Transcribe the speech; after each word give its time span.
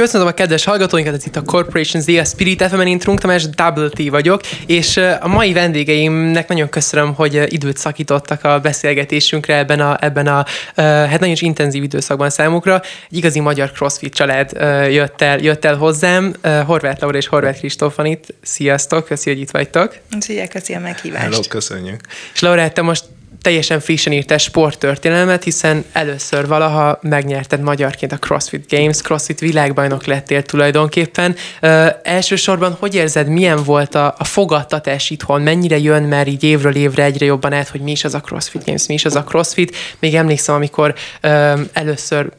Köszönöm 0.00 0.26
a 0.26 0.30
kedves 0.32 0.64
hallgatóinkat, 0.64 1.14
ez 1.14 1.26
itt 1.26 1.36
a 1.36 1.42
Corporation 1.42 2.02
Z, 2.02 2.08
a 2.08 2.24
Spirit 2.24 2.62
FM-en, 2.62 2.86
én 2.86 2.98
Trunk 2.98 3.20
Tamás, 3.20 3.48
Double 3.48 3.88
T 3.88 4.08
vagyok, 4.08 4.40
és 4.66 4.96
a 5.20 5.28
mai 5.28 5.52
vendégeimnek 5.52 6.48
nagyon 6.48 6.68
köszönöm, 6.68 7.14
hogy 7.14 7.52
időt 7.52 7.76
szakítottak 7.76 8.44
a 8.44 8.60
beszélgetésünkre 8.60 9.56
ebben 9.58 9.80
a, 9.80 9.96
ebben 10.00 10.26
a 10.26 10.44
hát 10.76 11.20
nagyon 11.20 11.34
is 11.34 11.42
intenzív 11.42 11.82
időszakban 11.82 12.30
számukra. 12.30 12.82
Egy 13.10 13.16
igazi 13.16 13.40
magyar 13.40 13.72
crossfit 13.72 14.14
család 14.14 14.50
jött 14.92 15.20
el, 15.20 15.38
jött 15.38 15.64
el 15.64 15.76
hozzám, 15.76 16.34
Horváth 16.66 17.00
Laura 17.00 17.16
és 17.16 17.26
Horváth 17.26 17.58
Kristóf 17.58 17.96
van 17.96 18.06
itt. 18.06 18.26
Sziasztok, 18.42 19.04
köszi, 19.04 19.30
hogy 19.30 19.40
itt 19.40 19.50
vagytok. 19.50 19.96
Szia, 20.18 20.48
köszi 20.48 20.74
a 20.74 20.80
meghívást. 20.80 21.24
Hello, 21.24 21.40
köszönjük. 21.48 22.00
És 22.34 22.40
Laura, 22.40 22.70
te 22.70 22.82
most 22.82 23.04
teljesen 23.42 23.80
frissen 23.80 24.12
írtál 24.12 24.38
sporttörténelmet, 24.38 25.44
hiszen 25.44 25.84
először 25.92 26.46
valaha 26.46 26.98
megnyerted 27.02 27.60
magyarként 27.60 28.12
a 28.12 28.18
CrossFit 28.18 28.64
Games, 28.68 29.00
CrossFit 29.00 29.40
világbajnok 29.40 30.04
lettél 30.04 30.42
tulajdonképpen. 30.42 31.36
Ö, 31.60 31.86
elsősorban 32.02 32.76
hogy 32.78 32.94
érzed, 32.94 33.28
milyen 33.28 33.64
volt 33.64 33.94
a, 33.94 34.14
a 34.18 34.24
fogadtatás 34.24 35.10
itthon, 35.10 35.40
mennyire 35.40 35.78
jön 35.78 36.02
már 36.02 36.28
így 36.28 36.44
évről 36.44 36.74
évre 36.74 37.04
egyre 37.04 37.24
jobban 37.24 37.52
át, 37.52 37.68
hogy 37.68 37.80
mi 37.80 37.90
is 37.90 38.04
az 38.04 38.14
a 38.14 38.20
CrossFit 38.20 38.64
Games, 38.64 38.86
mi 38.86 38.94
is 38.94 39.04
az 39.04 39.16
a 39.16 39.24
CrossFit. 39.24 39.76
Még 39.98 40.14
emlékszem, 40.14 40.54
amikor 40.54 40.94
ö, 41.20 41.60
először 41.72 42.30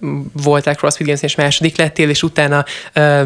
voltál 0.44 0.76
CrossFit 0.76 1.06
Games 1.06 1.22
és 1.22 1.36
második 1.36 1.78
lettél, 1.78 2.10
és 2.10 2.24
utána 2.24 2.66
ö, 2.94 3.22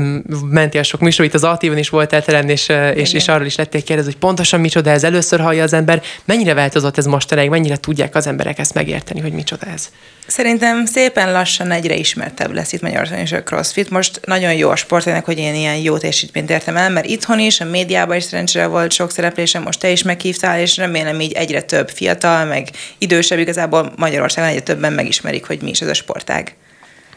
mentél 0.49 0.83
sok 0.83 0.99
műsor, 0.99 1.25
itt 1.25 1.33
az 1.33 1.43
Altíven 1.43 1.77
is 1.77 1.89
voltál 1.89 2.23
telen, 2.23 2.49
és, 2.49 2.71
és, 2.93 3.13
és 3.13 3.27
arról 3.27 3.45
is 3.45 3.55
lettél 3.55 3.83
kérdezni, 3.83 4.11
hogy 4.11 4.19
pontosan 4.19 4.59
micsoda 4.59 4.89
ez 4.89 5.03
először 5.03 5.39
hallja 5.39 5.63
az 5.63 5.73
ember. 5.73 6.01
Mennyire 6.25 6.53
változott 6.53 6.97
ez 6.97 7.05
mostanáig, 7.05 7.49
mennyire 7.49 7.64
tudják 7.73 8.15
az 8.15 8.27
emberek 8.27 8.59
ezt 8.59 8.73
megérteni, 8.73 9.19
hogy 9.19 9.31
micsoda 9.31 9.65
ez? 9.65 9.89
Szerintem 10.27 10.85
szépen 10.85 11.31
lassan 11.31 11.71
egyre 11.71 11.95
ismertebb 11.95 12.53
lesz 12.53 12.73
itt 12.73 12.81
Magyarországon 12.81 13.23
is 13.23 13.31
a 13.31 13.43
CrossFit. 13.43 13.89
Most 13.89 14.19
nagyon 14.25 14.53
jó 14.53 14.69
a 14.69 14.75
sportának, 14.75 15.25
hogy 15.25 15.37
én 15.37 15.55
ilyen 15.55 15.75
jó 15.75 15.97
teljesítményt 15.97 16.49
értem 16.49 16.77
el, 16.77 16.89
mert 16.89 17.05
itthon 17.05 17.39
is, 17.39 17.59
a 17.59 17.65
médiában 17.65 18.15
is 18.15 18.23
szerencsére 18.23 18.65
volt 18.65 18.91
sok 18.91 19.11
szereplésem, 19.11 19.63
most 19.63 19.79
te 19.79 19.89
is 19.89 20.03
meghívtál, 20.03 20.59
és 20.59 20.77
remélem 20.77 21.19
így 21.19 21.33
egyre 21.33 21.61
több 21.61 21.89
fiatal, 21.89 22.45
meg 22.45 22.69
idősebb 22.97 23.39
igazából 23.39 23.93
Magyarországon 23.95 24.49
egyre 24.49 24.61
többen 24.61 24.93
megismerik, 24.93 25.45
hogy 25.45 25.61
mi 25.61 25.69
is 25.69 25.81
ez 25.81 25.87
a 25.87 25.93
sportág. 25.93 26.55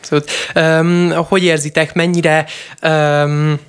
Szóval, 0.01 0.25
um, 0.81 1.11
hogy 1.11 1.45
érzitek, 1.45 1.95
mennyire 1.95 2.47
um, 2.83 3.61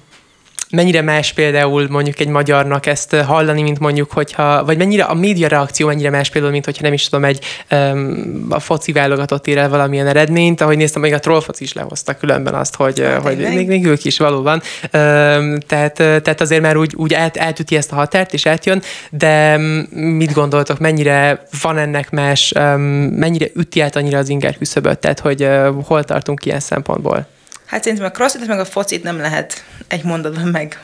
mennyire 0.71 1.01
más 1.01 1.33
például 1.33 1.87
mondjuk 1.89 2.19
egy 2.19 2.27
magyarnak 2.27 2.85
ezt 2.85 3.15
hallani, 3.15 3.61
mint 3.61 3.79
mondjuk, 3.79 4.11
hogyha, 4.11 4.65
vagy 4.65 4.77
mennyire 4.77 5.03
a 5.03 5.13
média 5.13 5.47
reakció 5.47 5.87
mennyire 5.87 6.09
más 6.09 6.29
például, 6.29 6.53
mint 6.53 6.65
hogyha 6.65 6.83
nem 6.83 6.93
is 6.93 7.09
tudom, 7.09 7.25
egy 7.25 7.45
um, 7.71 8.45
a 8.49 8.59
foci 8.59 8.91
válogatott 8.91 9.47
ér 9.47 9.57
el 9.57 9.69
valamilyen 9.69 10.07
eredményt, 10.07 10.61
ahogy 10.61 10.77
néztem, 10.77 11.01
még 11.01 11.13
a 11.13 11.19
trollfoci 11.19 11.63
is 11.63 11.73
lehozta 11.73 12.13
különben 12.13 12.53
azt, 12.53 12.75
hogy, 12.75 12.99
hát, 12.99 13.21
hogy 13.21 13.37
még, 13.37 13.67
még, 13.67 13.85
ők 13.85 14.05
is 14.05 14.17
valóban. 14.17 14.61
Um, 14.81 15.59
tehát, 15.59 15.93
tehát 15.93 16.41
azért 16.41 16.61
már 16.61 16.77
úgy, 16.77 16.93
úgy 16.95 17.13
át, 17.13 17.37
átüti 17.37 17.75
ezt 17.75 17.91
a 17.91 17.95
határt, 17.95 18.33
és 18.33 18.45
átjön, 18.45 18.81
de 19.09 19.57
mit 19.91 20.33
gondoltok, 20.33 20.79
mennyire 20.79 21.43
van 21.61 21.77
ennek 21.77 22.09
más, 22.09 22.53
um, 22.55 22.81
mennyire 22.81 23.45
üti 23.55 23.81
át 23.81 23.95
annyira 23.95 24.17
az 24.17 24.29
inger 24.29 24.57
küszöböt, 24.57 24.99
tehát 24.99 25.19
hogy 25.19 25.43
uh, 25.43 25.67
hol 25.85 26.03
tartunk 26.03 26.45
ilyen 26.45 26.59
szempontból? 26.59 27.27
Hát 27.69 27.83
szerintem 27.83 28.07
a 28.07 28.11
crossfit 28.11 28.47
meg 28.47 28.59
a 28.59 28.65
focit 28.65 29.03
nem 29.03 29.17
lehet 29.17 29.63
egy 29.87 30.03
mondatban 30.03 30.47
meg 30.47 30.79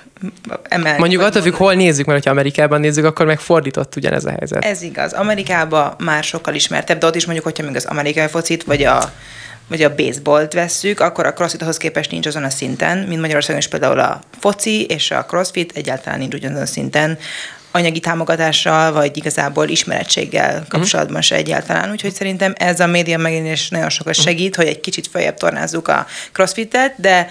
emelni. 0.63 0.99
Mondjuk 0.99 1.21
attól 1.21 1.41
függ, 1.41 1.53
hol 1.53 1.73
nézzük, 1.73 2.05
mert 2.05 2.23
ha 2.23 2.29
Amerikában 2.29 2.79
nézzük, 2.79 3.05
akkor 3.05 3.25
meg 3.25 3.39
fordított 3.39 3.95
ugyanez 3.95 4.25
a 4.25 4.29
helyzet. 4.29 4.65
Ez 4.65 4.81
igaz. 4.81 5.13
Amerikában 5.13 5.95
már 5.97 6.23
sokkal 6.23 6.53
ismertebb, 6.53 6.97
de 6.97 7.05
ott 7.05 7.15
is 7.15 7.25
mondjuk, 7.25 7.45
hogyha 7.45 7.63
még 7.63 7.75
az 7.75 7.85
amerikai 7.85 8.27
focit, 8.27 8.63
vagy 8.63 8.83
a 8.83 9.11
vagy 9.67 9.81
a 9.81 9.95
baseballt 9.95 10.53
vesszük, 10.53 10.99
akkor 10.99 11.25
a 11.25 11.33
crossfit 11.33 11.61
ahhoz 11.61 11.77
képest 11.77 12.11
nincs 12.11 12.25
azon 12.25 12.43
a 12.43 12.49
szinten, 12.49 12.97
mint 12.97 13.21
Magyarországon 13.21 13.61
is 13.61 13.67
például 13.67 13.99
a 13.99 14.21
foci 14.39 14.85
és 14.85 15.11
a 15.11 15.25
crossfit 15.25 15.71
egyáltalán 15.75 16.19
nincs 16.19 16.33
ugyanazon 16.33 16.63
a 16.63 16.65
szinten 16.65 17.17
anyagi 17.75 17.99
támogatással, 17.99 18.91
vagy 18.91 19.17
igazából 19.17 19.67
ismerettséggel 19.67 20.59
mhm. 20.59 20.67
kapcsolatban 20.67 21.21
se 21.21 21.35
egyáltalán. 21.35 21.91
Úgyhogy 21.91 22.13
szerintem 22.13 22.53
ez 22.57 22.79
a 22.79 22.87
média 22.87 23.17
megjelenés 23.17 23.69
nagyon 23.69 23.89
sokat 23.89 24.15
mhm. 24.15 24.25
segít, 24.25 24.55
hogy 24.55 24.67
egy 24.67 24.79
kicsit 24.79 25.07
feljebb 25.07 25.37
tornázzuk 25.37 25.87
a 25.87 26.05
crossfitet, 26.31 26.93
de 26.97 27.27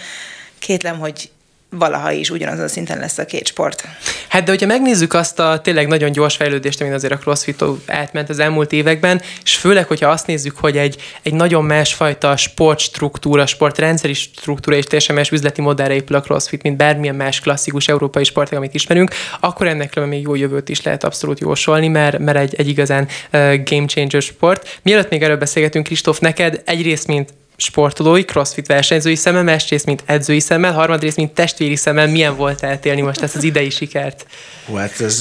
kétlem, 0.58 0.98
hogy 0.98 1.30
valaha 1.78 2.12
is 2.12 2.30
ugyanazon 2.30 2.64
a 2.64 2.68
szinten 2.68 2.98
lesz 2.98 3.18
a 3.18 3.24
két 3.24 3.46
sport. 3.46 3.84
Hát 4.28 4.44
de 4.44 4.50
hogyha 4.50 4.66
megnézzük 4.66 5.14
azt 5.14 5.38
a 5.38 5.60
tényleg 5.60 5.86
nagyon 5.86 6.12
gyors 6.12 6.36
fejlődést, 6.36 6.80
amit 6.80 6.92
azért 6.92 7.12
a 7.12 7.18
crossfit 7.18 7.64
átment 7.86 8.28
az 8.28 8.38
elmúlt 8.38 8.72
években, 8.72 9.22
és 9.44 9.56
főleg, 9.56 9.86
hogyha 9.86 10.08
azt 10.08 10.26
nézzük, 10.26 10.56
hogy 10.58 10.76
egy, 10.76 11.02
egy 11.22 11.34
nagyon 11.34 11.64
másfajta 11.64 12.36
sportstruktúra, 12.36 13.46
sportrendszeri 13.46 14.12
struktúra 14.14 14.76
és 14.76 14.84
teljesen 14.84 15.14
más 15.14 15.30
üzleti 15.30 15.60
modellre 15.60 15.94
épül 15.94 16.16
a 16.16 16.20
crossfit, 16.20 16.62
mint 16.62 16.76
bármilyen 16.76 17.14
más 17.14 17.40
klasszikus 17.40 17.88
európai 17.88 18.24
sport, 18.24 18.52
amit 18.52 18.74
ismerünk, 18.74 19.10
akkor 19.40 19.66
ennek 19.66 20.06
még 20.06 20.22
jó 20.22 20.34
jövőt 20.34 20.68
is 20.68 20.82
lehet 20.82 21.04
abszolút 21.04 21.40
jósolni, 21.40 21.88
mert, 21.88 22.18
mert 22.18 22.38
egy, 22.38 22.54
egy 22.54 22.68
igazán 22.68 23.08
uh, 23.32 23.40
game 23.64 23.86
changer 23.86 24.22
sport. 24.22 24.78
Mielőtt 24.82 25.10
még 25.10 25.22
erről 25.22 25.36
beszélgetünk, 25.36 25.86
Kristóf, 25.86 26.18
neked 26.18 26.62
egyrészt, 26.64 27.06
mint 27.06 27.32
sportolói, 27.56 28.24
crossfit 28.24 28.66
versenyzői 28.66 29.14
szemmel, 29.14 29.42
másrészt, 29.42 29.86
mint 29.86 30.02
edzői 30.06 30.40
szemmel, 30.40 30.72
harmadrészt, 30.72 31.16
mint 31.16 31.34
testvéri 31.34 31.76
szemmel, 31.76 32.06
milyen 32.06 32.36
volt 32.36 32.62
eltélni 32.62 33.00
most 33.00 33.22
ezt 33.22 33.36
az 33.36 33.42
idei 33.42 33.70
sikert? 33.70 34.26
Hú, 34.66 34.74
hát 34.74 35.00
ez, 35.00 35.20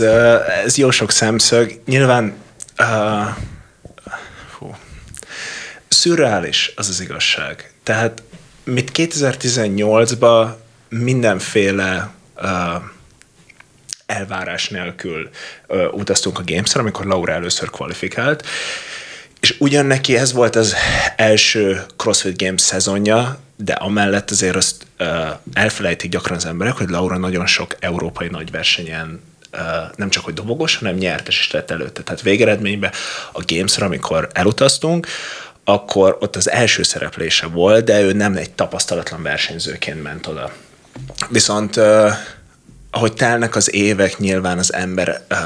ez 0.66 0.78
jó 0.78 0.92
sok 0.92 1.12
szemszög. 1.12 1.80
Nyilván 1.86 2.36
uh, 2.80 2.88
hú, 4.58 4.76
szürreális 5.88 6.74
az 6.76 6.90
az 6.90 7.02
igazság. 7.02 7.72
Tehát 7.84 8.24
mit 8.64 8.92
2018-ban 8.94 10.48
mindenféle 10.90 12.12
uh, 12.36 12.50
elvárás 14.06 14.70
nélkül 14.70 15.30
uh, 15.68 15.94
utaztunk 15.94 16.40
a 16.40 16.44
games 16.46 16.76
amikor 16.76 17.06
Laura 17.06 17.32
először 17.32 17.70
kvalifikált, 17.70 18.48
és 19.44 19.56
ugyan 19.60 19.86
neki 19.86 20.18
ez 20.18 20.34
volt 20.34 20.56
az 20.56 20.76
első 21.16 21.86
CrossFit 21.98 22.42
Games 22.42 22.62
szezonja, 22.62 23.40
de 23.56 23.74
amellett 23.74 24.32
azért 24.32 24.56
azt 24.56 24.86
uh, 25.00 25.08
elfelejtik 25.54 26.12
gyakran 26.12 26.38
az 26.38 26.46
emberek, 26.46 26.74
hogy 26.74 26.90
Laura 26.90 27.18
nagyon 27.18 27.46
sok 27.46 27.76
európai 27.80 28.28
nagy 28.28 28.52
versenyen 28.52 29.22
uh, 29.54 29.60
nem 29.96 30.10
csak 30.10 30.24
hogy 30.24 30.34
dobogos, 30.34 30.76
hanem 30.76 30.96
nyertes 30.96 31.40
is 31.40 31.52
lett 31.52 31.72
előtte. 31.72 32.02
Tehát 32.02 32.22
végeredményben 32.22 32.92
a 33.32 33.44
Games-ra, 33.48 33.86
amikor 33.86 34.30
elutaztunk, 34.34 35.08
akkor 35.64 36.18
ott 36.20 36.36
az 36.36 36.50
első 36.50 36.84
szereplése 36.84 37.48
volt, 37.48 37.84
de 37.86 38.02
ő 38.02 38.14
nem 38.14 38.36
egy 38.36 38.52
tapasztalatlan 38.52 39.22
versenyzőként 39.22 40.04
ment 40.04 40.28
oda. 40.28 40.52
Viszont 41.30 41.76
uh, 41.76 42.12
ahogy 42.92 43.14
telnek 43.14 43.56
az 43.56 43.74
évek, 43.74 44.18
nyilván 44.18 44.58
az 44.58 44.74
ember 44.74 45.22
uh, 45.32 45.38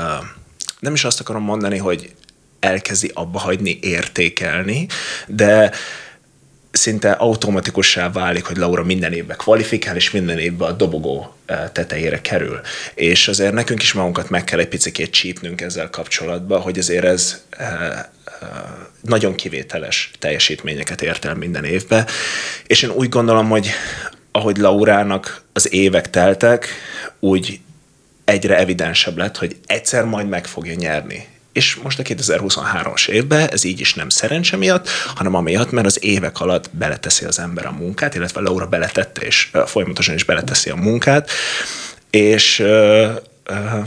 nem 0.80 0.94
is 0.94 1.04
azt 1.04 1.20
akarom 1.20 1.44
mondani, 1.44 1.78
hogy 1.78 2.12
elkezdi 2.60 3.12
abba 3.14 3.40
hagyni 3.40 3.80
értékelni, 3.82 4.88
de 5.28 5.72
szinte 6.78 7.12
automatikussá 7.12 8.12
válik, 8.12 8.46
hogy 8.46 8.58
Laura 8.58 8.84
minden 8.84 9.14
évben 9.14 9.38
kvalifikál, 9.38 9.96
és 9.96 10.12
minden 10.12 10.38
évben 10.38 10.70
a 10.70 10.72
dobogó 10.72 11.36
eh, 11.46 11.70
tetejére 11.72 12.22
kerül. 12.22 12.60
És 12.94 13.28
azért 13.28 13.54
nekünk 13.54 13.82
is 13.82 13.94
magunkat 13.94 14.30
meg 14.30 14.44
kell 14.44 14.60
egy 14.60 14.68
picit 14.68 15.10
csípnünk 15.10 15.62
ezzel 15.62 15.90
kapcsolatban, 15.90 16.62
hogy 16.62 16.78
azért 16.78 17.06
ez 17.06 17.44
eh, 17.50 17.90
eh, 17.90 18.06
nagyon 19.02 19.36
kivételes 19.36 20.12
teljesítményeket 20.20 21.02
ért 21.02 21.26
el 21.26 21.36
minden 21.36 21.64
évben. 21.64 22.06
És 22.68 22.82
én 22.82 22.90
úgy 22.90 23.10
gondolom, 23.10 23.50
hogy 23.50 23.70
ahogy 24.32 24.58
Laurának 24.58 25.44
az 25.54 25.74
évek 25.74 26.10
teltek, 26.10 26.68
úgy 27.20 27.60
egyre 28.26 28.58
evidensebb 28.58 29.18
lett, 29.18 29.38
hogy 29.38 29.56
egyszer 29.66 30.04
majd 30.04 30.30
meg 30.30 30.46
fogja 30.46 30.74
nyerni 30.74 31.28
és 31.58 31.76
most 31.76 32.00
a 32.00 32.04
2023-as 32.04 33.08
évben 33.08 33.50
ez 33.50 33.64
így 33.64 33.80
is 33.80 33.94
nem 33.94 34.10
szerencse 34.10 34.58
miatt, 34.58 34.90
hanem 35.16 35.34
amiatt, 35.34 35.72
mert 35.72 35.86
az 35.86 36.04
évek 36.04 36.40
alatt 36.40 36.70
beleteszi 36.72 37.26
az 37.26 37.40
ember 37.40 37.66
a 37.66 37.72
munkát, 37.72 38.16
illetve 38.16 38.42
Laura 38.42 38.68
beletette, 38.68 39.22
és 39.22 39.50
folyamatosan 39.66 40.16
is 40.16 40.24
beleteszi 40.24 40.70
a 40.70 40.76
munkát, 40.76 41.32
és 42.10 42.60
uh, 42.60 43.10
uh, 43.50 43.86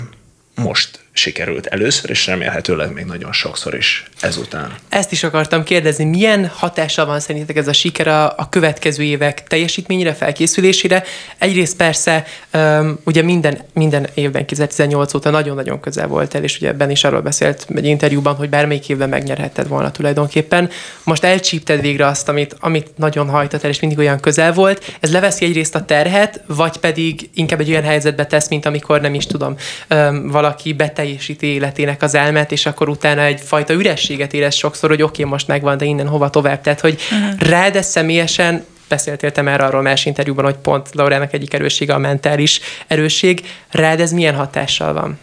most 0.54 1.00
sikerült 1.12 1.66
először, 1.66 2.10
és 2.10 2.26
remélhetőleg 2.26 2.92
még 2.92 3.04
nagyon 3.04 3.32
sokszor 3.32 3.74
is 3.74 4.04
ezután. 4.20 4.74
Ezt 4.88 5.12
is 5.12 5.22
akartam 5.22 5.62
kérdezni, 5.62 6.04
milyen 6.04 6.46
hatással 6.46 7.06
van 7.06 7.20
szerintetek 7.20 7.56
ez 7.56 7.68
a 7.68 7.72
siker 7.72 8.08
a, 8.08 8.24
a 8.36 8.48
következő 8.48 9.02
évek 9.02 9.44
teljesítményére, 9.44 10.14
felkészülésére? 10.14 11.04
Egyrészt 11.38 11.76
persze, 11.76 12.24
um, 12.52 12.98
ugye 13.04 13.22
minden, 13.22 13.58
minden 13.72 14.08
évben 14.14 14.46
2018 14.46 15.14
óta 15.14 15.30
nagyon-nagyon 15.30 15.80
közel 15.80 16.06
volt 16.06 16.34
el, 16.34 16.42
és 16.42 16.56
ugye 16.56 16.68
ebben 16.68 16.90
is 16.90 17.04
arról 17.04 17.20
beszélt 17.20 17.66
egy 17.74 17.86
interjúban, 17.86 18.34
hogy 18.34 18.48
bármelyik 18.48 18.88
évben 18.88 19.08
megnyerhetted 19.08 19.68
volna 19.68 19.90
tulajdonképpen. 19.90 20.70
Most 21.04 21.24
elcsípted 21.24 21.80
végre 21.80 22.06
azt, 22.06 22.28
amit, 22.28 22.56
amit 22.60 22.90
nagyon 22.96 23.28
hajtott 23.28 23.64
el, 23.64 23.70
és 23.70 23.80
mindig 23.80 23.98
olyan 23.98 24.20
közel 24.20 24.52
volt. 24.52 24.96
Ez 25.00 25.12
leveszi 25.12 25.44
egyrészt 25.44 25.74
a 25.74 25.84
terhet, 25.84 26.40
vagy 26.46 26.76
pedig 26.76 27.30
inkább 27.34 27.60
egy 27.60 27.70
olyan 27.70 27.82
helyzetbe 27.82 28.26
tesz, 28.26 28.48
mint 28.48 28.66
amikor 28.66 29.00
nem 29.00 29.14
is 29.14 29.26
tudom, 29.26 29.56
um, 29.90 30.28
valaki 30.28 30.72
beteg 30.72 30.99
teljesíti 31.00 31.46
életének 31.46 32.02
az 32.02 32.14
elmet, 32.14 32.52
és 32.52 32.66
akkor 32.66 32.88
utána 32.88 33.22
egyfajta 33.22 33.72
ürességet 33.72 34.32
érez 34.32 34.54
sokszor, 34.54 34.88
hogy 34.88 35.02
oké, 35.02 35.20
okay, 35.20 35.32
most 35.32 35.46
megvan, 35.46 35.76
de 35.76 35.84
innen 35.84 36.08
hova 36.08 36.30
tovább. 36.30 36.60
Tehát, 36.60 36.80
hogy 36.80 37.00
uh-huh. 37.10 37.48
rád 37.48 37.76
ez 37.76 37.86
személyesen 37.86 38.64
beszéltél 38.88 39.32
te 39.32 39.42
már 39.42 39.60
arról 39.60 39.82
más 39.82 40.06
interjúban, 40.06 40.44
hogy 40.44 40.54
pont 40.54 40.88
Laurának 40.92 41.32
egyik 41.32 41.54
erőssége 41.54 41.94
a 41.94 41.98
mentális 41.98 42.60
erősség. 42.86 43.40
Rád 43.70 44.00
ez 44.00 44.12
milyen 44.12 44.34
hatással 44.34 44.92
van? 44.92 45.18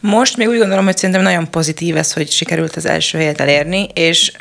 Most 0.00 0.36
még 0.36 0.48
úgy 0.48 0.58
gondolom, 0.58 0.84
hogy 0.84 0.96
szerintem 0.96 1.24
nagyon 1.24 1.50
pozitív 1.50 1.96
ez, 1.96 2.12
hogy 2.12 2.30
sikerült 2.30 2.76
az 2.76 2.86
első 2.86 3.18
helyet 3.18 3.40
elérni, 3.40 3.88
és 3.94 4.32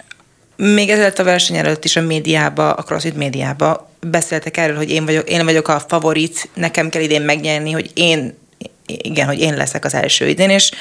még 0.55 0.89
ezelőtt 0.89 1.19
a 1.19 1.23
verseny 1.23 1.57
előtt 1.57 1.85
is 1.85 1.95
a 1.95 2.01
médiába, 2.01 2.71
a 2.71 2.83
CrossFit 2.83 3.15
médiába 3.15 3.89
beszéltek 3.99 4.57
erről, 4.57 4.75
hogy 4.75 4.89
én 4.89 5.05
vagyok, 5.05 5.29
én 5.29 5.45
vagyok 5.45 5.67
a 5.67 5.83
favorit, 5.87 6.49
nekem 6.53 6.89
kell 6.89 7.01
idén 7.01 7.21
megnyerni, 7.21 7.71
hogy 7.71 7.91
én, 7.93 8.37
igen, 8.85 9.27
hogy 9.27 9.39
én 9.39 9.53
leszek 9.53 9.85
az 9.85 9.93
első 9.93 10.27
idén, 10.27 10.49
és 10.49 10.71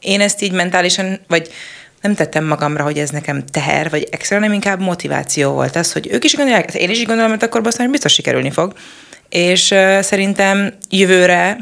én 0.00 0.20
ezt 0.20 0.42
így 0.42 0.52
mentálisan, 0.52 1.20
vagy 1.28 1.50
nem 2.00 2.14
tettem 2.14 2.44
magamra, 2.44 2.82
hogy 2.82 2.98
ez 2.98 3.10
nekem 3.10 3.46
teher, 3.46 3.90
vagy 3.90 4.08
extra, 4.10 4.36
hanem 4.36 4.52
inkább 4.52 4.80
motiváció 4.80 5.52
volt 5.52 5.76
az, 5.76 5.92
hogy 5.92 6.08
ők 6.10 6.24
is 6.24 6.36
gondolják, 6.36 6.74
én 6.74 6.90
is 6.90 6.98
így 6.98 7.06
gondolom, 7.06 7.30
mert 7.30 7.42
akkor 7.42 7.66
aztán 7.66 7.90
biztos 7.90 8.12
sikerülni 8.12 8.50
fog. 8.50 8.72
És 9.28 9.70
uh, 9.70 10.00
szerintem 10.00 10.74
jövőre 10.90 11.56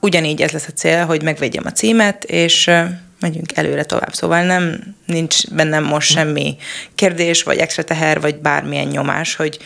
ugyanígy 0.00 0.42
ez 0.42 0.50
lesz 0.50 0.66
a 0.68 0.72
cél, 0.72 1.04
hogy 1.04 1.22
megvegyem 1.22 1.66
a 1.66 1.72
címet, 1.72 2.24
és 2.24 2.66
uh, 2.66 2.84
megyünk 3.20 3.56
előre 3.56 3.84
tovább. 3.84 4.14
Szóval 4.14 4.42
nem, 4.42 4.94
nincs 5.06 5.48
bennem 5.50 5.84
most 5.84 6.10
semmi 6.10 6.56
kérdés, 6.94 7.42
vagy 7.42 7.58
extra 7.58 7.84
teher, 7.84 8.20
vagy 8.20 8.36
bármilyen 8.36 8.86
nyomás, 8.86 9.34
hogy 9.34 9.58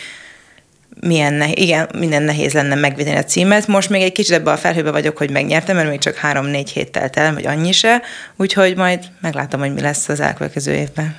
milyen 1.01 1.33
nehéz, 1.33 1.55
igen, 1.57 1.89
minden 1.99 2.23
nehéz 2.23 2.53
lenne 2.53 2.75
megvédeni 2.75 3.17
a 3.17 3.25
címet. 3.25 3.67
Most 3.67 3.91
még 3.91 4.03
egy 4.03 4.13
kicsit 4.13 4.35
ebbe 4.35 4.51
a 4.51 4.57
felhőbe 4.57 4.91
vagyok, 4.91 5.17
hogy 5.17 5.31
megnyertem, 5.31 5.77
mert 5.77 5.89
még 5.89 5.99
csak 5.99 6.15
három-négy 6.15 6.71
hét 6.71 6.91
telt 6.91 7.17
el, 7.17 7.35
vagy 7.35 7.47
annyi 7.47 7.73
se, 7.73 8.03
úgyhogy 8.37 8.77
majd 8.77 9.05
meglátom, 9.21 9.61
hogy 9.61 9.75
mi 9.75 9.81
lesz 9.81 10.09
az 10.09 10.21
elkövetkező 10.21 10.73
évben. 10.75 11.17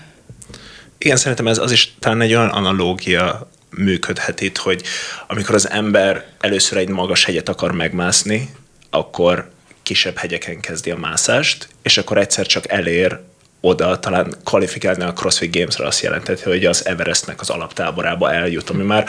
Igen, 0.98 1.18
szerintem 1.18 1.48
ez 1.48 1.58
az 1.58 1.72
is 1.72 1.94
talán 2.00 2.22
egy 2.22 2.34
olyan 2.34 2.50
analógia 2.50 3.50
működhet 3.70 4.42
itt, 4.42 4.58
hogy 4.58 4.82
amikor 5.28 5.56
az 5.56 5.70
ember 5.70 6.26
először 6.40 6.78
egy 6.78 6.90
magas 6.90 7.26
hegyet 7.26 7.50
akar 7.50 7.72
megmászni, 7.72 8.50
akkor 8.90 9.50
kisebb 9.84 10.18
hegyeken 10.18 10.60
kezdi 10.60 10.92
a 10.92 10.98
mászást, 10.98 11.68
és 11.82 11.98
akkor 11.98 12.18
egyszer 12.18 12.46
csak 12.46 12.72
elér 12.72 13.20
oda, 13.62 14.00
talán 14.00 14.33
kvalifikálni 14.44 15.04
a 15.04 15.13
CrossFit 15.13 15.56
Games-re 15.56 15.86
azt 15.86 16.01
jelenteti, 16.01 16.44
hogy 16.44 16.65
az 16.65 16.86
Everestnek 16.86 17.42
az 17.42 17.50
alaptáborába 17.50 18.33
eljut, 18.33 18.69
ami 18.69 18.83
már 18.83 19.06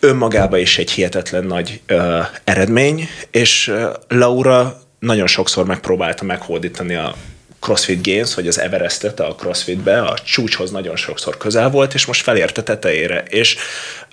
önmagában 0.00 0.58
is 0.58 0.78
egy 0.78 0.90
hihetetlen 0.90 1.44
nagy 1.44 1.80
uh, 1.90 2.26
eredmény, 2.44 3.08
és 3.30 3.72
Laura 4.08 4.80
nagyon 4.98 5.26
sokszor 5.26 5.66
megpróbálta 5.66 6.24
meghódítani 6.24 6.94
a 6.94 7.14
CrossFit 7.60 8.06
Games, 8.06 8.34
vagy 8.34 8.48
az 8.48 8.58
Everestet 8.58 9.20
a 9.20 9.34
CrossFitbe, 9.34 10.02
a 10.02 10.18
csúcshoz 10.18 10.70
nagyon 10.70 10.96
sokszor 10.96 11.36
közel 11.36 11.70
volt, 11.70 11.94
és 11.94 12.06
most 12.06 12.22
felérte 12.22 12.62
tetejére. 12.62 13.22
És 13.28 13.56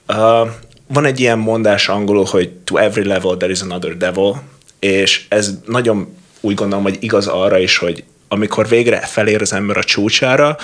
uh, 0.08 0.50
van 0.88 1.06
egy 1.06 1.20
ilyen 1.20 1.38
mondás 1.40 1.90
angolul, 1.90 2.26
hogy 2.26 2.50
to 2.50 2.78
every 2.78 3.08
level 3.08 3.38
there 3.38 3.52
is 3.52 3.62
another 3.62 3.98
devil, 3.98 4.42
és 4.80 5.26
ez 5.30 5.52
nagyon 5.66 6.18
úgy 6.42 6.54
gondolom, 6.54 6.84
hogy 6.84 6.98
igaz 7.00 7.28
arra 7.28 7.58
is, 7.58 7.78
hogy 7.78 8.04
amikor 8.28 8.68
végre 8.68 9.00
felér 9.00 9.42
az 9.42 9.54
ember 9.54 9.78
a 9.78 9.84
csúcsára, 9.84 10.58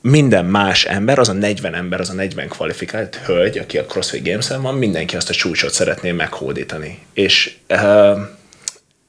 minden 0.00 0.44
más 0.44 0.84
ember, 0.84 1.18
az 1.18 1.28
a 1.28 1.32
40 1.32 1.74
ember, 1.74 2.00
az 2.00 2.10
a 2.10 2.12
40 2.12 2.48
kvalifikált 2.48 3.16
hölgy, 3.16 3.58
aki 3.58 3.78
a 3.78 3.84
CrossFit 3.84 4.24
Games-en 4.24 4.62
van, 4.62 4.74
mindenki 4.74 5.16
azt 5.16 5.30
a 5.30 5.34
csúcsot 5.34 5.72
szeretné 5.72 6.12
meghódítani. 6.12 6.98
És 7.12 7.54
uh, 7.68 8.18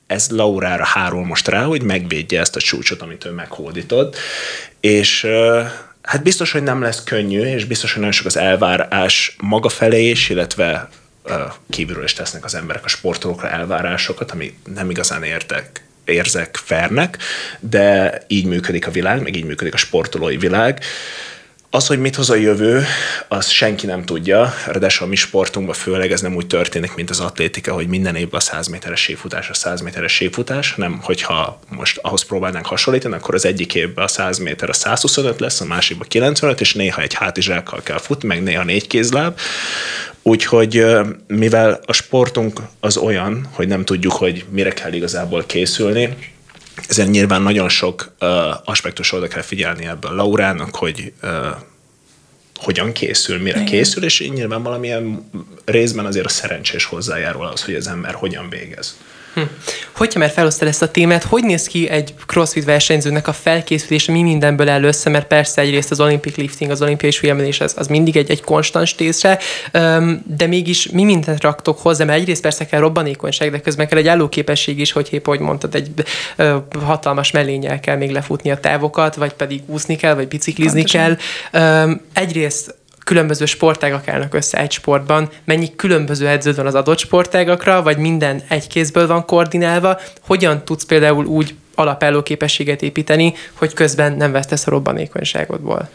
ez 0.08 0.30
Laurára 0.30 0.86
hárul 0.86 1.26
most 1.26 1.48
rá, 1.48 1.64
hogy 1.64 1.82
megvédje 1.82 2.40
ezt 2.40 2.56
a 2.56 2.60
csúcsot, 2.60 3.02
amit 3.02 3.26
ő 3.26 3.30
meghódított, 3.30 4.18
és 4.80 5.24
uh, 5.24 5.66
hát 6.02 6.24
biztos, 6.24 6.52
hogy 6.52 6.64
nem 6.64 6.82
lesz 6.82 7.04
könnyű, 7.04 7.42
és 7.42 7.66
biztos, 7.66 7.92
hogy 7.92 8.00
nagyon 8.00 8.16
sok 8.16 8.26
az 8.26 8.38
elvárás 8.38 9.36
maga 9.42 9.70
felé 9.70 10.10
is, 10.10 10.30
illetve 10.30 10.90
uh, 11.24 11.34
kívülről 11.70 12.04
is 12.04 12.14
tesznek 12.14 12.46
az 12.46 12.56
emberek 12.56 12.86
a 12.86 12.88
sportolókra 12.88 13.50
elvárásokat, 13.50 14.32
ami 14.32 14.58
nem 14.76 14.90
igazán 14.90 15.24
értek 15.24 15.84
érzek 16.06 16.60
fernek, 16.64 17.18
de 17.60 18.18
így 18.28 18.46
működik 18.46 18.88
a 18.88 18.92
világ, 18.92 19.22
meg 19.24 19.36
így 19.36 19.46
működik 19.46 19.74
a 19.74 19.78
sportolói 19.78 20.38
világ. 20.38 20.84
Az, 21.74 21.88
hogy 21.88 22.00
mit 22.00 22.16
hoz 22.16 22.30
a 22.30 22.36
jövő, 22.36 22.86
az 23.28 23.48
senki 23.48 23.86
nem 23.86 24.04
tudja, 24.04 24.54
ráadásul 24.66 25.06
a 25.06 25.10
mi 25.10 25.16
sportunkban 25.16 25.76
főleg 25.76 26.12
ez 26.12 26.22
nem 26.22 26.36
úgy 26.36 26.48
történik, 26.48 26.96
mint 26.96 27.10
az 27.10 27.20
atlétika, 27.20 27.74
hogy 27.74 27.88
minden 27.88 28.16
évben 28.16 28.40
a 28.40 28.40
100 28.40 28.68
méteres 28.68 29.02
séfutás 29.02 29.50
a 29.50 29.54
100 29.54 29.82
méteres 29.82 30.14
séfutás, 30.14 30.72
hanem 30.72 31.00
hogyha 31.02 31.60
most 31.70 31.98
ahhoz 32.02 32.24
próbálnánk 32.24 32.66
hasonlítani, 32.66 33.16
akkor 33.16 33.36
az 33.36 33.46
egyik 33.46 33.76
évben 33.76 34.04
a 34.04 34.08
100 34.08 34.38
méter 34.38 34.70
a 34.70 34.74
125 34.74 35.40
lesz, 35.40 35.62
a 35.62 35.66
másikban 35.66 36.08
95, 36.08 36.62
és 36.62 36.74
néha 36.74 37.02
egy 37.02 37.14
hátizsákkal 37.14 37.82
kell 37.84 38.00
futni, 38.00 38.28
meg 38.28 38.44
néha 38.44 38.64
négy 38.64 38.88
kézláb. 38.88 39.40
Úgyhogy 40.22 40.86
mivel 41.28 41.80
a 41.86 41.94
sportunk 41.94 42.62
az 42.80 42.98
olyan, 42.98 43.48
hogy 43.52 43.68
nem 43.68 43.86
tudjuk, 43.86 44.14
hogy 44.14 44.46
mire 44.50 44.70
kell 44.70 44.94
igazából 44.94 45.44
készülni, 45.46 46.18
ezért 46.88 47.10
nyilván 47.10 47.42
nagyon 47.42 47.70
sok 47.70 48.12
uh, 48.22 48.30
aspektus 48.66 49.14
oda 49.14 49.28
kell 49.28 49.42
figyelni 49.42 49.86
ebből 49.86 50.12
Laurának, 50.12 50.76
hogy 50.76 51.14
uh, 51.24 51.30
hogyan 52.56 52.92
készül, 52.92 53.38
mire 53.38 53.60
Igen. 53.60 53.72
készül, 53.72 54.04
és 54.04 54.30
nyilván 54.34 54.64
valamilyen 54.64 55.30
részben 55.66 56.06
azért 56.06 56.26
a 56.26 56.30
szerencsés 56.30 56.86
hozzájárul 56.86 57.46
az, 57.46 57.64
hogy 57.64 57.76
az 57.76 57.88
ember 57.88 58.14
hogyan 58.14 58.50
végez. 58.50 58.98
Hm. 59.34 59.42
Hogyha 59.96 60.20
már 60.20 60.30
felosztál 60.30 60.68
ezt 60.68 60.82
a 60.82 60.92
témát, 60.92 61.24
hogy 61.24 61.44
néz 61.44 61.68
ki 61.68 61.90
egy 61.90 62.14
crossfit 62.28 62.64
versenyzőnek 62.64 63.28
a 63.28 63.34
felkészülése, 63.34 64.12
mi 64.12 64.22
mindenből 64.22 64.70
áll 64.70 64.84
össze, 64.84 65.10
mert 65.10 65.28
persze 65.28 65.62
egyrészt 65.62 65.92
az 65.92 66.00
Olympic 66.00 66.36
lifting, 66.36 66.72
az 66.72 66.82
olimpiai 66.82 67.12
súlyemelés 67.12 67.60
az, 67.60 67.74
az 67.78 67.88
mindig 67.88 68.18
egy, 68.18 68.30
egy 68.30 68.42
konstans 68.42 68.96
tészre, 68.96 69.40
de 70.26 70.48
mégis 70.48 70.90
mi 70.90 71.04
mindent 71.04 71.42
raktok 71.42 71.80
hozzá, 71.80 72.06
mert 72.06 72.20
egyrészt 72.20 72.42
persze 72.42 72.66
kell 72.66 72.80
robbanékonyság, 72.80 73.52
de 73.52 73.60
közben 73.60 73.88
kell 73.88 73.98
egy 73.98 74.08
állóképesség 74.08 74.80
is, 74.80 74.92
hogy 74.92 75.08
épp, 75.12 75.26
hogy 75.26 75.40
mondtad, 75.40 75.76
egy 75.76 75.92
hatalmas 76.86 77.32
mellényel 77.32 77.80
kell 77.80 77.96
még 77.96 78.12
lefutni 78.12 78.52
a 78.52 78.60
távokat, 78.60 79.16
vagy 79.16 79.34
pedig 79.34 79.62
úszni 79.66 79.96
kell, 79.96 80.14
vagy 80.14 80.28
biciklizni 80.28 80.84
Pontosan. 80.84 81.18
kell. 81.52 82.00
Egyrészt 82.14 82.80
különböző 83.04 83.46
sportágak 83.46 84.08
állnak 84.08 84.34
össze 84.34 84.58
egy 84.58 84.72
sportban, 84.72 85.30
mennyi 85.44 85.76
különböző 85.76 86.28
edződ 86.28 86.56
van 86.56 86.66
az 86.66 86.76
adott 86.76 87.00
sportágakra, 87.00 87.82
vagy 87.82 87.98
minden 87.98 88.42
egy 88.48 88.68
kézből 88.68 89.08
van 89.08 89.26
koordinálva, 89.26 90.00
hogyan 90.22 90.66
tudsz 90.66 90.86
például 90.86 91.26
úgy 91.26 91.56
alapálló 91.76 92.24
képességet 92.24 92.82
építeni, 92.82 93.34
hogy 93.54 93.74
közben 93.74 94.14
nem 94.14 94.32
vesztesz 94.32 94.68
a 94.68 94.70
robbanékonyságodból. 94.70 95.90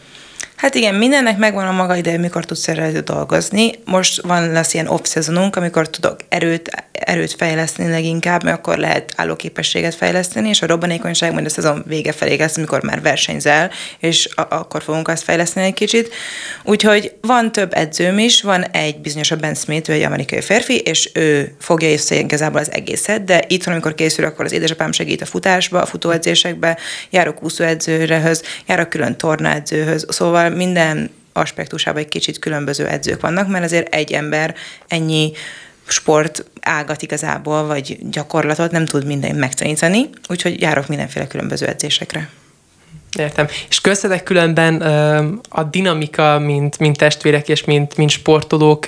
Hát 0.55 0.75
igen, 0.75 0.95
mindennek 0.95 1.37
megvan 1.37 1.67
a 1.67 1.71
maga 1.71 1.95
ideje, 1.95 2.17
mikor 2.17 2.45
tudsz 2.45 2.67
erre 2.67 3.01
dolgozni. 3.01 3.71
Most 3.85 4.21
van 4.21 4.51
lesz 4.51 4.73
ilyen 4.73 4.87
off-szezonunk, 4.87 5.55
amikor 5.55 5.89
tudok 5.89 6.19
erőt, 6.29 6.85
erőt 6.99 7.33
fejleszteni 7.33 7.89
leginkább, 7.89 8.43
mert 8.43 8.57
akkor 8.57 8.77
lehet 8.77 9.13
állóképességet 9.15 9.95
fejleszteni, 9.95 10.49
és 10.49 10.61
a 10.61 10.67
robbanékonyság 10.67 11.33
majd 11.33 11.45
a 11.45 11.49
szezon 11.49 11.83
vége 11.87 12.11
felé 12.11 12.35
lesz, 12.35 12.57
amikor 12.57 12.83
már 12.83 13.01
versenyzel, 13.01 13.71
és 13.99 14.29
a- 14.35 14.55
akkor 14.55 14.83
fogunk 14.83 15.07
azt 15.07 15.23
fejleszteni 15.23 15.65
egy 15.65 15.73
kicsit. 15.73 16.13
Úgyhogy 16.63 17.13
van 17.21 17.51
több 17.51 17.73
edzőm 17.73 18.17
is, 18.17 18.41
van 18.41 18.63
egy 18.63 18.99
bizonyos 18.99 19.31
a 19.31 19.35
Ben 19.35 19.55
Smith, 19.55 19.89
ő 19.89 19.93
egy 19.93 20.01
amerikai 20.01 20.41
férfi, 20.41 20.77
és 20.77 21.09
ő 21.13 21.55
fogja 21.59 21.91
össze 21.91 22.15
igazából 22.15 22.59
az 22.59 22.71
egészet, 22.71 23.23
de 23.23 23.43
itthon, 23.47 23.73
amikor 23.73 23.95
készül, 23.95 24.25
akkor 24.25 24.45
az 24.45 24.51
édesapám 24.51 24.91
segít 24.91 25.21
a 25.21 25.25
futásba, 25.25 25.81
a 25.81 25.85
futóedzésekbe, 25.85 26.77
járok 27.09 27.43
úszóedzőrehöz, 27.43 28.43
járok 28.67 28.89
külön 28.89 29.17
tornaedzőhöz, 29.17 30.05
szóval 30.09 30.49
minden 30.49 31.09
aspektusában 31.33 32.01
egy 32.01 32.07
kicsit 32.07 32.39
különböző 32.39 32.87
edzők 32.87 33.21
vannak, 33.21 33.47
mert 33.47 33.63
azért 33.63 33.93
egy 33.93 34.11
ember 34.11 34.55
ennyi 34.87 35.31
sport 35.87 36.45
ágat 36.61 37.01
igazából, 37.01 37.65
vagy 37.65 37.97
gyakorlatot 38.09 38.71
nem 38.71 38.85
tud 38.85 39.05
minden 39.05 39.35
megtanítani, 39.35 40.09
úgyhogy 40.27 40.61
járok 40.61 40.87
mindenféle 40.87 41.27
különböző 41.27 41.65
edzésekre. 41.65 42.29
Értem. 43.19 43.47
És 43.69 43.81
köztetek 43.81 44.23
különben 44.23 44.81
a 45.49 45.63
dinamika, 45.63 46.39
mint, 46.39 46.79
mint 46.79 46.97
testvérek 46.97 47.49
és 47.49 47.63
mint, 47.63 47.97
mint 47.97 48.09
sportolók, 48.09 48.85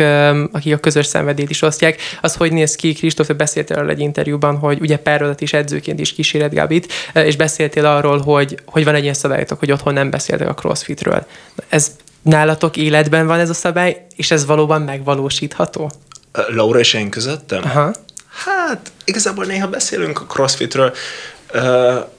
akik 0.52 0.74
a 0.74 0.78
közös 0.78 1.06
szenvedét 1.06 1.50
is 1.50 1.62
osztják, 1.62 2.02
az 2.22 2.36
hogy 2.36 2.52
néz 2.52 2.76
ki? 2.76 2.94
Kristóf, 2.94 3.28
te 3.28 3.34
beszéltél 3.34 3.78
arról 3.78 3.90
egy 3.90 4.00
interjúban, 4.00 4.58
hogy 4.58 4.80
ugye 4.82 4.98
párodat 4.98 5.42
is 5.42 5.54
edzőként 5.54 6.00
is 6.00 6.14
kíséret 6.14 6.54
Gabit, 6.54 6.94
és 7.14 7.36
beszéltél 7.36 7.86
arról, 7.86 8.22
hogy, 8.22 8.60
hogy 8.66 8.84
van 8.84 8.96
egy 8.96 9.04
ilyen 9.04 9.14
szabályotok, 9.14 9.60
hogy 9.60 9.72
otthon 9.72 9.94
nem 9.94 10.10
beszéltek 10.10 10.48
a 10.48 10.54
crossfitről. 10.54 11.26
Ez 11.70 11.92
nálatok 12.22 12.78
életben 12.78 13.28
van 13.28 13.40
ez 13.40 13.50
a 13.50 13.54
szabály, 13.54 14.06
és 14.16 14.32
ez 14.32 14.46
valóban 14.46 14.82
megvalósítható? 14.82 15.92
Laura 16.32 16.80
és 16.80 16.94
én 16.94 17.10
közöttem? 17.10 17.64
Aha. 17.64 17.94
Hát, 18.30 18.92
igazából 19.04 19.46
néha 19.46 19.68
beszélünk 19.68 20.22
a 20.22 20.26
crossfitről, 20.26 20.94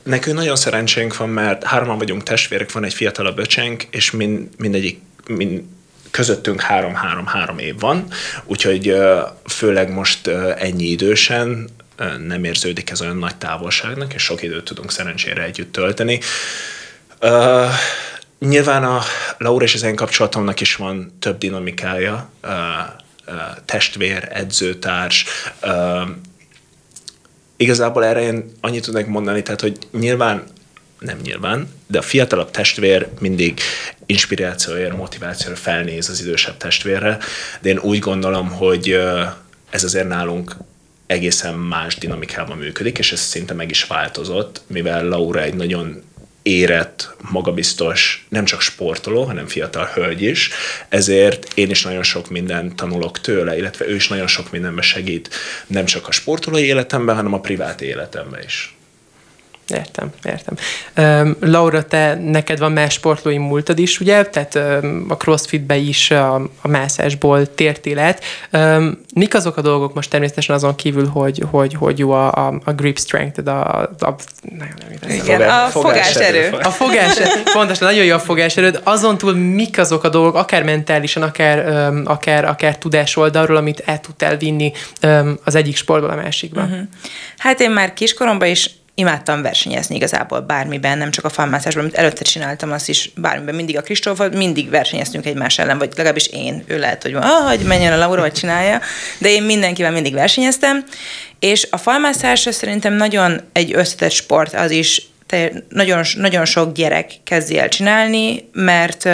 nekünk 0.02 0.37
nagyon 0.37 0.57
szerencsénk 0.57 1.17
van, 1.17 1.29
mert 1.29 1.64
hárman 1.64 1.99
vagyunk 1.99 2.23
testvérek, 2.23 2.73
van 2.73 2.85
egy 2.85 2.95
fiatalabb 2.95 3.38
öcsenk, 3.38 3.87
és 3.90 4.11
mind, 4.11 4.49
mindegyik 4.59 5.00
mind, 5.26 5.62
közöttünk 6.11 6.61
három-három-három 6.61 7.59
év 7.59 7.79
van, 7.79 8.07
úgyhogy 8.45 8.97
főleg 9.47 9.93
most 9.93 10.26
ennyi 10.59 10.85
idősen 10.85 11.69
nem 12.26 12.45
érződik 12.45 12.90
ez 12.90 13.00
olyan 13.00 13.17
nagy 13.17 13.37
távolságnak, 13.37 14.14
és 14.14 14.23
sok 14.23 14.43
időt 14.43 14.64
tudunk 14.64 14.90
szerencsére 14.90 15.43
együtt 15.43 15.73
tölteni. 15.73 16.21
nyilván 18.38 18.85
a 18.85 19.02
Laura 19.38 19.64
és 19.64 19.75
az 19.75 19.83
én 19.83 19.97
kapcsolatomnak 19.97 20.61
is 20.61 20.76
van 20.76 21.17
több 21.19 21.38
dinamikája, 21.38 22.31
uh, 22.43 22.50
testvér, 23.65 24.29
edzőtárs, 24.33 25.25
igazából 27.57 28.05
erre 28.05 28.21
én 28.21 28.53
annyit 28.61 28.85
tudnék 28.85 29.07
mondani, 29.07 29.43
tehát, 29.43 29.61
hogy 29.61 29.79
nyilván 29.93 30.43
nem 30.99 31.19
nyilván, 31.23 31.69
de 31.87 31.99
a 31.99 32.03
fiatalabb 32.03 32.50
testvér 32.50 33.09
mindig 33.21 33.61
inspirációért, 34.07 34.97
motivációra 34.97 35.57
felnéz 35.57 36.09
az 36.09 36.21
idősebb 36.21 36.57
testvérre, 36.57 37.19
de 37.61 37.69
én 37.69 37.79
úgy 37.79 37.99
gondolom, 37.99 38.49
hogy 38.49 39.00
ez 39.71 39.85
azért 39.85 40.09
nálunk 40.09 40.57
egészen 41.07 41.55
más 41.55 41.97
dinamikában 41.97 42.57
működik, 42.57 42.99
és 42.99 43.12
ez 43.12 43.21
szinte 43.21 43.55
meg 43.55 43.71
is 43.71 43.85
változott, 43.85 44.61
mivel 44.67 45.05
Laura 45.05 45.43
egy 45.43 45.55
nagyon 45.55 46.03
érett, 46.43 47.15
magabiztos, 47.31 48.27
nem 48.29 48.45
csak 48.45 48.61
sportoló, 48.61 49.23
hanem 49.23 49.47
fiatal 49.47 49.91
hölgy 49.95 50.23
is, 50.23 50.51
ezért 50.89 51.53
én 51.55 51.71
is 51.71 51.83
nagyon 51.83 52.03
sok 52.03 52.31
mindent 52.31 52.77
tanulok 52.77 53.21
tőle, 53.21 53.57
illetve 53.57 53.89
ő 53.89 53.95
is 53.95 54.09
nagyon 54.09 54.27
sok 54.27 54.51
mindenben 54.51 54.85
segít, 54.85 55.31
nem 55.67 55.85
csak 55.85 56.09
a 56.09 56.13
sportolói 56.13 56.65
életemben, 56.65 57.15
hanem 57.15 57.33
a 57.33 57.41
privát 57.41 57.81
életemben 57.81 58.43
is. 58.43 58.75
Értem, 59.71 60.11
értem. 60.25 60.55
Um, 60.97 61.37
Laura, 61.41 61.85
te 61.85 62.15
neked 62.15 62.59
van 62.59 62.73
más 62.73 62.93
sportlói 62.93 63.39
múltad 63.39 63.79
is, 63.79 64.00
ugye? 64.00 64.25
Tehát 64.25 64.83
um, 64.83 65.07
a 65.09 65.17
crossfitbe 65.17 65.77
is 65.77 66.11
a, 66.11 66.35
a 66.35 66.69
mászásból 66.69 67.55
tértél 67.55 67.99
át. 67.99 68.25
Um, 68.53 69.00
mik 69.15 69.35
azok 69.35 69.57
a 69.57 69.61
dolgok 69.61 69.95
most 69.95 70.11
természetesen 70.11 70.55
azon 70.55 70.75
kívül, 70.75 71.07
hogy, 71.07 71.43
hogy, 71.50 71.75
hogy 71.75 71.99
jó 71.99 72.11
a, 72.11 72.33
a, 72.33 72.61
a 72.65 72.73
grip 72.73 72.99
strength, 72.99 73.49
a, 73.49 73.79
a, 73.81 73.89
a 73.99 74.15
nagyon 74.59 74.75
nem 75.00 75.11
Igen, 75.11 75.41
a 75.41 75.69
fogáserő. 75.69 76.50
A 76.62 76.71
fogáserő. 76.71 77.43
Pontosan, 77.53 77.89
nagyon 77.89 78.05
jó 78.05 78.15
a 78.15 78.19
fogáserőd. 78.19 78.81
Azon 78.85 79.19
túl 79.19 79.35
mik 79.35 79.79
azok 79.79 80.05
a 80.05 80.09
dolgok, 80.09 80.35
akár 80.35 80.62
mentálisan, 80.62 81.23
akár, 81.23 81.89
um, 81.91 82.03
akár, 82.07 82.45
akár 82.45 82.79
tudás 82.79 83.17
oldalról, 83.17 83.57
amit 83.57 83.83
el 83.87 84.00
tudtál 84.00 84.37
vinni 84.37 84.73
um, 85.03 85.39
az 85.45 85.55
egyik 85.55 85.77
sportból 85.77 86.11
a 86.11 86.15
másikba? 86.15 86.61
Uh-huh. 86.62 86.79
Hát 87.39 87.61
én 87.61 87.71
már 87.71 87.93
kiskoromban 87.95 88.49
is 88.49 88.71
imádtam 88.95 89.43
versenyezni 89.43 89.95
igazából 89.95 90.41
bármiben, 90.41 90.99
nem 90.99 91.11
csak 91.11 91.25
a 91.25 91.29
falmászásban, 91.29 91.83
amit 91.83 91.97
előtte 91.97 92.25
csináltam, 92.25 92.73
azt 92.73 92.89
is 92.89 93.11
bármiben, 93.17 93.55
mindig 93.55 93.77
a 93.77 93.83
Kristóffal, 93.83 94.29
mindig 94.29 94.71
versenyeztünk 94.71 95.27
egymás 95.27 95.59
ellen, 95.59 95.79
vagy 95.79 95.93
legalábbis 95.97 96.27
én, 96.27 96.65
ő 96.67 96.79
lehet, 96.79 97.03
hogy 97.03 97.15
ah, 97.15 97.49
hogy 97.49 97.61
menjen 97.61 97.93
a 97.93 97.97
Laura, 97.97 98.21
vagy 98.21 98.33
csinálja, 98.33 98.81
de 99.19 99.29
én 99.29 99.43
mindenkivel 99.43 99.93
mindig 99.93 100.13
versenyeztem, 100.13 100.85
és 101.39 101.69
a 101.71 101.77
falmászás 101.77 102.49
szerintem 102.51 102.93
nagyon 102.93 103.41
egy 103.53 103.75
összetett 103.75 104.11
sport, 104.11 104.55
az 104.55 104.71
is 104.71 105.09
nagyon, 105.69 106.05
nagyon 106.17 106.45
sok 106.45 106.73
gyerek 106.73 107.11
kezdi 107.25 107.59
el 107.59 107.69
csinálni, 107.69 108.49
mert 108.53 109.09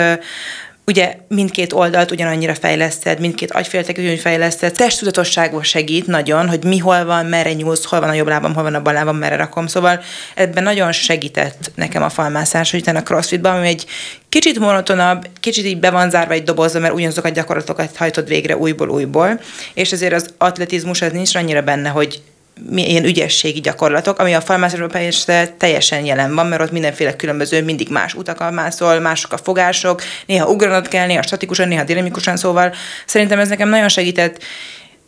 ugye 0.87 1.15
mindkét 1.27 1.73
oldalt 1.73 2.11
ugyanannyira 2.11 2.55
fejleszted, 2.55 3.19
mindkét 3.19 3.51
agyféltek 3.51 3.97
ugyanúgy 3.97 4.19
fejleszted, 4.19 4.73
testtudatosságos 4.73 5.67
segít 5.67 6.07
nagyon, 6.07 6.49
hogy 6.49 6.63
mi 6.63 6.77
hol 6.77 7.05
van, 7.05 7.25
merre 7.25 7.53
nyúlsz, 7.53 7.85
hol 7.85 7.99
van 7.99 8.09
a 8.09 8.13
jobb 8.13 8.27
lábam, 8.27 8.53
hol 8.53 8.63
van 8.63 8.75
a 8.75 8.81
bal 8.81 8.93
lábam, 8.93 9.17
merre 9.17 9.35
rakom, 9.35 9.67
szóval 9.67 10.01
ebben 10.35 10.63
nagyon 10.63 10.91
segített 10.91 11.71
nekem 11.75 12.03
a 12.03 12.09
falmászás, 12.09 12.71
hogy 12.71 12.83
a 12.85 13.03
crossfitban, 13.03 13.55
ami 13.55 13.67
egy 13.67 13.85
kicsit 14.29 14.59
monotonabb, 14.59 15.27
kicsit 15.39 15.65
így 15.65 15.79
be 15.79 15.89
van 15.89 16.09
zárva 16.09 16.33
egy 16.33 16.43
dobozba, 16.43 16.79
mert 16.79 16.93
ugyanazokat 16.93 17.31
a 17.31 17.33
gyakorlatokat 17.33 17.95
hajtod 17.95 18.27
végre 18.27 18.57
újból 18.57 18.89
újból, 18.89 19.39
és 19.73 19.91
ezért 19.91 20.13
az 20.13 20.33
atletizmus 20.37 21.01
az 21.01 21.11
nincs 21.11 21.35
annyira 21.35 21.61
benne, 21.61 21.89
hogy 21.89 22.21
ilyen 22.75 23.05
ügyességi 23.05 23.59
gyakorlatok, 23.59 24.19
ami 24.19 24.33
a 24.33 24.41
farmáciában 24.41 24.89
persze 24.89 25.53
teljesen 25.57 26.05
jelen 26.05 26.35
van, 26.35 26.47
mert 26.47 26.61
ott 26.61 26.71
mindenféle 26.71 27.15
különböző, 27.15 27.63
mindig 27.63 27.89
más 27.89 28.13
utakon 28.13 28.53
mászol, 28.53 28.99
mások 28.99 29.31
a 29.31 29.37
fogások, 29.37 30.01
néha 30.25 30.49
ugranod 30.49 30.87
kell, 30.87 31.05
néha 31.05 31.21
statikusan, 31.21 31.67
néha 31.67 31.83
dinamikusan, 31.83 32.37
szóval 32.37 32.73
szerintem 33.05 33.39
ez 33.39 33.49
nekem 33.49 33.69
nagyon 33.69 33.89
segített 33.89 34.43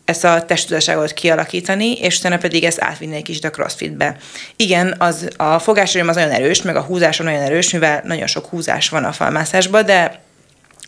ezt 0.04 0.24
a 0.24 0.44
testtudáságot 0.44 1.12
kialakítani, 1.12 1.92
és 1.92 2.18
utána 2.18 2.38
pedig 2.38 2.64
ezt 2.64 2.80
átvinni 2.80 3.16
egy 3.16 3.22
kicsit 3.22 3.44
a 3.44 3.50
crossfitbe. 3.50 4.16
Igen, 4.56 4.94
az, 4.98 5.28
a 5.36 5.58
fogáserőm 5.58 6.08
az 6.08 6.16
nagyon 6.16 6.30
erős, 6.30 6.62
meg 6.62 6.76
a 6.76 6.82
húzásom 6.82 7.26
nagyon 7.26 7.42
erős, 7.42 7.70
mivel 7.70 8.02
nagyon 8.04 8.26
sok 8.26 8.46
húzás 8.46 8.88
van 8.88 9.04
a 9.04 9.12
falmászásban, 9.12 9.84
de 9.84 10.20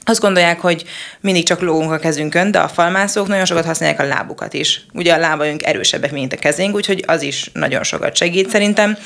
azt 0.04 0.21
gondolják, 0.21 0.61
hogy 0.61 0.85
mindig 1.21 1.44
csak 1.44 1.61
lógunk 1.61 1.90
a 1.90 1.99
kezünkön, 1.99 2.50
de 2.50 2.59
a 2.59 2.68
falmászók 2.68 3.28
nagyon 3.28 3.44
sokat 3.44 3.64
használják 3.64 4.00
a 4.00 4.04
lábukat 4.04 4.54
is. 4.54 4.87
Ugye 4.92 5.14
a 5.14 5.18
lábaink 5.18 5.62
erősebbek, 5.62 6.12
mint 6.12 6.32
a 6.32 6.37
kezénk, 6.37 6.75
úgyhogy 6.75 7.04
az 7.06 7.23
is 7.23 7.50
nagyon 7.52 7.82
sokat 7.82 8.16
segít 8.16 8.49
szerintem. 8.50 8.99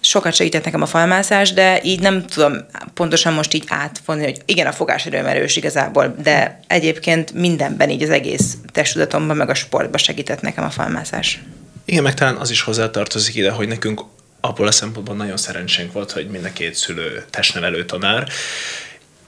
Sokat 0.00 0.34
segített 0.34 0.64
nekem 0.64 0.82
a 0.82 0.86
falmászás, 0.86 1.52
de 1.52 1.80
így 1.82 2.00
nem 2.00 2.26
tudom 2.26 2.56
pontosan 2.94 3.32
most 3.32 3.54
így 3.54 3.64
átfonni, 3.68 4.24
hogy 4.24 4.40
igen, 4.44 4.66
a 4.66 4.72
fogáserőm 4.72 5.26
erős 5.26 5.56
igazából, 5.56 6.14
de 6.22 6.60
egyébként 6.66 7.32
mindenben, 7.32 7.90
így 7.90 8.02
az 8.02 8.10
egész 8.10 8.56
testtudatomban, 8.72 9.36
meg 9.36 9.48
a 9.48 9.54
sportban 9.54 9.98
segített 9.98 10.40
nekem 10.40 10.64
a 10.64 10.70
falmászás. 10.70 11.42
Igen, 11.84 12.02
meg 12.02 12.14
talán 12.14 12.36
az 12.36 12.50
is 12.50 12.62
hozzátartozik 12.62 13.34
ide, 13.34 13.50
hogy 13.50 13.68
nekünk 13.68 14.00
abból 14.40 14.66
a 14.66 14.72
szempontból 14.72 15.16
nagyon 15.16 15.36
szerencsénk 15.36 15.92
volt, 15.92 16.10
hogy 16.12 16.26
mind 16.26 16.44
a 16.44 16.52
két 16.52 16.74
szülő 16.74 17.24
testnevelő 17.30 17.84
tanár, 17.84 18.28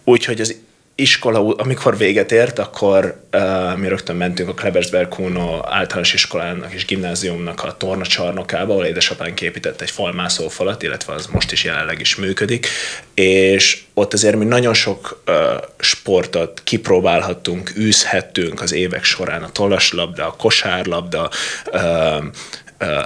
Úgyhogy 0.04 0.40
az 0.40 0.56
iskola, 0.96 1.54
amikor 1.54 1.96
véget 1.96 2.32
ért, 2.32 2.58
akkor 2.58 3.20
uh, 3.32 3.76
mi 3.76 3.88
rögtön 3.88 4.16
mentünk 4.16 4.48
a 4.48 4.54
Klebersberg 4.54 5.08
Kuno 5.08 5.60
általános 5.64 6.14
iskolának 6.14 6.72
és 6.72 6.84
gimnáziumnak 6.84 7.64
a 7.64 7.76
tornacsarnokába, 7.76 8.72
ahol 8.72 8.84
édesapánk 8.84 9.40
épített 9.40 9.80
egy 9.80 9.90
falmászó 9.90 10.48
falat, 10.48 10.82
illetve 10.82 11.12
az 11.12 11.26
most 11.26 11.52
is 11.52 11.64
jelenleg 11.64 12.00
is 12.00 12.16
működik, 12.16 12.68
és 13.14 13.82
ott 13.94 14.12
azért 14.12 14.36
mi 14.36 14.44
nagyon 14.44 14.74
sok 14.74 15.22
uh, 15.26 15.34
sportot 15.78 16.60
kipróbálhattunk, 16.64 17.76
űzhettünk 17.76 18.60
az 18.60 18.72
évek 18.72 19.04
során, 19.04 19.42
a 19.42 19.52
tollaslabda, 19.52 20.26
a 20.26 20.36
kosárlabda, 20.38 21.30
uh, 21.72 22.24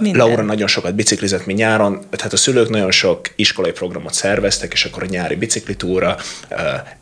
minden. 0.01 0.27
Laura 0.27 0.43
nagyon 0.43 0.67
sokat 0.67 0.95
biciklizett, 0.95 1.47
mi 1.47 1.53
nyáron, 1.53 2.01
tehát 2.11 2.33
a 2.33 2.37
szülők 2.37 2.69
nagyon 2.69 2.91
sok 2.91 3.21
iskolai 3.37 3.71
programot 3.71 4.15
szerveztek, 4.15 4.73
és 4.73 4.85
akkor 4.85 5.03
a 5.03 5.07
nyári 5.07 5.35
biciklitúra, 5.35 6.17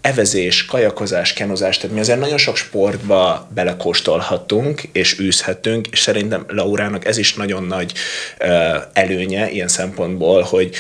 evezés, 0.01 0.65
kajakozás, 0.65 1.33
kenozás, 1.33 1.77
tehát 1.77 1.95
mi 1.95 2.01
azért 2.01 2.21
nagyon 2.21 2.39
sok 2.39 2.57
sportba 2.57 3.49
belekóstolhattunk, 3.55 4.83
és 4.93 5.19
űzhetünk, 5.21 5.87
és 5.91 5.99
szerintem 5.99 6.45
Laurának 6.49 7.07
ez 7.07 7.19
is 7.19 7.35
nagyon 7.35 7.65
nagy 7.65 7.93
előnye 8.93 9.51
ilyen 9.51 9.69
szempontból, 9.69 10.43
hogy 10.43 10.75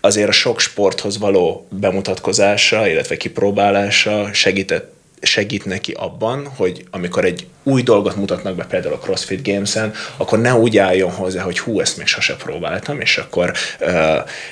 azért 0.00 0.28
a 0.28 0.32
sok 0.32 0.60
sporthoz 0.60 1.18
való 1.18 1.66
bemutatkozása, 1.70 2.88
illetve 2.88 3.16
kipróbálása 3.16 4.28
segített 4.32 4.98
segít 5.20 5.64
neki 5.64 5.92
abban, 5.92 6.46
hogy 6.56 6.84
amikor 6.90 7.24
egy 7.24 7.46
új 7.62 7.82
dolgot 7.82 8.16
mutatnak 8.16 8.54
be 8.54 8.64
például 8.64 8.94
a 8.94 8.98
CrossFit 8.98 9.46
Games-en, 9.46 9.92
akkor 10.16 10.40
ne 10.40 10.54
úgy 10.54 10.78
álljon 10.78 11.10
hozzá, 11.10 11.42
hogy 11.42 11.58
hú, 11.58 11.80
ezt 11.80 11.96
még 11.96 12.06
sose 12.06 12.34
próbáltam, 12.34 13.00
és 13.00 13.16
akkor 13.18 13.52
uh, 13.80 13.90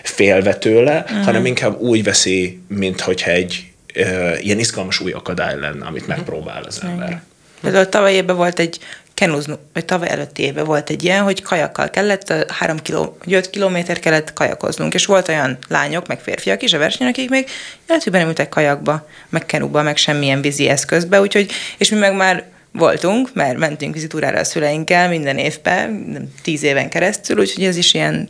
félve 0.02 0.54
tőle, 0.54 1.04
uh-huh. 1.06 1.24
hanem 1.24 1.46
inkább 1.46 1.80
úgy 1.80 2.02
veszi, 2.04 2.60
mint 2.68 3.00
hogyha 3.00 3.30
egy 3.30 3.70
uh, 3.96 4.44
ilyen 4.44 4.58
izgalmas 4.58 5.00
új 5.00 5.12
akadály 5.12 5.58
lenne, 5.58 5.86
amit 5.86 6.06
megpróbál 6.06 6.62
az 6.62 6.80
ember. 6.82 7.22
Például 7.60 7.88
tavaly 7.88 8.12
évben 8.12 8.36
volt 8.36 8.58
egy 8.58 8.78
kenúzni, 9.18 9.54
vagy 9.72 9.84
tavaly 9.84 10.08
előtti 10.08 10.42
évben 10.42 10.64
volt 10.64 10.90
egy 10.90 11.04
ilyen, 11.04 11.22
hogy 11.22 11.42
kajakkal 11.42 11.90
kellett, 11.90 12.32
három 12.48 12.78
kiló, 12.78 13.16
5 13.26 13.50
kilométer 13.50 13.98
kellett 13.98 14.32
kajakoznunk, 14.32 14.94
és 14.94 15.06
volt 15.06 15.28
olyan 15.28 15.58
lányok, 15.68 16.06
meg 16.06 16.20
férfiak 16.20 16.62
is 16.62 16.72
a 16.72 16.78
versenyen, 16.78 17.12
akik 17.12 17.30
még 17.30 17.48
életükben 17.88 18.20
nem 18.20 18.30
ültek 18.30 18.48
kajakba, 18.48 19.08
meg 19.28 19.46
kenúba, 19.46 19.82
meg 19.82 19.96
semmilyen 19.96 20.40
vízi 20.40 20.68
eszközbe, 20.68 21.20
úgyhogy, 21.20 21.50
és 21.78 21.90
mi 21.90 21.98
meg 21.98 22.16
már 22.16 22.44
voltunk, 22.72 23.30
mert 23.34 23.58
mentünk 23.58 23.94
vizitúrára 23.94 24.38
a 24.38 24.44
szüleinkkel 24.44 25.08
minden 25.08 25.38
évben, 25.38 26.32
tíz 26.42 26.62
éven 26.62 26.88
keresztül, 26.88 27.38
úgyhogy 27.38 27.64
ez 27.64 27.76
is 27.76 27.94
ilyen 27.94 28.28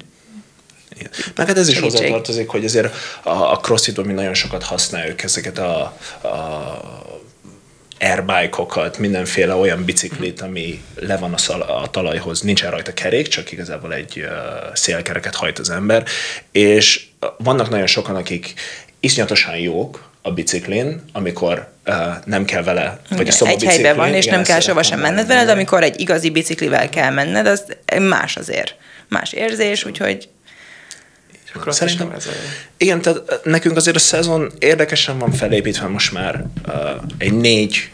meg 1.34 1.46
hát 1.46 1.58
ez 1.58 1.68
is 1.68 1.78
hozzátartozik, 1.78 2.48
hogy 2.48 2.64
azért 2.64 2.94
a, 3.22 3.30
a 3.30 3.56
crossfitban 3.56 4.04
mi 4.04 4.12
nagyon 4.12 4.34
sokat 4.34 4.62
használjuk 4.62 5.22
ezeket 5.22 5.58
a, 5.58 5.80
a 6.22 7.17
airbike-okat, 8.08 8.98
mindenféle 8.98 9.54
olyan 9.54 9.84
biciklit, 9.84 10.40
ami 10.40 10.82
le 10.94 11.16
van 11.16 11.32
a, 11.32 11.38
szal- 11.38 11.68
a 11.68 11.88
talajhoz, 11.90 12.40
nincsen 12.40 12.70
rajta 12.70 12.92
kerék, 12.92 13.28
csak 13.28 13.52
igazából 13.52 13.94
egy 13.94 14.18
uh, 14.18 14.74
szélkereket 14.74 15.34
hajt 15.34 15.58
az 15.58 15.70
ember, 15.70 16.04
és 16.52 17.06
vannak 17.36 17.70
nagyon 17.70 17.86
sokan, 17.86 18.16
akik 18.16 18.54
iszonyatosan 19.00 19.56
jók 19.56 20.06
a 20.22 20.32
biciklin, 20.32 21.02
amikor 21.12 21.68
uh, 21.86 21.94
nem 22.24 22.44
kell 22.44 22.62
vele, 22.62 23.00
vagy 23.10 23.28
a 23.28 23.32
szoba 23.32 23.50
Egy 23.50 23.64
helyben 23.64 23.96
van, 23.96 24.14
és 24.14 24.26
nem 24.26 24.42
kell 24.42 24.60
sova 24.60 24.82
sem 24.82 25.00
menned 25.00 25.26
vele, 25.26 25.44
de 25.44 25.52
amikor 25.52 25.82
egy 25.82 26.00
igazi 26.00 26.30
biciklivel 26.30 26.88
kell 26.88 27.10
menned, 27.10 27.46
az 27.46 27.64
más 28.00 28.36
azért. 28.36 28.76
Más 29.08 29.32
érzés, 29.32 29.84
úgyhogy 29.84 30.28
Szerintem, 31.68 32.10
ez 32.10 32.26
a... 32.26 32.30
Igen, 32.76 33.02
tehát 33.02 33.40
nekünk 33.44 33.76
azért 33.76 33.96
a 33.96 33.98
szezon 33.98 34.52
érdekesen 34.58 35.18
van 35.18 35.32
felépítve 35.32 35.86
most 35.86 36.12
már 36.12 36.44
uh, 36.66 36.74
egy 37.18 37.32
négy 37.32 37.90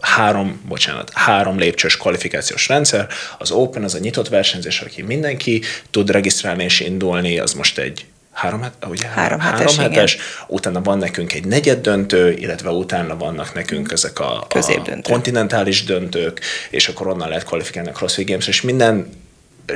három, 0.00 0.60
bocsánat, 0.68 1.10
három 1.14 1.58
lépcsős 1.58 1.96
kvalifikációs 1.96 2.68
rendszer. 2.68 3.08
Az 3.38 3.50
Open 3.50 3.84
az 3.84 3.94
a 3.94 3.98
nyitott 3.98 4.28
versenyzés, 4.28 4.80
aki 4.80 5.02
mindenki 5.02 5.62
tud 5.90 6.10
regisztrálni 6.10 6.64
és 6.64 6.80
indulni, 6.80 7.38
az 7.38 7.52
most 7.52 7.78
egy 7.78 8.06
három, 8.32 8.64
ugye, 8.88 9.06
Három 9.06 9.40
három 9.40 9.58
hetes, 9.58 9.76
hetes, 9.76 10.16
utána 10.46 10.82
van 10.82 10.98
nekünk 10.98 11.32
egy 11.32 11.44
negyed 11.44 11.80
döntő, 11.80 12.32
illetve 12.32 12.70
utána 12.70 13.16
vannak 13.16 13.54
nekünk 13.54 13.92
ezek 13.92 14.18
a, 14.18 14.36
a 14.36 14.46
Középdöntő. 14.46 15.12
kontinentális 15.12 15.84
döntők, 15.84 16.40
és 16.70 16.88
akkor 16.88 17.06
onnan 17.06 17.28
lehet 17.28 17.44
kvalifikálni 17.44 17.88
a 17.88 17.92
CrossFit 17.92 18.28
Games, 18.28 18.46
és 18.46 18.60
minden 18.60 19.20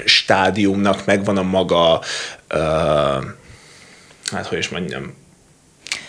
stádiumnak 0.04 1.04
megvan 1.04 1.36
a 1.36 1.42
maga, 1.42 2.00
uh, 2.54 3.24
hát 4.30 4.46
hogy 4.46 4.58
is 4.58 4.68
mondjam, 4.68 5.14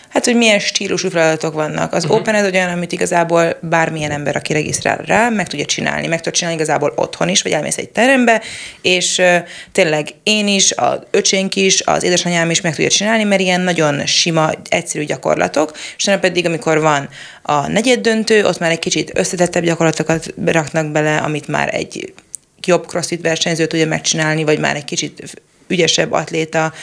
Hát, 0.09 0.25
hogy 0.25 0.35
milyen 0.35 0.59
stílusú 0.59 1.09
feladatok 1.09 1.53
vannak. 1.53 1.93
Az 1.93 2.03
uh-huh. 2.03 2.19
Open 2.19 2.35
ez 2.35 2.51
olyan, 2.53 2.69
amit 2.69 2.91
igazából 2.91 3.57
bármilyen 3.61 4.11
ember, 4.11 4.35
aki 4.35 4.53
regisztrál 4.53 4.97
rá, 4.97 5.29
meg 5.29 5.47
tudja 5.47 5.65
csinálni. 5.65 6.07
Meg 6.07 6.17
tudja 6.17 6.31
csinálni 6.31 6.57
igazából 6.57 6.93
otthon 6.95 7.29
is, 7.29 7.41
vagy 7.41 7.51
elmész 7.51 7.77
egy 7.77 7.89
terembe, 7.89 8.41
és 8.81 9.17
uh, 9.17 9.35
tényleg 9.71 10.07
én 10.23 10.47
is, 10.47 10.71
az 10.71 10.99
öcsénk 11.11 11.55
is, 11.55 11.81
az 11.85 12.03
édesanyám 12.03 12.49
is 12.49 12.61
meg 12.61 12.75
tudja 12.75 12.89
csinálni, 12.89 13.23
mert 13.23 13.41
ilyen 13.41 13.61
nagyon 13.61 14.05
sima, 14.05 14.51
egyszerű 14.69 15.03
gyakorlatok, 15.03 15.71
és 15.97 16.09
pedig, 16.21 16.45
amikor 16.45 16.79
van 16.79 17.09
a 17.41 17.67
negyed 17.67 17.99
döntő, 17.99 18.45
ott 18.45 18.59
már 18.59 18.71
egy 18.71 18.79
kicsit 18.79 19.11
összetettebb 19.13 19.63
gyakorlatokat 19.63 20.33
raknak 20.45 20.91
bele, 20.91 21.17
amit 21.17 21.47
már 21.47 21.73
egy 21.73 22.13
jobb 22.65 22.87
crossfit 22.87 23.21
versenyző 23.21 23.65
tudja 23.65 23.87
megcsinálni, 23.87 24.43
vagy 24.43 24.59
már 24.59 24.75
egy 24.75 24.85
kicsit 24.85 25.41
ügyesebb 25.67 26.11
atléta, 26.11 26.73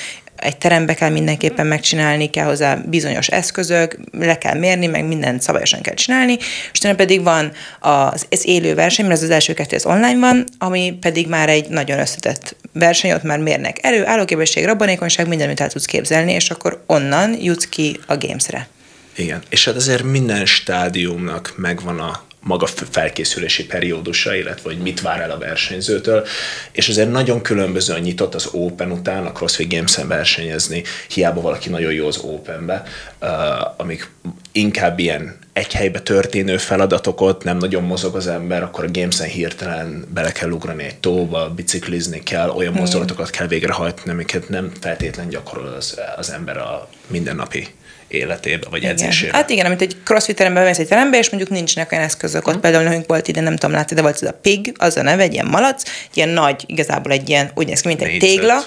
egy 0.45 0.57
terembe 0.57 0.95
kell 0.95 1.11
mindenképpen 1.11 1.67
megcsinálni, 1.67 2.31
kell 2.31 2.45
hozzá 2.45 2.75
bizonyos 2.75 3.29
eszközök, 3.29 3.99
le 4.19 4.39
kell 4.39 4.59
mérni, 4.59 4.87
meg 4.87 5.05
mindent 5.05 5.43
szabályosan 5.43 5.81
kell 5.81 5.95
csinálni, 5.95 6.37
és 6.73 6.79
utána 6.79 6.95
pedig 6.95 7.23
van 7.23 7.53
az, 7.81 8.27
ez 8.29 8.47
élő 8.47 8.75
verseny, 8.75 9.07
mert 9.07 9.17
az, 9.17 9.23
az 9.23 9.31
első 9.31 9.55
kettő 9.55 9.77
az 9.77 9.87
online 9.87 10.19
van, 10.19 10.45
ami 10.59 10.99
pedig 11.01 11.29
már 11.29 11.49
egy 11.49 11.69
nagyon 11.69 11.99
összetett 11.99 12.57
verseny, 12.73 13.13
ott 13.13 13.23
már 13.23 13.39
mérnek 13.39 13.79
erő, 13.83 14.07
állóképesség, 14.07 14.65
rabbanékonyság, 14.65 15.29
minden, 15.29 15.47
amit 15.47 15.61
el 15.61 15.69
tudsz 15.71 15.85
képzelni, 15.85 16.33
és 16.33 16.51
akkor 16.51 16.83
onnan 16.87 17.37
jutsz 17.41 17.69
ki 17.69 18.01
a 18.07 18.17
gamesre. 18.17 18.69
Igen, 19.17 19.43
és 19.49 19.65
hát 19.65 19.75
azért 19.75 20.03
minden 20.03 20.47
stádiumnak 20.47 21.53
megvan 21.57 22.01
a 22.01 22.23
maga 22.45 22.67
felkészülési 22.91 23.67
periódusa, 23.67 24.35
illetve 24.35 24.71
hogy 24.71 24.79
mit 24.79 25.01
vár 25.01 25.21
el 25.21 25.31
a 25.31 25.39
versenyzőtől, 25.39 26.27
és 26.73 26.89
azért 26.89 27.11
nagyon 27.11 27.43
különbözően 27.43 28.01
nyitott 28.01 28.35
az 28.35 28.49
Open 28.53 28.91
után 28.91 29.27
a 29.27 29.33
CrossFit 29.33 29.73
Games-en 29.73 30.09
versenyezni, 30.09 30.83
hiába 31.09 31.41
valaki 31.41 31.69
nagyon 31.69 31.93
jó 31.93 32.07
az 32.07 32.17
Openbe, 32.17 32.83
uh, 33.21 33.31
amik 33.77 34.11
inkább 34.53 34.99
ilyen 34.99 35.39
egy 35.53 35.73
helybe 35.73 36.01
történő 36.01 36.57
feladatokat, 36.57 37.45
nem 37.45 37.57
nagyon 37.57 37.83
mozog 37.83 38.17
az 38.17 38.27
ember, 38.27 38.63
akkor 38.63 38.85
a 38.85 38.91
Games-en 38.93 39.29
hirtelen 39.29 40.05
bele 40.15 40.33
kell 40.33 40.51
ugrani 40.51 40.85
egy 40.85 40.97
tóba, 40.97 41.51
biciklizni 41.51 42.23
kell, 42.23 42.49
olyan 42.49 42.73
mozdulatokat 42.73 43.31
kell 43.31 43.47
végrehajtani, 43.47 44.11
amiket 44.11 44.49
nem 44.49 44.73
feltétlen 44.81 45.29
gyakorol 45.29 45.67
az, 45.67 46.01
az 46.17 46.31
ember 46.31 46.57
a 46.57 46.89
mindennapi 47.07 47.69
életébe, 48.16 48.66
vagy 48.71 48.83
igen. 48.83 48.90
edzésébe. 48.90 49.37
Hát 49.37 49.50
igen, 49.50 49.66
amit 49.66 49.80
egy 49.80 49.97
crossfit 50.04 50.37
terembe 50.37 50.62
mész 50.62 50.78
egy 50.78 50.88
terembe, 50.88 51.18
és 51.18 51.30
mondjuk 51.30 51.50
nincsenek 51.52 51.92
olyan 51.92 52.04
eszközök. 52.04 52.47
Ott 52.47 52.56
mm. 52.56 52.61
például 52.61 52.85
nekünk 52.85 53.06
volt 53.06 53.28
ide, 53.28 53.40
nem 53.40 53.56
tudom 53.56 53.75
látni, 53.75 53.97
de 53.97 54.02
volt 54.02 54.14
ez 54.23 54.28
a 54.28 54.38
pig, 54.42 54.75
az 54.78 54.97
a 54.97 55.02
neve, 55.02 55.23
egy 55.23 55.33
ilyen 55.33 55.47
malac, 55.47 55.83
ilyen 56.14 56.28
nagy, 56.28 56.64
igazából 56.66 57.12
egy 57.12 57.28
ilyen, 57.28 57.50
úgy 57.54 57.66
néz 57.66 57.80
ki, 57.80 57.88
mint 57.88 58.02
egy 58.02 58.18
tégla, 58.18 58.64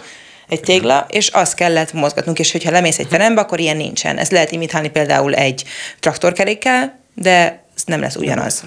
egy 0.48 0.60
tégla, 0.60 1.06
és 1.10 1.28
azt 1.28 1.54
kellett 1.56 1.94
mozgatnunk, 1.94 2.40
és 2.40 2.52
hogyha 2.52 2.72
lemész 2.72 3.00
egy 3.00 3.08
terembe, 3.08 3.42
akkor 3.42 3.60
ilyen 3.60 3.78
nincsen. 3.78 4.18
Ez 4.18 4.30
lehet 4.30 4.52
imitálni 4.52 4.90
például 4.90 5.34
egy 5.34 5.64
traktorkerékkel, 6.00 7.00
de 7.14 7.64
ez 7.76 7.84
nem 7.86 8.00
lesz 8.00 8.16
ugyanaz. 8.16 8.64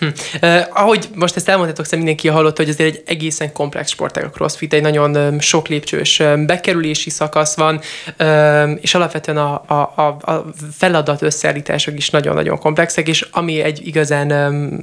Hm. 0.00 0.06
Uh, 0.42 0.60
ahogy 0.70 1.08
most 1.14 1.36
ezt 1.36 1.48
elmondhatok, 1.48 1.84
szerintem 1.84 1.98
mindenki 1.98 2.28
hallotta, 2.28 2.62
hogy 2.62 2.70
azért 2.70 2.94
egy 2.94 3.02
egészen 3.06 3.52
komplex 3.52 3.90
sportág 3.90 4.24
a 4.24 4.30
CrossFit, 4.30 4.72
egy 4.72 4.82
nagyon 4.82 5.16
um, 5.16 5.40
sok 5.40 5.68
lépcsős 5.68 6.22
bekerülési 6.46 7.10
szakasz 7.10 7.56
van, 7.56 7.80
um, 8.20 8.78
és 8.80 8.94
alapvetően 8.94 9.36
a, 9.36 9.62
a, 9.66 9.92
a, 9.96 10.02
a 10.32 10.44
feladat 10.76 11.22
összeállítások 11.22 11.96
is 11.96 12.10
nagyon-nagyon 12.10 12.58
komplexek, 12.58 13.08
és 13.08 13.26
ami 13.30 13.60
egy 13.60 13.86
igazán 13.86 14.30
um, 14.32 14.80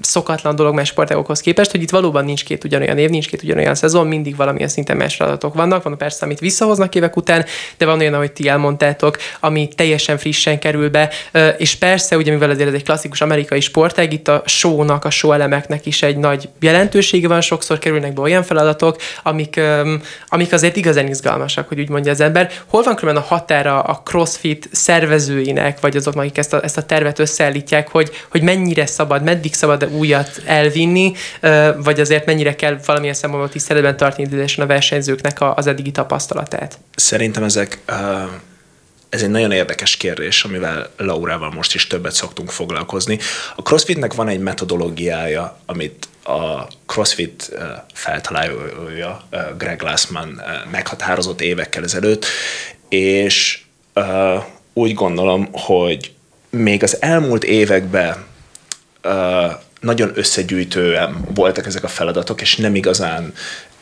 szokatlan 0.00 0.56
dolog 0.56 0.74
más 0.74 0.88
sportágokhoz 0.88 1.40
képest, 1.40 1.70
hogy 1.70 1.82
itt 1.82 1.90
valóban 1.90 2.24
nincs 2.24 2.44
két 2.44 2.64
ugyanolyan 2.64 2.98
év, 2.98 3.10
nincs 3.10 3.28
két 3.28 3.42
ugyanolyan 3.42 3.74
szezon, 3.74 4.06
mindig 4.06 4.36
valamilyen 4.36 4.68
szinten 4.68 4.96
más 4.96 5.16
feladatok 5.16 5.54
vannak, 5.54 5.82
van 5.82 5.98
persze, 5.98 6.24
amit 6.24 6.38
visszahoznak 6.38 6.94
évek 6.94 7.16
után, 7.16 7.44
de 7.76 7.86
van 7.86 8.00
olyan, 8.00 8.14
ahogy 8.14 8.32
ti 8.32 8.48
elmondtátok, 8.48 9.16
ami 9.40 9.68
teljesen 9.76 10.18
frissen 10.18 10.58
kerül 10.58 10.90
be, 10.90 11.10
uh, 11.34 11.48
és 11.58 11.74
persze, 11.74 12.16
ugye 12.16 12.32
mivel 12.32 12.50
ez 12.50 12.58
egy 12.58 12.84
klasszikus 12.84 13.20
amerikai 13.20 13.60
sportág, 13.60 14.12
itt 14.12 14.28
a 14.28 14.42
show-nak, 14.60 15.04
a 15.04 15.10
show 15.10 15.32
elemeknek 15.32 15.86
is 15.86 16.02
egy 16.02 16.16
nagy 16.16 16.48
jelentősége 16.60 17.28
van, 17.28 17.40
sokszor 17.40 17.78
kerülnek 17.78 18.12
be 18.12 18.20
olyan 18.20 18.42
feladatok, 18.42 18.96
amik, 19.22 19.60
amik 20.28 20.52
azért 20.52 20.76
igazán 20.76 21.06
izgalmasak, 21.06 21.68
hogy 21.68 21.80
úgy 21.80 21.88
mondja 21.88 22.12
az 22.12 22.20
ember. 22.20 22.50
Hol 22.66 22.82
van 22.82 22.94
különben 22.94 23.22
a 23.22 23.26
határa 23.26 23.80
a 23.80 24.02
CrossFit 24.04 24.68
szervezőinek, 24.72 25.80
vagy 25.80 25.96
azoknak, 25.96 26.24
akik 26.24 26.38
ezt 26.38 26.52
a, 26.52 26.62
ezt 26.62 26.76
a 26.76 26.82
tervet 26.82 27.18
összeállítják, 27.18 27.88
hogy, 27.88 28.10
hogy 28.30 28.42
mennyire 28.42 28.86
szabad, 28.86 29.22
meddig 29.22 29.54
szabad 29.54 29.84
újat 29.84 30.42
elvinni, 30.44 31.12
vagy 31.76 32.00
azért 32.00 32.26
mennyire 32.26 32.54
kell 32.54 32.78
valamilyen 32.86 33.14
szempontból 33.14 33.50
tiszteletben 33.50 33.96
tartani 33.96 34.28
idősen 34.32 34.64
a 34.64 34.66
versenyzőknek 34.66 35.38
az 35.40 35.66
eddigi 35.66 35.90
tapasztalatát? 35.90 36.78
Szerintem 36.94 37.42
ezek 37.42 37.78
uh, 37.88 37.96
ez 39.10 39.22
egy 39.22 39.30
nagyon 39.30 39.52
érdekes 39.52 39.96
kérdés, 39.96 40.44
amivel 40.44 40.90
Laurával 40.96 41.50
most 41.50 41.74
is 41.74 41.86
többet 41.86 42.12
szoktunk 42.12 42.50
foglalkozni. 42.50 43.18
A 43.56 43.62
CrossFitnek 43.62 44.14
van 44.14 44.28
egy 44.28 44.40
metodológiája, 44.40 45.58
amit 45.66 46.08
a 46.24 46.62
CrossFit 46.86 47.50
feltalálója 47.92 49.28
Greg 49.58 49.78
Glassman 49.78 50.42
meghatározott 50.70 51.40
évekkel 51.40 51.84
ezelőtt, 51.84 52.26
és 52.88 53.62
úgy 54.72 54.94
gondolom, 54.94 55.48
hogy 55.52 56.12
még 56.50 56.82
az 56.82 57.02
elmúlt 57.02 57.44
években 57.44 58.24
nagyon 59.80 60.10
összegyűjtően 60.14 61.24
voltak 61.34 61.66
ezek 61.66 61.84
a 61.84 61.88
feladatok, 61.88 62.40
és 62.40 62.56
nem 62.56 62.74
igazán 62.74 63.34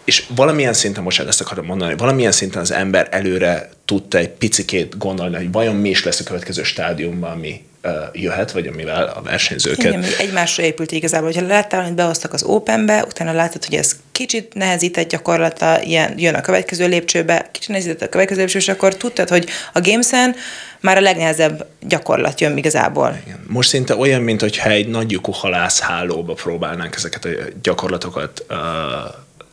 és 0.08 0.24
valamilyen 0.34 0.72
szinten, 0.72 1.02
most 1.02 1.20
ezt 1.20 1.40
akarom 1.40 1.66
mondani, 1.66 1.94
valamilyen 1.96 2.32
szinten 2.32 2.60
az 2.60 2.70
ember 2.70 3.08
előre 3.10 3.68
tudta 3.84 4.18
egy 4.18 4.28
picikét 4.28 4.98
gondolni, 4.98 5.36
hogy 5.36 5.52
vajon 5.52 5.76
mi 5.76 5.88
is 5.88 6.04
lesz 6.04 6.20
a 6.20 6.24
következő 6.24 6.62
stádiumban, 6.62 7.30
ami 7.30 7.64
jöhet, 8.12 8.52
vagy 8.52 8.66
amivel 8.66 9.12
a 9.16 9.22
versenyzőket... 9.22 9.84
Igen, 9.84 10.04
egymásra 10.18 10.62
épült 10.62 10.92
igazából. 10.92 11.26
Hogyha 11.32 11.46
láttál, 11.46 11.84
hogy 11.84 11.92
behoztak 11.92 12.32
az 12.32 12.42
Openbe, 12.42 13.04
utána 13.04 13.32
látod, 13.32 13.64
hogy 13.64 13.74
ez 13.74 13.96
kicsit 14.12 14.54
nehezített 14.54 15.08
gyakorlata, 15.08 15.82
ilyen, 15.82 16.18
jön 16.18 16.34
a 16.34 16.40
következő 16.40 16.86
lépcsőbe, 16.86 17.48
kicsit 17.52 17.68
nehezített 17.68 18.02
a 18.02 18.08
következő 18.08 18.40
lépcsőbe, 18.40 18.64
és 18.64 18.70
akkor 18.70 18.96
tudtad, 18.96 19.28
hogy 19.28 19.48
a 19.72 19.80
Gamesen 19.80 20.34
már 20.80 20.96
a 20.96 21.00
legnehezebb 21.00 21.66
gyakorlat 21.80 22.40
jön 22.40 22.56
igazából. 22.56 23.20
Igen. 23.26 23.44
Most 23.46 23.68
szinte 23.68 23.96
olyan, 23.96 24.22
mint 24.22 24.40
hogyha 24.40 24.70
egy 24.70 24.88
nagy 24.88 25.10
lyukú 25.10 25.32
halászhálóba 25.32 26.32
próbálnánk 26.32 26.94
ezeket 26.94 27.24
a 27.24 27.28
gyakorlatokat 27.62 28.44
uh, 28.48 28.56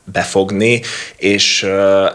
befogni, 0.05 0.81
és 1.15 1.63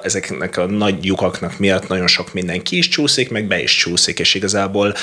ezeknek 0.02 0.56
a 0.56 0.66
nagy 0.66 1.04
lyukaknak 1.04 1.58
miatt 1.58 1.88
nagyon 1.88 2.06
sok 2.06 2.32
minden 2.32 2.62
ki 2.62 2.76
is 2.76 2.88
csúszik, 2.88 3.30
meg 3.30 3.46
be 3.46 3.62
is 3.62 3.76
csúszik, 3.76 4.18
és 4.18 4.34
igazából 4.34 4.94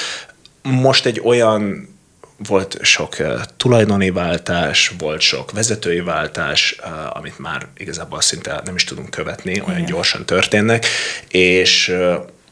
most 0.62 1.06
egy 1.06 1.21
olyan 1.23 1.95
volt 2.38 2.78
sok 2.82 3.15
tulajdoni 3.58 4.12
váltás, 4.12 4.91
volt 4.97 5.21
sok 5.21 5.52
vezetői 5.52 6.00
váltás, 6.00 6.80
amit 7.13 7.39
már 7.39 7.67
igazából 7.78 8.21
szinte 8.21 8.62
nem 8.65 8.76
is 8.76 8.84
tudunk 8.84 9.10
követni, 9.10 9.62
olyan 9.62 9.80
Igen. 9.80 9.91
gyorsan 9.91 10.26
történnek, 10.26 10.86
és 11.28 11.95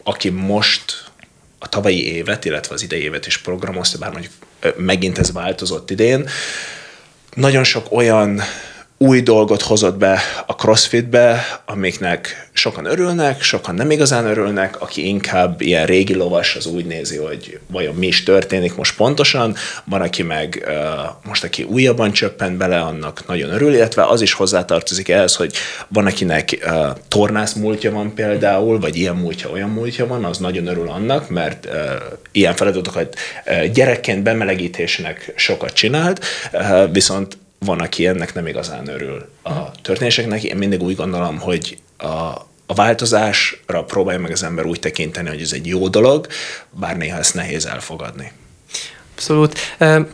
aki 0.04 0.30
most 0.30 1.12
a 1.60 1.70
tavalyi 1.70 2.14
évet, 2.14 2.46
illetve 2.46 2.74
az 2.74 2.84
idei 2.84 3.02
évet 3.02 3.26
is 3.26 3.38
programozta, 3.38 3.98
bár 3.98 4.12
mondjuk 4.12 4.34
megint 4.78 5.18
ez 5.18 5.32
változott 5.32 5.92
idén, 5.92 6.30
nagyon 7.34 7.64
sok 7.64 7.92
olyan 7.92 8.42
új 8.98 9.22
dolgot 9.22 9.62
hozott 9.62 9.98
be 9.98 10.20
a 10.46 10.56
crossfitbe, 10.56 11.46
amiknek 11.66 12.50
sokan 12.54 12.86
örülnek, 12.86 13.42
sokan 13.42 13.76
nem 13.76 13.92
igazán 13.92 14.26
örülnek, 14.26 14.82
aki 14.82 15.08
inkább 15.08 15.62
ilyen 15.62 15.86
régi 15.86 16.14
lovas, 16.14 16.56
az 16.56 16.66
úgy 16.66 16.86
nézi, 16.86 17.18
hogy 17.18 17.60
vajon 17.68 17.96
mi 17.96 18.08
is 18.08 18.24
történik 18.24 18.76
most 18.76 18.96
pontosan, 18.96 19.56
van, 19.84 20.02
aki 20.02 20.24
meg 20.24 20.70
most, 21.24 21.44
aki 21.44 21.64
újabban 21.64 22.12
csöppen 22.12 22.58
bele, 22.58 22.80
annak 22.80 23.28
nagyon 23.28 23.52
örül, 23.52 23.74
illetve 23.74 24.06
az 24.06 24.22
is 24.22 24.34
hozzátartozik 24.34 25.10
ehhez, 25.10 25.36
hogy 25.36 25.54
van, 25.88 26.06
akinek 26.06 26.70
tornász 27.08 27.54
múltja 27.54 27.92
van 27.92 28.14
például, 28.14 28.80
vagy 28.80 28.96
ilyen 28.96 29.16
múltja, 29.16 29.50
olyan 29.50 29.70
múltja 29.70 30.08
van, 30.08 30.24
az 30.26 30.38
nagyon 30.38 30.68
örül 30.68 30.90
annak, 30.90 31.30
mert 31.30 31.68
ilyen 32.32 32.56
feladatokat 32.56 33.16
gyerekként 33.74 34.24
bemelegítésnek 34.24 35.34
sokat 35.36 35.74
csinált, 35.74 36.26
viszont 36.92 37.38
van, 37.60 37.80
aki 37.80 38.08
ennek 38.08 38.34
nem 38.34 38.48
igazán 38.48 38.88
örül 38.88 39.30
a 39.44 39.72
történéseknek. 39.82 40.44
Én 40.44 40.58
mindig 40.58 40.82
úgy 40.82 40.96
gondolom, 40.96 41.40
hogy 41.40 41.78
a, 41.98 42.06
a 42.66 42.74
változásra 42.76 43.84
próbálja 43.84 44.20
meg 44.20 44.32
az 44.32 44.44
ember 44.44 44.66
úgy 44.66 44.80
tekinteni, 44.80 45.30
hogy 45.30 45.42
ez 45.42 45.52
egy 45.52 45.68
jó 45.68 45.88
dolog, 45.88 46.28
bár 46.70 46.98
néha 46.98 47.18
ezt 47.18 47.34
nehéz 47.34 47.66
elfogadni. 47.66 48.32
Abszolút. 49.12 49.60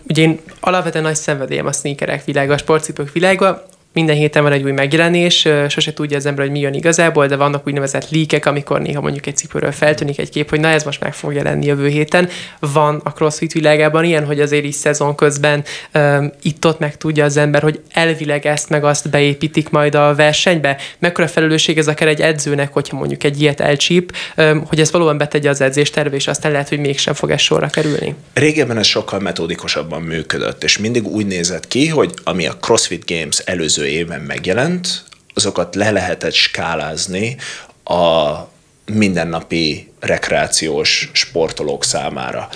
Ugye 0.08 0.21
én 0.21 0.39
alapvetően 0.60 1.04
nagy 1.04 1.15
szenvedélyem 1.15 1.65
a 1.65 1.71
sneakerek 1.71 2.25
világa, 2.25 2.54
a 2.54 2.58
sportcipők 2.58 3.12
világa, 3.12 3.65
minden 3.93 4.15
héten 4.15 4.43
van 4.43 4.51
egy 4.51 4.63
új 4.63 4.71
megjelenés, 4.71 5.47
sose 5.67 5.93
tudja 5.93 6.17
az 6.17 6.25
ember, 6.25 6.43
hogy 6.43 6.54
mi 6.54 6.60
jön 6.60 6.73
igazából, 6.73 7.27
de 7.27 7.36
vannak 7.36 7.67
úgynevezett 7.67 8.10
líkek, 8.10 8.45
amikor 8.45 8.82
néha 8.82 9.01
mondjuk 9.01 9.25
egy 9.25 9.38
cipőről 9.38 9.71
feltűnik 9.71 10.19
egy 10.19 10.30
kép, 10.30 10.49
hogy 10.49 10.60
na 10.60 10.67
ez 10.67 10.84
most 10.84 11.01
meg 11.01 11.13
fog 11.13 11.34
jelenni 11.34 11.65
jövő 11.65 11.88
héten. 11.88 12.30
Van 12.60 13.01
a 13.04 13.10
CrossFit 13.10 13.51
világában 13.51 14.04
ilyen, 14.04 14.25
hogy 14.25 14.39
azért 14.39 14.63
is 14.63 14.75
szezon 14.75 15.15
közben 15.15 15.63
um, 15.93 16.32
itt-ott 16.41 16.80
meg 16.80 16.97
tudja 16.97 17.25
az 17.25 17.38
ember, 17.38 17.62
hogy 17.62 17.82
elvileg 17.89 18.45
ezt 18.45 18.69
meg 18.69 18.84
azt 18.84 19.10
beépítik 19.10 19.69
majd 19.69 19.95
a 19.95 20.15
versenybe. 20.15 20.77
Mekkora 20.99 21.27
felelősség 21.27 21.77
ez 21.77 21.88
akár 21.88 22.08
egy 22.08 22.21
edzőnek, 22.21 22.73
hogyha 22.73 22.97
mondjuk 22.97 23.23
egy 23.23 23.41
ilyet 23.41 23.60
elcsíp, 23.60 24.15
um, 24.38 24.63
hogy 24.67 24.80
ez 24.80 24.91
valóban 24.91 25.17
betegye 25.17 25.49
az 25.49 25.62
edzésterve, 25.62 26.15
és 26.15 26.27
aztán 26.27 26.51
lehet, 26.51 26.69
hogy 26.69 26.80
mégsem 26.80 27.13
fog 27.13 27.32
ez 27.32 27.41
sorra 27.41 27.67
kerülni. 27.67 28.15
Régebben 28.34 28.77
ez 28.77 28.88
sokkal 28.88 29.19
metódikusabban 29.19 30.01
működött, 30.01 30.63
és 30.63 30.77
mindig 30.77 31.08
úgy 31.08 31.25
nézett 31.25 31.67
ki, 31.67 31.88
hogy 31.88 32.13
ami 32.23 32.47
a 32.47 32.58
CrossFit 32.60 33.10
Games 33.10 33.38
előző 33.38 33.80
előző 33.81 33.97
évben 33.97 34.21
megjelent, 34.21 35.03
azokat 35.33 35.75
le 35.75 35.91
lehetett 35.91 36.33
skálázni 36.33 37.37
a 37.83 38.37
mindennapi 38.85 39.91
rekreációs 39.99 41.09
sportolók 41.13 41.83
számára. 41.83 42.49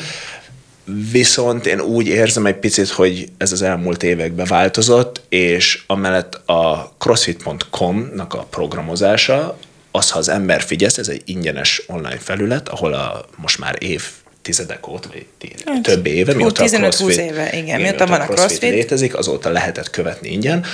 Viszont 1.12 1.66
én 1.66 1.80
úgy 1.80 2.08
érzem 2.08 2.46
egy 2.46 2.56
picit, 2.56 2.90
hogy 2.90 3.30
ez 3.38 3.52
az 3.52 3.62
elmúlt 3.62 4.04
években 4.04 4.46
változott, 4.46 5.22
és 5.30 5.84
amellett 5.88 6.36
a 6.50 6.94
crossfit.com-nak 6.98 8.34
a 8.34 8.48
programozása, 8.50 9.58
az, 9.92 10.10
ha 10.12 10.20
az 10.20 10.30
ember 10.30 10.62
figyelsz, 10.62 10.98
ez 10.98 11.08
egy 11.08 11.22
ingyenes 11.26 11.84
online 11.88 12.18
felület, 12.20 12.70
ahol 12.70 12.94
a 12.94 13.26
most 13.36 13.60
már 13.60 13.76
év 13.80 14.04
tizedek 14.42 14.88
óta, 14.88 15.10
vagy 15.14 15.26
hát, 15.66 15.82
több 15.82 16.06
éve, 16.06 16.34
mióta 16.34 16.64
15-20 16.66 17.16
éve, 17.16 17.58
igen, 17.58 17.82
mióta 17.82 18.06
van 18.06 18.22
a 18.22 18.26
CrossFit 18.26 18.62
létezik, 18.62 19.18
azóta 19.18 19.50
lehetett 19.50 19.90
követni 19.90 20.30
ingyen 20.30 20.66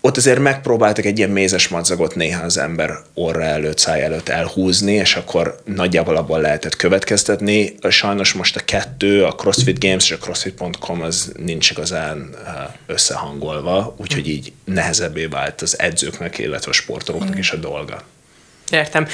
ott 0.00 0.16
azért 0.16 0.38
megpróbáltak 0.38 1.04
egy 1.04 1.18
ilyen 1.18 1.30
mézes 1.30 1.68
madzagot 1.68 2.14
néha 2.14 2.44
az 2.44 2.58
ember 2.58 2.90
orra 3.14 3.42
előtt, 3.42 3.78
száj 3.78 4.02
előtt 4.02 4.28
elhúzni, 4.28 4.92
és 4.92 5.14
akkor 5.14 5.60
nagyjából 5.64 6.16
abban 6.16 6.40
lehetett 6.40 6.76
következtetni. 6.76 7.74
Sajnos 7.88 8.32
most 8.32 8.56
a 8.56 8.60
kettő, 8.64 9.24
a 9.24 9.32
CrossFit 9.32 9.80
Games 9.80 10.04
és 10.04 10.16
a 10.16 10.18
CrossFit.com 10.18 11.02
az 11.02 11.32
nincs 11.36 11.70
igazán 11.70 12.30
eh, 12.46 12.52
összehangolva, 12.86 13.94
úgyhogy 13.98 14.28
így 14.28 14.52
nehezebbé 14.64 15.26
vált 15.26 15.60
az 15.60 15.78
edzőknek, 15.78 16.38
illetve 16.38 16.70
a 16.70 16.74
sportolóknak 16.74 17.38
is 17.38 17.50
a 17.50 17.56
dolga. 17.56 18.02
Értem. 18.70 19.06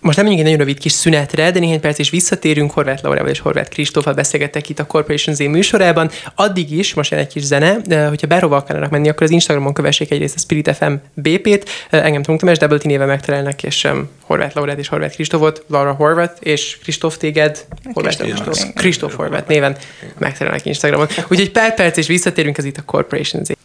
Most 0.00 0.16
nem 0.16 0.26
egy 0.26 0.42
nagyon 0.42 0.58
rövid 0.58 0.78
kis 0.78 0.92
szünetre, 0.92 1.50
de 1.50 1.58
néhány 1.58 1.80
perc 1.80 1.98
is 1.98 2.10
visszatérünk. 2.10 2.70
Horváth 2.70 3.02
Laurával 3.02 3.30
és 3.30 3.38
Horváth 3.38 3.70
Kristóffal 3.70 4.14
beszélgettek 4.14 4.68
itt 4.68 4.78
a 4.78 4.86
Corporation 4.86 5.34
Z 5.34 5.38
műsorában. 5.38 6.10
Addig 6.34 6.72
is, 6.72 6.94
most 6.94 7.10
jön 7.10 7.20
egy 7.20 7.26
kis 7.26 7.42
zene, 7.42 7.76
de 7.84 8.06
hogyha 8.06 8.26
bárhova 8.26 8.56
akarnak 8.56 8.90
menni, 8.90 9.08
akkor 9.08 9.22
az 9.22 9.30
Instagramon 9.30 9.72
kövessék 9.72 10.10
egyrészt 10.10 10.34
a 10.34 10.38
Spirit 10.38 10.76
FM 10.76 10.92
BP-t, 11.14 11.68
engem 11.90 12.22
Tunk 12.22 12.40
Tamás, 12.40 12.58
Double 12.58 12.78
T 12.78 12.84
néve 12.84 13.04
megtalálnak, 13.04 13.62
és 13.62 13.84
um, 13.84 14.08
Horváth 14.22 14.56
Laurát 14.56 14.78
és 14.78 14.88
Horváth 14.88 15.14
Kristófot, 15.14 15.64
Laura 15.68 15.92
Horvath 15.92 16.34
és 16.40 16.78
Kristóf 16.82 17.16
téged, 17.16 17.64
Horváth 17.92 18.22
Kristóf, 18.22 18.58
Kristóf 18.74 19.14
Horváth 19.14 19.48
néven 19.48 19.76
megtalálnak 20.18 20.64
Instagramon. 20.64 21.06
Úgyhogy 21.28 21.50
pár 21.50 21.74
perc 21.74 21.96
és 21.96 22.06
visszatérünk, 22.06 22.58
ez 22.58 22.64
itt 22.64 22.76
a 22.76 22.82
Corporation 22.82 23.44
Z. 23.44 23.55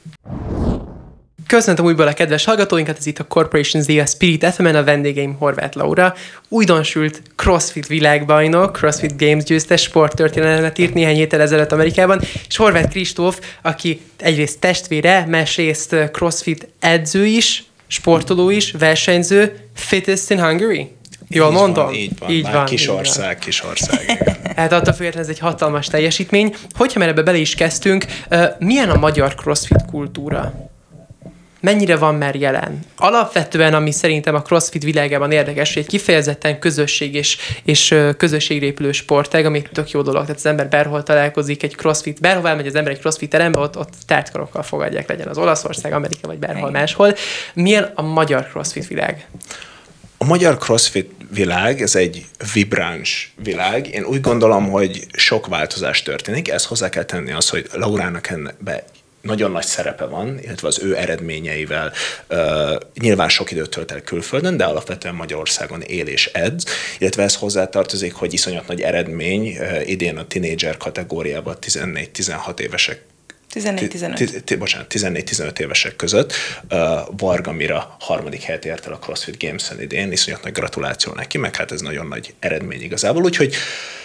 Köszöntöm 1.52 1.86
újból 1.86 2.08
a 2.08 2.14
kedves 2.14 2.46
hallgatóinkat, 2.46 2.98
ez 2.98 3.06
itt 3.06 3.20
a 3.20 3.24
Corporation 3.24 3.82
Z, 3.82 3.90
a 3.90 4.06
Spirit 4.06 4.46
fm 4.46 4.66
a 4.66 4.84
vendégeim 4.84 5.34
Horváth 5.34 5.78
Laura, 5.78 6.14
újdonsült 6.50 7.22
CrossFit 7.36 7.88
világbajnok, 7.88 8.78
CrossFit 8.78 9.18
Games 9.18 9.44
győztes 9.44 9.82
sporttörténelmet 9.82 10.78
írt 10.78 10.94
néhány 10.94 11.16
héttel 11.16 11.42
ezelőtt 11.42 11.72
Amerikában, 11.72 12.22
és 12.48 12.58
Horváth 12.58 12.90
Kristóf, 12.90 13.40
aki 13.62 14.02
egyrészt 14.18 14.60
testvére, 14.60 15.26
másrészt 15.26 15.96
CrossFit 16.12 16.68
edző 16.80 17.26
is, 17.26 17.64
sportoló 17.88 18.50
is, 18.50 18.72
versenyző, 18.72 19.56
fittest 19.76 20.30
in 20.30 20.44
Hungary? 20.44 20.92
Jól 21.28 21.48
így 21.48 21.54
mondom? 21.54 21.86
Van, 21.86 21.94
így 21.94 22.12
van, 22.20 22.30
így 22.30 22.52
van 22.52 22.66
kis 22.66 22.88
ország, 22.88 23.38
kis 23.38 23.64
ország. 23.64 24.24
hát 24.56 24.72
attól 24.72 24.94
függetlenül 24.94 25.30
ez 25.30 25.36
egy 25.36 25.40
hatalmas 25.40 25.88
teljesítmény. 25.88 26.56
Hogyha 26.76 27.00
már 27.00 27.08
ebbe 27.08 27.22
bele 27.22 27.38
is 27.38 27.56
kezdtünk, 27.56 28.06
milyen 28.60 28.90
a 28.90 28.98
magyar 28.98 29.36
crossfit 29.36 29.86
kultúra? 29.86 30.70
Mennyire 31.62 31.95
van 31.95 32.15
már 32.15 32.36
jelen. 32.36 32.80
Alapvetően, 32.97 33.74
ami 33.74 33.91
szerintem 33.91 34.36
a 34.36 34.41
CrossFit 34.41 34.84
világában 34.84 35.32
érdekes, 35.32 35.74
hogy 35.74 35.84
egy 35.84 35.89
kifejezetten 35.89 36.60
közösség 36.60 37.15
és, 37.15 37.38
és 37.63 37.95
közösségre 38.17 38.91
sportág, 38.91 39.45
ami 39.45 39.62
tök 39.62 39.91
jó 39.91 40.02
dolog. 40.02 40.21
Tehát 40.21 40.36
az 40.36 40.45
ember 40.45 40.69
bárhol 40.69 41.04
találkozik 41.04 41.63
egy 41.63 41.76
CrossFit, 41.76 42.21
bárhol 42.21 42.47
elmegy 42.47 42.67
az 42.67 42.76
ember 42.76 42.93
egy 42.93 43.00
CrossFit 43.00 43.30
terembe, 43.30 43.60
ott, 43.60 43.78
ott 43.78 43.93
tártkarokkal 44.08 44.63
fogadják, 44.63 45.08
legyen 45.10 45.28
az 45.28 45.38
Olaszország, 45.38 45.93
Amerika 45.93 46.28
vagy 46.28 46.39
bárhol 46.39 46.69
Igen. 46.69 46.82
máshol. 46.82 47.15
Milyen 47.54 47.91
a 47.95 48.02
magyar 48.02 48.47
CrossFit 48.52 48.88
világ? 48.88 49.28
A 50.17 50.26
magyar 50.26 50.58
crossfit 50.58 51.12
világ, 51.34 51.82
ez 51.82 51.95
egy 51.95 52.26
vibráns 52.54 53.34
világ. 53.43 53.93
Én 53.93 54.04
úgy 54.04 54.21
gondolom, 54.21 54.69
hogy 54.69 55.06
sok 55.12 55.47
változás 55.47 56.02
történik. 56.02 56.50
Ezt 56.50 56.65
hozzá 56.65 56.89
kell 56.89 57.04
tenni 57.04 57.32
az, 57.32 57.50
hogy 57.50 57.67
Laurának 57.74 58.34
be 58.60 58.84
nagyon 59.22 59.52
nagy 59.52 59.66
szerepe 59.66 60.06
van, 60.06 60.40
illetve 60.42 60.68
az 60.68 60.80
ő 60.84 60.98
eredményeivel 60.98 61.92
uh, 62.30 62.38
nyilván 63.00 63.30
sok 63.30 63.52
időt 63.52 63.70
tölt 63.70 63.92
el 63.92 64.02
külföldön, 64.02 64.58
de 64.58 64.64
alapvetően 64.64 65.16
Magyarországon 65.16 65.82
él 65.82 66.08
és 66.08 66.26
edz, 66.34 66.66
illetve 67.00 67.24
ez 67.24 67.36
hozzátartozik, 67.36 68.14
hogy 68.14 68.34
iszonyat 68.34 68.68
nagy 68.68 68.82
eredmény 68.82 69.48
uh, 69.48 69.90
idén 69.90 70.18
a 70.18 70.28
tinédzser 70.28 70.78
kategóriában 70.78 71.58
14-16 71.62 72.60
évesek 72.60 73.02
14-15. 73.54 74.56
Bocsánat, 74.60 74.94
14-15 74.94 75.60
évesek 75.60 75.96
között 75.96 76.34
uh, 76.72 76.80
Varga 77.18 77.52
Mira 77.52 77.96
harmadik 78.00 78.42
helyet 78.42 78.66
ért 78.66 78.86
el 78.86 78.94
a 78.94 79.00
CrossFit 79.00 79.44
Games-en 79.44 79.82
idén, 79.82 80.12
iszonyat 80.12 80.44
nagy 80.44 80.52
gratuláció 80.52 81.14
neki, 81.14 81.38
meg 81.38 81.56
hát 81.56 81.72
ez 81.72 81.82
nagyon 81.82 82.08
nagy 82.08 82.34
eredmény 82.40 82.82
igazából, 82.82 83.24
úgyhogy 83.24 83.48
uh, 83.48 84.01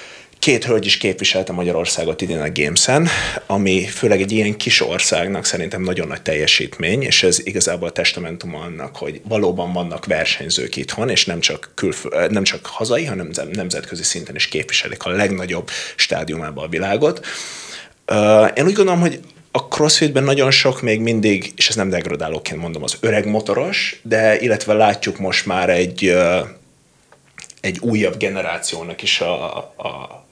Két 0.46 0.64
hölgy 0.64 0.86
is 0.86 0.96
képviselte 0.96 1.52
Magyarországot 1.52 2.20
idén 2.20 2.40
a 2.40 2.52
Gamesen, 2.52 3.08
ami 3.46 3.86
főleg 3.86 4.20
egy 4.20 4.32
ilyen 4.32 4.56
kis 4.56 4.80
országnak 4.80 5.44
szerintem 5.44 5.82
nagyon 5.82 6.06
nagy 6.06 6.22
teljesítmény, 6.22 7.02
és 7.02 7.22
ez 7.22 7.46
igazából 7.46 7.88
a 7.88 7.92
testamentum 7.92 8.54
annak, 8.54 8.96
hogy 8.96 9.20
valóban 9.24 9.72
vannak 9.72 10.04
versenyzők 10.04 10.76
itthon, 10.76 11.08
és 11.08 11.24
nem 11.24 11.40
csak, 11.40 11.70
külfö- 11.74 12.30
nem 12.30 12.42
csak 12.42 12.66
hazai, 12.66 13.04
hanem 13.04 13.30
nemzetközi 13.52 14.02
szinten 14.02 14.34
is 14.34 14.48
képviselik 14.48 15.04
a 15.04 15.10
legnagyobb 15.10 15.70
stádiumában 15.96 16.64
a 16.64 16.68
világot. 16.68 17.26
Én 18.54 18.66
úgy 18.66 18.74
gondolom, 18.74 19.00
hogy 19.00 19.20
a 19.50 19.64
crossfitben 19.64 20.24
nagyon 20.24 20.50
sok 20.50 20.82
még 20.82 21.00
mindig, 21.00 21.52
és 21.56 21.68
ez 21.68 21.74
nem 21.74 21.88
degradálóként 21.88 22.60
mondom, 22.60 22.82
az 22.82 22.96
öreg 23.00 23.26
motoros, 23.26 24.00
de 24.02 24.38
illetve 24.38 24.72
látjuk 24.72 25.18
most 25.18 25.46
már 25.46 25.70
egy, 25.70 26.16
egy 27.60 27.78
újabb 27.80 28.16
generációnak 28.16 29.02
is 29.02 29.20
a, 29.20 29.56
a 29.56 30.24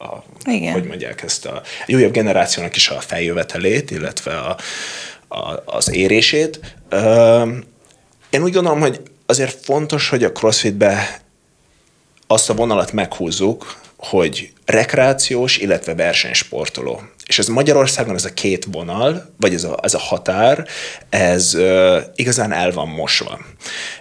a, 0.00 0.24
Igen. 0.44 0.72
hogy 0.72 0.84
mondják 0.84 1.22
ezt, 1.22 1.46
a, 1.46 1.62
egy 1.86 1.94
újabb 1.94 2.12
generációnak 2.12 2.76
is 2.76 2.88
a 2.88 3.00
feljövetelét, 3.00 3.90
illetve 3.90 4.38
a, 4.38 4.56
a, 5.28 5.62
az 5.64 5.94
érését. 5.94 6.76
Én 8.30 8.42
úgy 8.42 8.52
gondolom, 8.52 8.80
hogy 8.80 9.00
azért 9.26 9.64
fontos, 9.64 10.08
hogy 10.08 10.24
a 10.24 10.32
crossfitbe 10.32 11.20
azt 12.26 12.50
a 12.50 12.54
vonalat 12.54 12.92
meghúzzuk, 12.92 13.78
hogy 13.96 14.52
rekreációs, 14.64 15.56
illetve 15.56 15.94
versenysportoló. 15.94 17.02
És 17.26 17.38
ez 17.38 17.46
Magyarországon 17.46 18.14
ez 18.14 18.24
a 18.24 18.34
két 18.34 18.66
vonal, 18.70 19.34
vagy 19.36 19.54
ez 19.54 19.64
a, 19.64 19.78
ez 19.82 19.94
a 19.94 19.98
határ, 19.98 20.66
ez 21.08 21.54
uh, 21.54 21.96
igazán 22.14 22.52
el 22.52 22.72
van 22.72 22.88
mosva. 22.88 23.40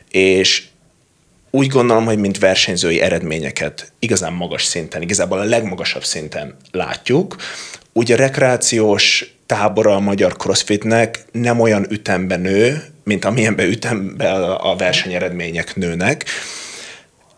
És 0.09 0.68
úgy 1.51 1.67
gondolom, 1.67 2.05
hogy 2.05 2.17
mint 2.17 2.39
versenyzői 2.39 3.01
eredményeket 3.01 3.91
igazán 3.99 4.33
magas 4.33 4.63
szinten, 4.63 5.01
igazából 5.01 5.39
a 5.39 5.43
legmagasabb 5.43 6.03
szinten 6.03 6.55
látjuk. 6.71 7.35
Ugye 7.93 8.13
a 8.13 8.17
rekreációs 8.17 9.33
tábora 9.45 9.95
a 9.95 9.99
magyar 9.99 10.37
crossfitnek 10.37 11.25
nem 11.31 11.59
olyan 11.59 11.85
ütemben 11.89 12.39
nő, 12.41 12.83
mint 13.03 13.25
amilyenben 13.25 13.67
ütemben 13.67 14.43
a 14.43 14.75
versenyeredmények 14.75 15.75
nőnek. 15.75 16.25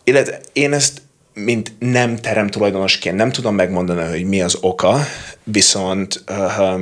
Illetve 0.04 0.40
én 0.54 0.74
ezt 0.74 1.02
mint 1.34 1.74
nem 1.80 2.16
terem 2.16 2.48
tulajdonosként 2.48 3.16
nem 3.16 3.32
tudom 3.32 3.56
megmondani, 3.56 4.10
hogy 4.10 4.24
mi 4.24 4.42
az 4.42 4.58
oka, 4.62 5.00
viszont 5.44 6.24
uh, 6.30 6.82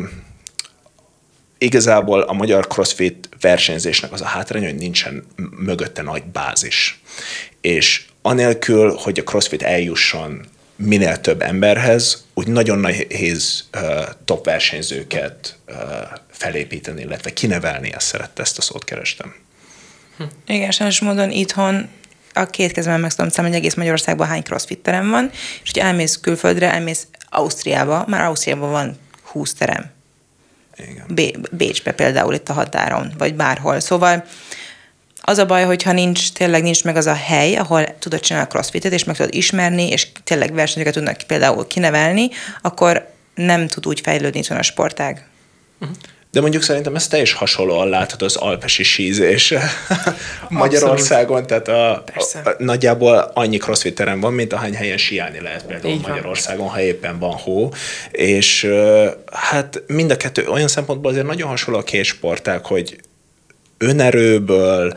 igazából 1.58 2.22
a 2.22 2.34
magyar 2.34 2.68
crossfit 2.68 3.29
versenyzésnek 3.39 4.12
az 4.12 4.21
a 4.21 4.25
hátránya, 4.25 4.67
hogy 4.67 4.75
nincsen 4.75 5.25
mögötte 5.60 6.02
nagy 6.02 6.23
bázis. 6.23 7.02
És 7.62 8.06
anélkül, 8.21 8.95
hogy 8.95 9.19
a 9.19 9.23
crossfit 9.23 9.62
eljusson 9.62 10.45
minél 10.75 11.21
több 11.21 11.41
emberhez, 11.41 12.25
úgy 12.34 12.47
nagyon 12.47 12.80
nehéz 12.80 13.63
uh, 13.73 13.82
top 14.25 14.45
versenyzőket 14.45 15.58
uh, 15.67 15.75
felépíteni, 16.32 17.02
illetve 17.02 17.34
kinevelni, 17.34 17.93
ezt 17.93 18.08
szerette, 18.08 18.41
ezt 18.41 18.58
a 18.58 18.62
szót 18.62 18.84
kerestem. 18.84 19.36
Hm. 20.17 20.23
Igen, 20.47 20.71
sajnos 20.71 20.99
módon 20.99 21.32
itthon 21.32 21.89
a 22.34 22.45
két 22.45 22.71
kezemben 22.71 23.02
meg 23.02 23.13
tudom 23.13 23.45
hogy 23.45 23.56
egész 23.56 23.73
Magyarországban 23.73 24.28
hány 24.28 24.43
crossfit 24.43 24.80
terem 24.80 25.10
van, 25.10 25.30
és 25.34 25.71
hogyha 25.71 25.88
elmész 25.88 26.19
külföldre, 26.21 26.73
elmész 26.73 27.08
Ausztriába, 27.30 28.06
már 28.08 28.21
Ausztriában 28.21 28.71
van 28.71 28.97
20 29.23 29.54
terem 29.54 29.91
Igen. 30.88 31.06
Bé- 31.08 31.56
Bécsbe 31.56 31.92
például 31.92 32.34
itt 32.34 32.50
a 32.50 32.54
határon, 32.54 33.13
vagy 33.18 33.36
bárhol. 33.36 33.80
Szóval 33.80 34.26
az 35.22 35.38
a 35.38 35.46
baj, 35.46 35.63
hogyha 35.63 35.92
nincs, 35.92 36.32
tényleg 36.32 36.63
nincs 36.63 36.84
meg 36.84 36.96
az 36.96 37.06
a 37.06 37.13
hely, 37.13 37.56
ahol 37.56 37.98
tudod 38.00 38.20
csinálni 38.20 38.48
a 38.48 38.52
crossfitet, 38.52 38.92
és 38.92 39.04
meg 39.04 39.15
tudod 39.15 39.34
ismerni, 39.34 39.89
és 39.89 40.08
tényleg 40.24 40.54
versenyeket 40.54 40.94
tudnak 40.94 41.18
például 41.28 41.68
kinevelni, 41.68 42.30
akkor 42.62 43.12
nem 43.36 43.68
tud 43.68 43.88
úgy 43.88 44.00
fejlődni 44.00 44.39
itthon 44.39 44.58
a 44.58 44.62
sportág. 44.62 45.28
De 46.32 46.42
mondjuk 46.42 46.63
szerintem 46.63 46.96
ez 46.96 47.08
teljes 47.08 47.34
hasonlóan 47.34 47.89
látható 47.89 48.26
az 48.26 48.36
alpesi 48.36 48.84
sízés 48.84 49.54
Magyarországon, 50.50 51.48
tehát 51.48 51.68
a, 51.68 51.92
a, 51.92 52.04
Persze. 52.13 52.39
a, 52.39 52.56
nagyjából 52.58 53.32
annyi 53.34 53.58
crossfit 53.58 53.96
terem 53.96 54.20
van, 54.20 54.34
mint 54.34 54.54
ahány 54.54 54.76
helyen 54.76 54.98
siálni 54.98 55.39
lehet 55.42 55.65
például 55.65 55.94
Így 55.94 56.02
van. 56.02 56.10
Magyarországon, 56.10 56.68
ha 56.68 56.82
éppen 56.82 57.20
van 57.20 57.32
hó. 57.32 57.74
És 58.12 58.74
hát 59.32 59.84
mind 59.88 60.12
a 60.12 60.18
kettő 60.18 60.48
olyan 60.48 60.68
szempontból 60.68 61.12
azért 61.12 61.26
nagyon 61.26 61.50
hasonló 61.50 61.80
a 61.80 61.84
két 61.84 62.04
sportág, 62.04 62.65
hogy 62.65 63.00
önerőből, 63.78 64.94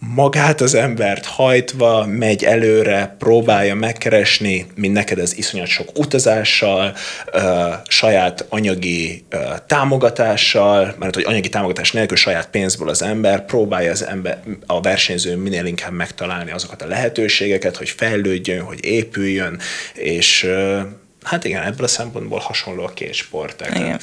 magát 0.00 0.60
az 0.60 0.74
embert 0.74 1.24
hajtva 1.24 2.06
megy 2.06 2.44
előre, 2.44 3.14
próbálja 3.18 3.74
megkeresni, 3.74 4.66
mint 4.74 4.92
neked 4.92 5.18
ez 5.18 5.36
iszonyat 5.36 5.66
sok 5.66 5.98
utazással, 5.98 6.94
ö, 7.32 7.68
saját 7.88 8.46
anyagi 8.48 9.24
ö, 9.28 9.38
támogatással, 9.66 10.94
mert 10.98 11.14
hogy 11.14 11.24
anyagi 11.24 11.48
támogatás 11.48 11.92
nélkül 11.92 12.16
saját 12.16 12.50
pénzből 12.50 12.88
az 12.88 13.02
ember 13.02 13.44
próbálja 13.44 13.90
az 13.90 14.06
ember, 14.06 14.42
a 14.66 14.80
versenyző 14.80 15.36
minél 15.36 15.64
inkább 15.64 15.92
megtalálni 15.92 16.50
azokat 16.50 16.82
a 16.82 16.86
lehetőségeket, 16.86 17.76
hogy 17.76 17.88
fejlődjön, 17.88 18.62
hogy 18.62 18.84
épüljön, 18.84 19.58
és 19.94 20.42
ö, 20.42 20.80
hát 21.22 21.44
igen, 21.44 21.62
ebből 21.62 21.84
a 21.84 21.88
szempontból 21.88 22.38
hasonló 22.38 22.84
a 22.84 22.92
két 22.94 23.14
sportág. 23.14 23.76
Igen. 23.76 24.00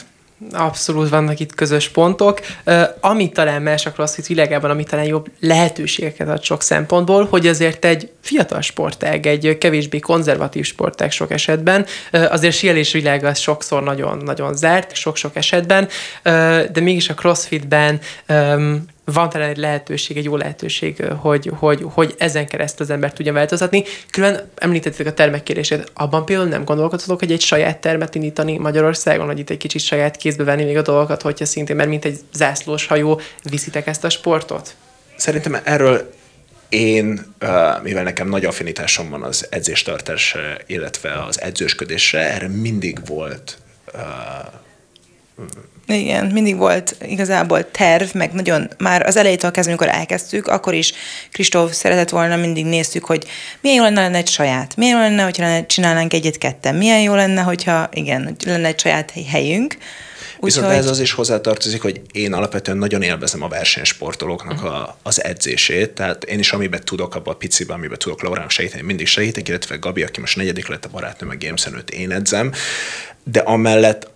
Abszolút 0.52 1.10
vannak 1.10 1.40
itt 1.40 1.56
közös 1.56 1.90
pontok. 1.90 2.40
Ami 3.00 3.30
talán 3.30 3.62
más 3.62 3.86
a 3.86 3.92
CrossFit 3.92 4.28
világában, 4.28 4.70
ami 4.70 4.84
talán 4.84 5.06
jobb 5.06 5.32
lehetőségeket 5.40 6.30
ad 6.30 6.44
sok 6.44 6.62
szempontból, 6.62 7.26
hogy 7.26 7.48
azért 7.48 7.86
egy 7.86 8.12
fiatal 8.22 8.62
sportág, 8.62 9.26
egy 9.26 9.58
kevésbé 9.58 10.00
konzervatív 10.00 10.66
sportág 10.66 11.12
sok 11.12 11.32
esetben, 11.32 11.86
azért 12.12 12.56
síelés 12.56 12.92
világ 12.92 13.24
az 13.24 13.40
sokszor 13.40 13.84
nagyon-nagyon 13.84 14.56
zárt, 14.56 14.96
sok-sok 14.96 15.36
esetben, 15.36 15.88
de 16.72 16.80
mégis 16.82 17.10
a 17.10 17.14
CrossFitben 17.14 18.00
van 19.14 19.30
talán 19.30 19.50
egy 19.50 19.58
lehetőség, 19.58 20.18
egy 20.18 20.24
jó 20.24 20.36
lehetőség, 20.36 21.04
hogy, 21.04 21.52
hogy, 21.54 21.82
hogy 21.84 22.16
ezen 22.18 22.48
keresztül 22.48 22.86
az 22.86 22.92
ember 22.92 23.14
tudja 23.14 23.34
változtatni. 23.34 23.84
Külön 24.12 24.50
említették 24.56 25.08
a 25.08 25.14
termek 25.14 25.44
kérdését. 25.44 25.92
Abban 25.94 26.26
például 26.26 26.48
nem 26.48 26.64
gondolkodhatok, 26.64 27.20
hogy 27.20 27.32
egy 27.32 27.42
saját 27.42 27.78
termet 27.78 28.16
indítani 28.16 28.58
Magyarországon, 28.58 29.26
hogy 29.26 29.40
itt 29.40 29.50
egy 29.50 29.58
kicsit 29.58 29.82
saját 29.82 30.16
kézbe 30.18 30.44
venni 30.44 30.64
még 30.64 30.78
a 30.78 30.82
dolgokat, 30.82 31.22
hogyha 31.22 31.46
szintén, 31.46 31.76
mert 31.76 31.90
mint 31.90 32.06
egy 32.06 32.20
zászlós 32.34 32.88
hajó 32.88 33.22
viszitek 33.44 33.88
ezt 33.88 34.04
a 34.04 34.10
sportot? 34.10 34.76
Szerintem 35.16 35.58
erről 35.64 36.14
én, 36.70 37.36
mivel 37.84 38.04
nekem 38.04 38.30
nagy 38.30 38.46
affinitásom 38.46 39.10
van 39.10 39.24
az 39.24 39.48
edzéstartásra, 39.50 40.58
illetve 40.66 41.24
az 41.24 41.42
edzősködésre, 41.42 42.34
erre 42.34 42.48
mindig 42.48 43.06
volt 43.06 43.58
Igen, 45.88 46.26
mindig 46.26 46.58
volt 46.58 46.96
igazából 47.02 47.72
terv, 47.72 48.14
meg 48.14 48.34
nagyon, 48.34 48.70
már 48.78 49.06
az 49.06 49.18
elejétől 49.18 49.52
kezdve, 49.52 49.74
amikor 49.74 49.96
elkezdtük, 49.96 50.48
akkor 50.48 50.74
is 50.74 50.94
Kristóf 51.32 51.74
szeretett 51.74 52.10
volna, 52.10 52.36
mindig 52.36 52.66
néztük, 52.66 53.06
hogy 53.06 53.26
milyen 53.62 53.78
jó 53.78 53.84
lenne, 53.84 54.02
lenne 54.02 54.18
egy 54.18 54.28
saját, 54.28 54.76
milyen 54.76 54.98
jó 54.98 55.04
lenne, 55.04 55.24
hogyha 55.24 55.44
lenne, 55.44 55.66
csinálnánk 55.66 56.14
egyet-ketten, 56.14 56.76
milyen 56.76 57.02
jó 57.02 57.16
lenne, 57.16 57.42
hogyha 57.42 57.90
igen, 57.94 58.24
hogy 58.24 58.36
lenne 58.46 58.68
egy 58.68 58.80
saját 58.80 59.14
helyünk. 59.30 59.78
Viszont 60.40 60.72
ez 60.72 60.88
az 60.88 61.00
is 61.00 61.12
hozzátartozik, 61.12 61.82
hogy 61.82 62.02
én 62.12 62.34
alapvetően 62.34 62.78
nagyon 62.78 63.02
élvezem 63.02 63.42
a 63.42 63.48
versenysportolóknak 63.48 64.64
a, 64.64 64.98
az 65.04 65.24
edzését, 65.24 65.90
tehát 65.90 66.24
én 66.24 66.40
is 66.40 66.52
amiben 66.52 66.82
tudok, 66.84 67.16
abban 67.16 67.34
a 67.34 67.38
piciben, 67.38 67.78
amiben 67.78 67.98
tudok 67.98 68.22
Laurának 68.22 68.50
segíteni, 68.50 68.82
mindig 68.82 69.08
segítek, 69.08 69.48
illetve 69.48 69.76
Gabi, 69.76 70.04
aki 70.04 70.20
most 70.20 70.36
negyedik 70.36 70.68
lett 70.68 70.86
a 70.86 70.90
barátnőm, 70.90 71.30
a 71.30 71.36
Games 71.40 71.68
én 71.92 72.12
edzem, 72.12 72.52
de 73.24 73.40
amellett 73.40 74.16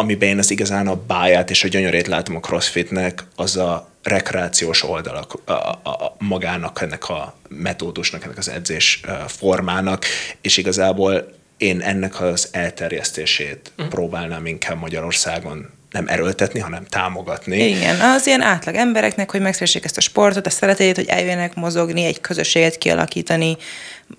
amiben 0.00 0.28
én 0.28 0.38
az 0.38 0.50
igazán 0.50 0.86
a 0.86 1.00
báját 1.06 1.50
és 1.50 1.64
a 1.64 1.68
gyönyörét 1.68 2.06
látom 2.06 2.36
a 2.36 2.40
crossfitnek, 2.40 3.24
az 3.36 3.56
a 3.56 3.88
rekreációs 4.02 4.82
oldalak 4.82 5.34
a, 5.44 5.52
a, 5.52 6.16
magának, 6.18 6.80
ennek 6.82 7.08
a 7.08 7.34
metódusnak, 7.48 8.24
ennek 8.24 8.38
az 8.38 8.48
edzés 8.48 9.00
formának, 9.26 10.04
és 10.40 10.56
igazából 10.56 11.32
én 11.56 11.80
ennek 11.80 12.20
az 12.20 12.48
elterjesztését 12.52 13.72
uh-huh. 13.72 13.88
próbálnám 13.88 14.46
inkább 14.46 14.78
Magyarországon 14.80 15.70
nem 15.90 16.08
erőltetni, 16.08 16.60
hanem 16.60 16.86
támogatni. 16.88 17.68
Igen, 17.68 18.00
az 18.00 18.26
ilyen 18.26 18.40
átlag 18.40 18.74
embereknek, 18.74 19.30
hogy 19.30 19.40
megszeressék 19.40 19.84
ezt 19.84 19.96
a 19.96 20.00
sportot, 20.00 20.46
a 20.46 20.50
szeretetét, 20.50 20.96
hogy 20.96 21.08
eljöjjenek 21.08 21.54
mozogni, 21.54 22.04
egy 22.04 22.20
közösséget 22.20 22.78
kialakítani 22.78 23.56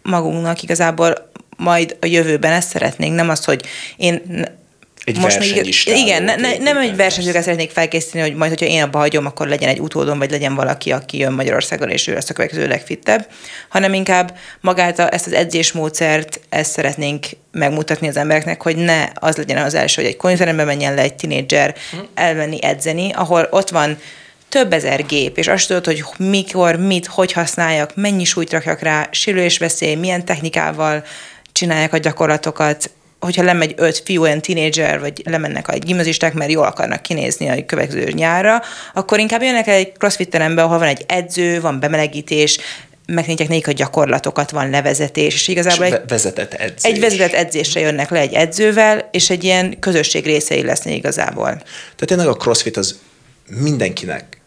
magunknak 0.01 0.63
igazából 0.63 1.31
majd 1.57 1.97
a 2.01 2.05
jövőben 2.05 2.51
ezt 2.51 2.69
szeretnénk, 2.69 3.15
nem 3.15 3.29
az, 3.29 3.45
hogy 3.45 3.65
én 3.97 4.45
Egy 5.03 5.17
most 5.17 5.39
még, 5.39 5.75
igen, 5.85 6.23
ne, 6.23 6.35
ne, 6.35 6.57
nem 6.57 6.77
egy 6.77 6.95
versenyzőket 6.95 7.43
szeretnék 7.43 7.71
felkészíteni, 7.71 8.23
hogy 8.23 8.35
majd, 8.35 8.49
hogyha 8.49 8.65
én 8.65 8.81
abba 8.81 8.97
hagyom, 8.97 9.25
akkor 9.25 9.47
legyen 9.47 9.69
egy 9.69 9.79
utódom, 9.79 10.17
vagy 10.17 10.31
legyen 10.31 10.55
valaki, 10.55 10.91
aki 10.91 11.17
jön 11.17 11.33
Magyarországon, 11.33 11.89
és 11.89 12.07
ő 12.07 12.13
lesz 12.13 12.29
a 12.29 12.33
következő 12.33 12.67
legfittebb, 12.67 13.27
hanem 13.69 13.93
inkább 13.93 14.37
magát 14.59 14.99
a, 14.99 15.13
ezt 15.13 15.27
az 15.27 15.33
edzésmódszert, 15.33 16.39
ezt 16.49 16.71
szeretnénk 16.71 17.25
megmutatni 17.51 18.07
az 18.07 18.17
embereknek, 18.17 18.61
hogy 18.61 18.75
ne 18.75 19.05
az 19.13 19.37
legyen 19.37 19.57
az 19.57 19.73
első, 19.73 20.01
hogy 20.01 20.11
egy 20.11 20.17
konyterembe 20.17 20.63
menjen 20.63 20.93
le 20.93 21.01
egy 21.01 21.15
tinédzser 21.15 21.75
elmenni 22.13 22.63
edzeni, 22.63 23.11
ahol 23.11 23.47
ott 23.51 23.69
van 23.69 23.97
több 24.49 24.73
ezer 24.73 25.05
gép, 25.05 25.37
és 25.37 25.47
azt 25.47 25.67
tudod, 25.67 25.85
hogy 25.85 26.03
mikor, 26.17 26.75
mit, 26.75 27.05
hogy 27.05 27.31
használjak, 27.31 27.95
mennyi 27.95 28.23
súlyt 28.23 28.51
rakjak 28.51 28.79
rá, 28.79 29.07
sérülésveszély, 29.11 29.95
milyen 29.95 30.25
technikával 30.25 31.03
csinálják 31.51 31.93
a 31.93 31.97
gyakorlatokat, 31.97 32.91
hogyha 33.21 33.43
lemegy 33.43 33.73
öt 33.77 34.01
fiú, 34.05 34.21
olyan 34.21 34.41
tínédzser, 34.41 34.99
vagy 34.99 35.21
lemennek 35.25 35.67
a 35.67 35.77
gimnazisták, 35.77 36.33
mert 36.33 36.51
jól 36.51 36.65
akarnak 36.65 37.01
kinézni 37.01 37.49
a 37.49 37.65
következő 37.65 38.11
nyárra, 38.11 38.61
akkor 38.93 39.19
inkább 39.19 39.41
jönnek 39.41 39.67
egy 39.67 39.91
crossfit 39.97 40.29
terembe, 40.29 40.63
ahol 40.63 40.77
van 40.77 40.87
egy 40.87 41.03
edző, 41.07 41.61
van 41.61 41.79
bemelegítés, 41.79 42.57
megtanítják 43.05 43.49
nekik 43.49 43.67
a 43.67 43.71
gyakorlatokat, 43.71 44.51
van 44.51 44.69
levezetés, 44.69 45.33
és 45.33 45.47
igazából 45.47 45.85
És 45.85 45.91
egy, 45.91 45.97
ve- 45.99 46.09
vezetett 46.09 46.53
edzés. 46.53 46.91
egy 46.91 46.99
vezetett 46.99 47.33
edzésre 47.33 47.79
jönnek 47.79 48.09
le 48.09 48.19
egy 48.19 48.33
edzővel, 48.33 49.09
és 49.11 49.29
egy 49.29 49.43
ilyen 49.43 49.79
közösség 49.79 50.25
részei 50.25 50.63
lesznek 50.63 50.93
igazából. 50.93 51.49
Tehát 51.49 52.05
tényleg 52.05 52.27
a 52.27 52.33
crossfit 52.33 52.77
az 52.77 52.99
mindenkinek 53.47 54.40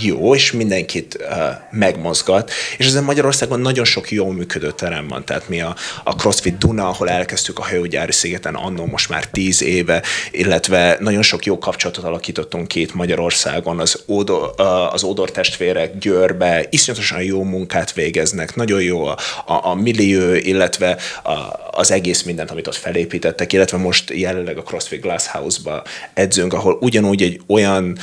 jó, 0.00 0.34
és 0.34 0.52
mindenkit 0.52 1.16
uh, 1.20 1.36
megmozgat, 1.70 2.50
és 2.78 2.86
ezen 2.86 3.04
Magyarországon 3.04 3.60
nagyon 3.60 3.84
sok 3.84 4.10
jó 4.10 4.30
működő 4.30 4.70
terem 4.70 5.08
van, 5.08 5.24
tehát 5.24 5.48
mi 5.48 5.60
a, 5.60 5.76
a 6.04 6.14
CrossFit 6.14 6.58
Duna, 6.58 6.88
ahol 6.88 7.10
elkezdtük 7.10 7.58
a 7.58 7.62
hajógyári 7.62 8.12
szigeten 8.12 8.54
annó 8.54 8.86
most 8.86 9.08
már 9.08 9.26
tíz 9.26 9.62
éve, 9.62 10.02
illetve 10.30 10.96
nagyon 11.00 11.22
sok 11.22 11.44
jó 11.44 11.58
kapcsolatot 11.58 12.04
alakítottunk 12.04 12.74
itt 12.74 12.94
Magyarországon, 12.94 13.80
az, 13.80 14.02
Ódor, 14.06 14.54
uh, 14.58 14.94
az 14.94 15.02
Ódor 15.02 15.30
testvérek 15.30 15.98
Győrbe, 15.98 16.66
iszonyatosan 16.70 17.22
jó 17.22 17.42
munkát 17.42 17.92
végeznek, 17.92 18.54
nagyon 18.54 18.82
jó 18.82 19.04
a, 19.04 19.16
a, 19.46 19.68
a 19.68 19.74
millió, 19.74 20.34
illetve 20.34 20.98
a, 21.22 21.32
az 21.70 21.90
egész 21.90 22.22
mindent, 22.22 22.50
amit 22.50 22.66
ott 22.66 22.74
felépítettek, 22.74 23.52
illetve 23.52 23.76
most 23.76 24.10
jelenleg 24.10 24.58
a 24.58 24.62
CrossFit 24.62 25.00
Glass 25.00 25.26
House-ba 25.26 25.82
edzünk, 26.14 26.52
ahol 26.52 26.76
ugyanúgy 26.80 27.22
egy 27.22 27.40
olyan 27.46 27.98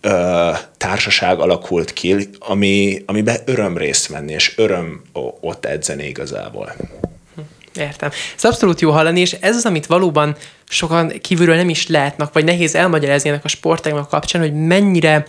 ö, 0.00 0.50
társaság 0.76 1.38
alakult 1.38 1.92
ki, 1.92 2.28
ami, 2.38 3.02
amiben 3.06 3.36
öröm 3.44 3.76
részt 3.76 4.06
venni, 4.06 4.32
és 4.32 4.58
öröm 4.58 5.02
ott 5.40 5.64
edzeni 5.64 6.06
igazából. 6.06 6.74
Értem. 7.76 8.10
Ez 8.36 8.44
abszolút 8.44 8.80
jó 8.80 8.90
hallani, 8.90 9.20
és 9.20 9.32
ez 9.32 9.56
az, 9.56 9.66
amit 9.66 9.86
valóban 9.86 10.36
sokan 10.68 11.08
kívülről 11.08 11.56
nem 11.56 11.68
is 11.68 11.86
látnak, 11.86 12.32
vagy 12.32 12.44
nehéz 12.44 12.74
elmagyarázni 12.74 13.28
ennek 13.28 13.44
a 13.44 13.48
sportágnak 13.48 14.08
kapcsán, 14.08 14.40
hogy 14.40 14.54
mennyire 14.54 15.26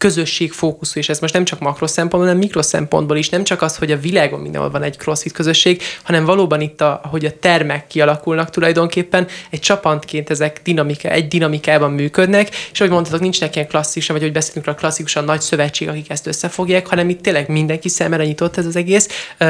közösségfókuszú, 0.00 0.98
és 0.98 1.08
ez 1.08 1.18
most 1.18 1.32
nem 1.32 1.44
csak 1.44 1.58
makro 1.58 1.86
szempontból, 1.86 2.20
hanem 2.20 2.38
mikro 2.38 2.62
szempontból 2.62 3.16
is, 3.16 3.28
nem 3.28 3.44
csak 3.44 3.62
az, 3.62 3.76
hogy 3.76 3.90
a 3.90 3.98
világon 3.98 4.40
mindenhol 4.40 4.70
van 4.70 4.82
egy 4.82 4.96
crossfit 4.96 5.32
közösség, 5.32 5.82
hanem 6.02 6.24
valóban 6.24 6.60
itt, 6.60 6.80
a, 6.80 7.00
hogy 7.10 7.24
a 7.24 7.38
termek 7.38 7.86
kialakulnak 7.86 8.50
tulajdonképpen, 8.50 9.26
egy 9.50 9.60
csapatként 9.60 10.30
ezek 10.30 10.60
dinamika, 10.64 11.08
egy 11.08 11.28
dinamikában 11.28 11.92
működnek, 11.92 12.48
és 12.72 12.80
ahogy 12.80 12.92
mondhatok, 12.92 13.20
nincsenek 13.20 13.54
ilyen 13.54 13.68
klasszikusan, 13.68 14.14
vagy 14.14 14.24
hogy 14.24 14.34
beszélünk 14.34 14.66
róla 14.66 14.78
klasszikusan 14.78 15.24
nagy 15.24 15.40
szövetség, 15.40 15.88
akik 15.88 16.10
ezt 16.10 16.26
összefogják, 16.26 16.86
hanem 16.86 17.08
itt 17.08 17.22
tényleg 17.22 17.48
mindenki 17.48 17.88
számára 17.88 18.24
nyitott 18.24 18.56
ez 18.56 18.66
az 18.66 18.76
egész, 18.76 19.08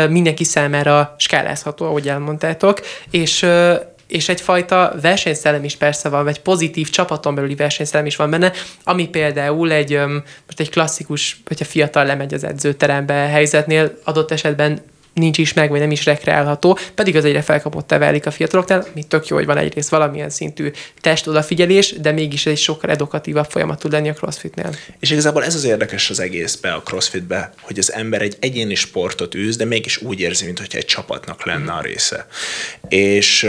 mindenki 0.09 0.45
számára 0.45 1.15
skálázható, 1.19 1.85
ahogy 1.85 2.09
elmondtátok, 2.09 2.81
és 3.11 3.47
és 4.11 4.29
egyfajta 4.29 4.93
versenyszellem 5.01 5.65
is 5.65 5.77
persze 5.77 6.09
van, 6.09 6.25
vagy 6.25 6.41
pozitív 6.41 6.91
csapaton 6.91 7.35
belüli 7.35 7.55
versenyszellem 7.55 8.07
is 8.07 8.17
van 8.17 8.31
benne, 8.31 8.53
ami 8.85 9.09
például 9.09 9.73
egy, 9.73 9.99
most 10.47 10.61
egy 10.61 10.71
klasszikus, 10.71 11.41
hogyha 11.47 11.65
fiatal 11.65 12.05
lemegy 12.05 12.35
az 12.35 12.45
edzőterembe 12.45 13.15
helyzetnél, 13.15 13.99
adott 14.05 14.31
esetben 14.31 14.81
nincs 15.13 15.39
is 15.39 15.53
meg, 15.53 15.71
vagy 15.71 15.81
nem 15.81 15.91
is 15.91 16.05
rekreálható, 16.05 16.79
pedig 16.95 17.17
az 17.17 17.25
egyre 17.25 17.43
felkapottá 17.43 17.99
válik 17.99 18.27
a 18.27 18.31
fiataloknál, 18.31 18.87
mi 18.95 19.03
tök 19.03 19.27
jó, 19.27 19.37
hogy 19.37 19.47
van 19.47 19.57
egyrészt 19.57 19.89
valamilyen 19.89 20.31
szintű 20.31 20.71
test 21.01 21.27
odafigyelés, 21.27 21.95
de 22.01 22.13
mégis 22.13 22.47
egy 22.47 22.59
sokkal 22.59 22.91
edukatívabb 22.91 23.51
folyamat 23.51 23.79
tud 23.79 23.93
lenni 23.93 24.09
a 24.09 24.13
crossfitnél. 24.13 24.75
És 25.01 25.11
igazából 25.11 25.45
ez 25.45 25.55
az 25.55 25.65
érdekes 25.65 26.11
az 26.11 26.21
egészbe, 26.21 26.73
a 26.73 26.83
crossfitbe, 26.83 27.53
hogy 27.61 27.79
az 27.79 27.93
ember 27.93 28.23
egy 28.23 28.37
egyéni 28.41 28.75
sportot 28.75 29.35
űz, 29.35 29.57
de 29.57 29.65
mégis 29.65 30.03
úgy 30.03 30.21
érzi, 30.21 30.45
mintha 30.45 30.65
egy 30.71 30.85
csapatnak 30.85 31.45
lenne 31.45 31.73
a 31.73 31.81
része. 31.81 32.27
És 32.89 33.49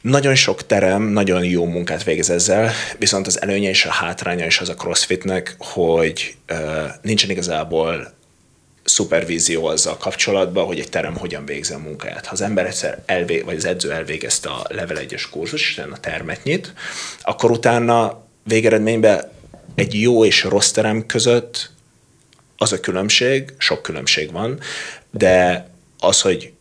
nagyon 0.00 0.34
sok 0.34 0.66
terem, 0.66 1.02
nagyon 1.02 1.44
jó 1.44 1.64
munkát 1.64 2.04
végez 2.04 2.30
ezzel, 2.30 2.72
viszont 2.98 3.26
az 3.26 3.42
előnye 3.42 3.68
és 3.68 3.84
a 3.84 3.92
hátránya 3.92 4.46
is 4.46 4.60
az 4.60 4.68
a 4.68 4.74
crossfitnek, 4.74 5.56
hogy 5.58 6.36
uh, 6.52 6.58
nincsen 7.02 7.30
igazából 7.30 8.14
szupervízió 8.84 9.66
azzal 9.66 9.96
kapcsolatban, 9.96 10.64
hogy 10.64 10.78
egy 10.78 10.88
terem 10.88 11.16
hogyan 11.16 11.44
végzi 11.44 11.72
a 11.72 11.78
munkáját. 11.78 12.26
Ha 12.26 12.32
az 12.32 12.40
ember 12.40 12.66
egyszer 12.66 13.02
elvé, 13.06 13.40
vagy 13.40 13.56
az 13.56 13.64
edző 13.64 13.92
elvégezte 13.92 14.48
a 14.48 14.66
level 14.68 14.96
1-es 15.00 15.24
kurzus, 15.30 15.70
és 15.70 15.78
a 15.78 16.00
termet 16.00 16.44
nyit, 16.44 16.72
akkor 17.22 17.50
utána 17.50 18.22
végeredményben 18.42 19.30
egy 19.74 20.00
jó 20.00 20.24
és 20.24 20.44
rossz 20.44 20.70
terem 20.70 21.06
között 21.06 21.70
az 22.56 22.72
a 22.72 22.80
különbség, 22.80 23.52
sok 23.58 23.82
különbség 23.82 24.32
van, 24.32 24.60
de 25.10 25.66
az, 25.98 26.20
hogy 26.20 26.52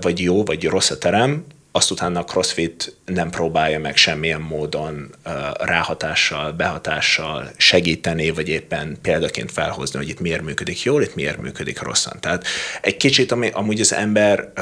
vagy 0.00 0.20
jó, 0.20 0.44
vagy 0.44 0.64
rossz 0.64 0.90
a 0.90 0.98
terem, 0.98 1.44
azt 1.72 1.90
utána 1.90 2.20
a 2.20 2.24
CrossFit 2.24 2.96
nem 3.04 3.30
próbálja 3.30 3.78
meg 3.78 3.96
semmilyen 3.96 4.40
módon 4.40 5.14
ráhatással, 5.60 6.52
behatással 6.52 7.50
segíteni, 7.56 8.30
vagy 8.30 8.48
éppen 8.48 8.98
példaként 9.02 9.52
felhozni, 9.52 9.98
hogy 9.98 10.08
itt 10.08 10.20
miért 10.20 10.42
működik 10.42 10.82
jól, 10.82 11.02
itt 11.02 11.14
miért 11.14 11.40
működik 11.40 11.82
rosszan. 11.82 12.20
Tehát 12.20 12.46
egy 12.80 12.96
kicsit, 12.96 13.32
ami 13.32 13.50
amúgy 13.50 13.80
az 13.80 13.92
ember 13.92 14.52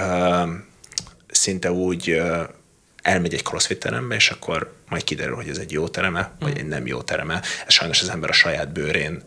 szinte 1.30 1.72
úgy 1.72 2.22
elmegy 3.02 3.34
egy 3.34 3.42
crossfit 3.42 3.78
terembe, 3.78 4.14
és 4.14 4.30
akkor 4.30 4.72
majd 4.88 5.04
kiderül, 5.04 5.34
hogy 5.34 5.48
ez 5.48 5.58
egy 5.58 5.72
jó 5.72 5.88
tereme, 5.88 6.30
vagy 6.40 6.58
egy 6.58 6.66
nem 6.66 6.86
jó 6.86 7.02
tereme. 7.02 7.42
Ez 7.66 7.72
sajnos 7.72 8.00
az 8.00 8.08
ember 8.08 8.30
a 8.30 8.32
saját 8.32 8.72
bőrén 8.72 9.22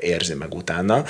érzi 0.00 0.34
meg 0.34 0.54
utána. 0.54 1.04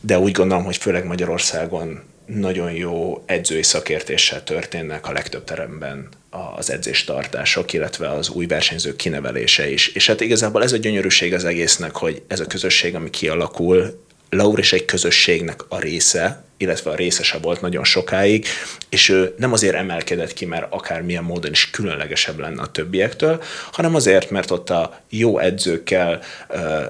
De 0.00 0.18
úgy 0.18 0.32
gondolom, 0.32 0.64
hogy 0.64 0.76
főleg 0.76 1.04
Magyarországon 1.04 2.02
nagyon 2.34 2.72
jó 2.72 3.22
edzői 3.26 3.62
szakértéssel 3.62 4.44
történnek 4.44 5.08
a 5.08 5.12
legtöbb 5.12 5.44
teremben 5.44 6.08
az 6.56 6.70
edzéstartások, 6.70 7.72
illetve 7.72 8.10
az 8.10 8.28
új 8.28 8.46
versenyzők 8.46 8.96
kinevelése 8.96 9.70
is. 9.70 9.88
És 9.88 10.06
hát 10.06 10.20
igazából 10.20 10.62
ez 10.62 10.72
a 10.72 10.76
gyönyörűség 10.76 11.34
az 11.34 11.44
egésznek, 11.44 11.96
hogy 11.96 12.22
ez 12.28 12.40
a 12.40 12.46
közösség, 12.46 12.94
ami 12.94 13.10
kialakul, 13.10 14.08
Laur 14.32 14.58
is 14.58 14.72
egy 14.72 14.84
közösségnek 14.84 15.60
a 15.68 15.78
része, 15.78 16.42
illetve 16.56 16.90
a 16.90 16.94
részese 16.94 17.38
volt 17.38 17.60
nagyon 17.60 17.84
sokáig, 17.84 18.46
és 18.88 19.08
ő 19.08 19.34
nem 19.38 19.52
azért 19.52 19.74
emelkedett 19.74 20.32
ki, 20.32 20.44
mert 20.44 20.66
akármilyen 20.72 21.24
módon 21.24 21.50
is 21.50 21.70
különlegesebb 21.70 22.38
lenne 22.38 22.62
a 22.62 22.70
többiektől, 22.70 23.42
hanem 23.72 23.94
azért, 23.94 24.30
mert 24.30 24.50
ott 24.50 24.70
a 24.70 25.00
jó 25.08 25.38
edzőkkel, 25.38 26.20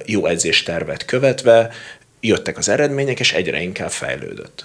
jó 0.07 0.27
edzéstervet 0.27 1.05
követve 1.05 1.73
jöttek 2.21 2.59
az 2.59 2.69
eredmények, 2.69 3.21
és 3.21 3.33
egyre 3.33 3.61
inkább 3.61 3.91
fejlődött. 3.91 4.65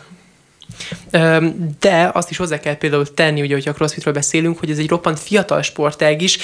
De 1.80 2.10
azt 2.14 2.30
is 2.30 2.38
hozzá 2.38 2.60
kell 2.60 2.78
például 2.78 3.14
tenni, 3.14 3.42
ugye, 3.42 3.54
hogyha 3.54 3.72
a 3.72 3.74
crossfitről 3.74 4.14
beszélünk, 4.14 4.60
hogy 4.60 4.70
ez 4.70 4.78
egy 4.78 4.90
roppant 4.90 5.20
fiatal 5.20 5.62
sportág 5.62 6.22
is, 6.22 6.38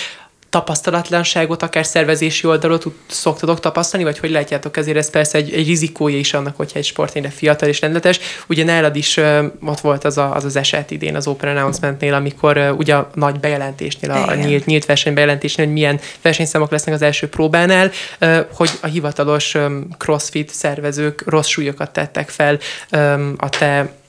tapasztalatlanságot, 0.52 1.64
akár 1.64 1.86
szervezési 1.86 2.48
oldalot 2.48 2.86
szoktatok 3.08 3.60
tapasztalni, 3.60 4.06
vagy 4.06 4.20
hogy 4.20 4.30
látjátok 4.30 4.78
ezért 4.78 4.98
ez 4.98 5.10
persze 5.10 5.38
egy, 5.38 5.54
egy 5.54 5.68
rizikója 5.68 6.18
is 6.18 6.34
annak, 6.34 6.58
hogyha 6.58 6.80
egy 6.80 6.86
sport 6.86 7.16
ennyire 7.16 7.32
fiatal 7.32 7.70
és 7.70 7.82
rendletes. 7.82 8.20
Ugye 8.48 8.64
nálad 8.64 8.96
is 8.96 9.18
uh, 9.18 9.46
ott 9.66 9.80
volt 9.80 10.04
az, 10.04 10.18
a, 10.18 10.36
az 10.36 10.46
az 10.46 10.56
eset 10.56 10.92
idén 10.92 11.16
az 11.16 11.28
Open 11.28 11.50
Announcementnél, 11.50 12.14
amikor 12.14 12.58
uh, 12.58 12.78
ugye 12.78 12.96
a 12.96 13.10
nagy 13.14 13.40
bejelentésnél, 13.40 14.12
a, 14.12 14.28
a 14.28 14.36
nyílt, 14.36 14.66
nyílt 14.66 14.86
versenybejelentésnél, 14.86 15.66
hogy 15.66 15.76
milyen 15.76 16.00
versenyszámok 16.22 16.72
lesznek 16.72 16.96
az 16.96 17.02
első 17.02 17.30
próbánál, 17.30 17.92
uh, 18.22 18.38
hogy 18.54 18.70
a 18.82 18.88
hivatalos 18.88 19.54
um, 19.54 19.88
crossfit 19.98 20.50
szervezők 20.50 21.24
rossz 21.26 21.48
súlyokat 21.48 21.92
tettek 21.92 22.30
fel 22.30 22.60
um, 22.92 23.34
a 23.38 23.50
te 23.50 24.00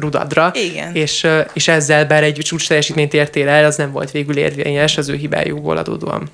rudadra. 0.00 0.52
Igen. 0.54 0.94
És, 0.94 1.26
és 1.52 1.68
ezzel, 1.68 2.06
bár 2.06 2.22
egy 2.22 2.38
csúcs 2.42 2.68
teljesítményt 2.68 3.14
értél 3.14 3.48
el, 3.48 3.64
az 3.64 3.76
nem 3.76 3.92
volt 3.92 4.10
végül 4.10 4.36
érvényes 4.36 4.98
az 4.98 5.08
ő 5.08 5.14
hibájukból 5.14 5.76
adódóan. 5.76 6.30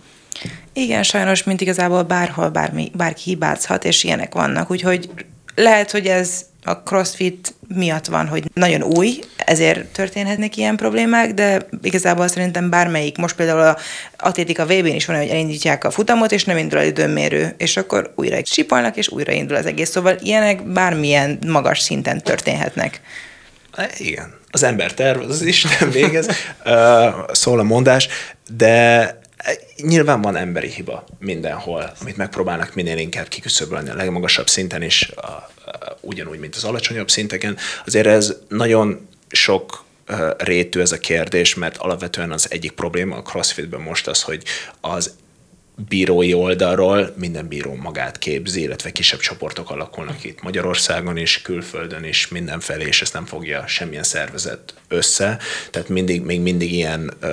Igen, 0.73 1.03
sajnos, 1.03 1.45
mint 1.45 1.61
igazából 1.61 2.03
bárhol 2.03 2.49
bármi, 2.49 2.91
bárki 2.95 3.23
hibázhat, 3.25 3.85
és 3.85 4.05
ilyenek 4.05 4.35
vannak, 4.35 4.71
úgyhogy 4.71 5.09
lehet, 5.55 5.91
hogy 5.91 6.07
ez 6.07 6.45
a 6.67 6.73
CrossFit 6.73 7.55
miatt 7.75 8.07
van, 8.07 8.27
hogy 8.27 8.45
nagyon 8.55 8.83
új, 8.83 9.19
ezért 9.37 9.85
történhetnek 9.85 10.57
ilyen 10.57 10.77
problémák, 10.77 11.35
de 11.35 11.67
igazából 11.83 12.29
szerintem 12.29 12.71
bármelyik, 12.71 13.17
most 13.17 13.37
például 13.37 13.61
a 13.61 13.77
atlétika 14.17 14.65
VB-n 14.65 14.87
is 14.87 15.07
van, 15.07 15.17
hogy 15.17 15.29
elindítják 15.29 15.85
a 15.85 15.91
futamot, 15.91 16.33
és 16.33 16.45
nem 16.45 16.57
indul 16.57 16.79
el 16.79 16.87
időmérő, 16.87 17.55
és 17.57 17.77
akkor 17.77 18.13
újra 18.15 18.37
sipolnak, 18.45 18.97
és 18.97 19.09
újra 19.09 19.33
indul 19.33 19.57
az 19.57 19.67
egész. 19.67 19.91
Szóval 19.91 20.17
ilyenek 20.23 20.63
bármilyen 20.63 21.39
magas 21.47 21.81
szinten 21.81 22.23
történhetnek. 22.23 23.01
Igen, 23.99 24.35
az 24.51 24.62
ember 24.62 24.95
tervez, 24.95 25.29
az 25.29 25.43
Isten 25.43 25.91
végez, 25.91 26.29
szól 27.33 27.59
a 27.59 27.62
mondás, 27.62 28.09
de 28.57 29.19
nyilván 29.77 30.21
van 30.21 30.37
emberi 30.37 30.69
hiba 30.69 31.05
mindenhol, 31.19 31.93
amit 32.01 32.17
megpróbálnak 32.17 32.75
minél 32.75 32.99
inkább 32.99 33.29
kiküszöbölni 33.29 33.89
a 33.89 33.95
legmagasabb 33.95 34.49
szinten 34.49 34.83
is, 34.83 35.11
a, 35.17 35.27
a, 35.27 35.51
ugyanúgy, 36.01 36.39
mint 36.39 36.55
az 36.55 36.65
alacsonyabb 36.65 37.11
szinteken. 37.11 37.57
Azért 37.87 38.07
ez 38.07 38.37
nagyon 38.49 39.09
sok 39.29 39.85
rétű 40.39 40.81
ez 40.81 40.93
a 40.93 40.99
kérdés, 40.99 41.55
mert 41.55 41.77
alapvetően 41.77 42.33
az 42.33 42.51
egyik 42.51 42.73
probléma 42.73 43.17
a 43.17 43.23
CrossFitben 43.23 43.81
most 43.81 44.09
az, 44.09 44.23
hogy 44.23 44.43
az 44.81 45.15
bírói 45.89 46.35
oldalról 46.35 47.15
minden 47.17 47.49
bíró 47.49 47.75
magát 47.75 48.19
képzi, 48.19 48.61
illetve 48.61 48.93
kisebb 48.93 49.21
csoportok 49.21 49.71
alakulnak 49.71 50.25
itt 50.25 50.43
Magyarországon 50.43 51.17
is, 51.17 51.43
külföldön 51.43 52.05
is, 52.05 52.29
mindenfelé, 52.29 52.87
és 52.87 53.03
ezt 53.03 53.12
nem 53.12 53.25
fogja 53.25 53.67
semmilyen 53.67 54.03
szervezet 54.03 54.75
össze. 54.89 55.39
Tehát 55.71 55.89
mindig, 55.89 56.23
még 56.23 56.41
mindig 56.41 56.73
ilyen 56.73 57.12
uh, 57.23 57.31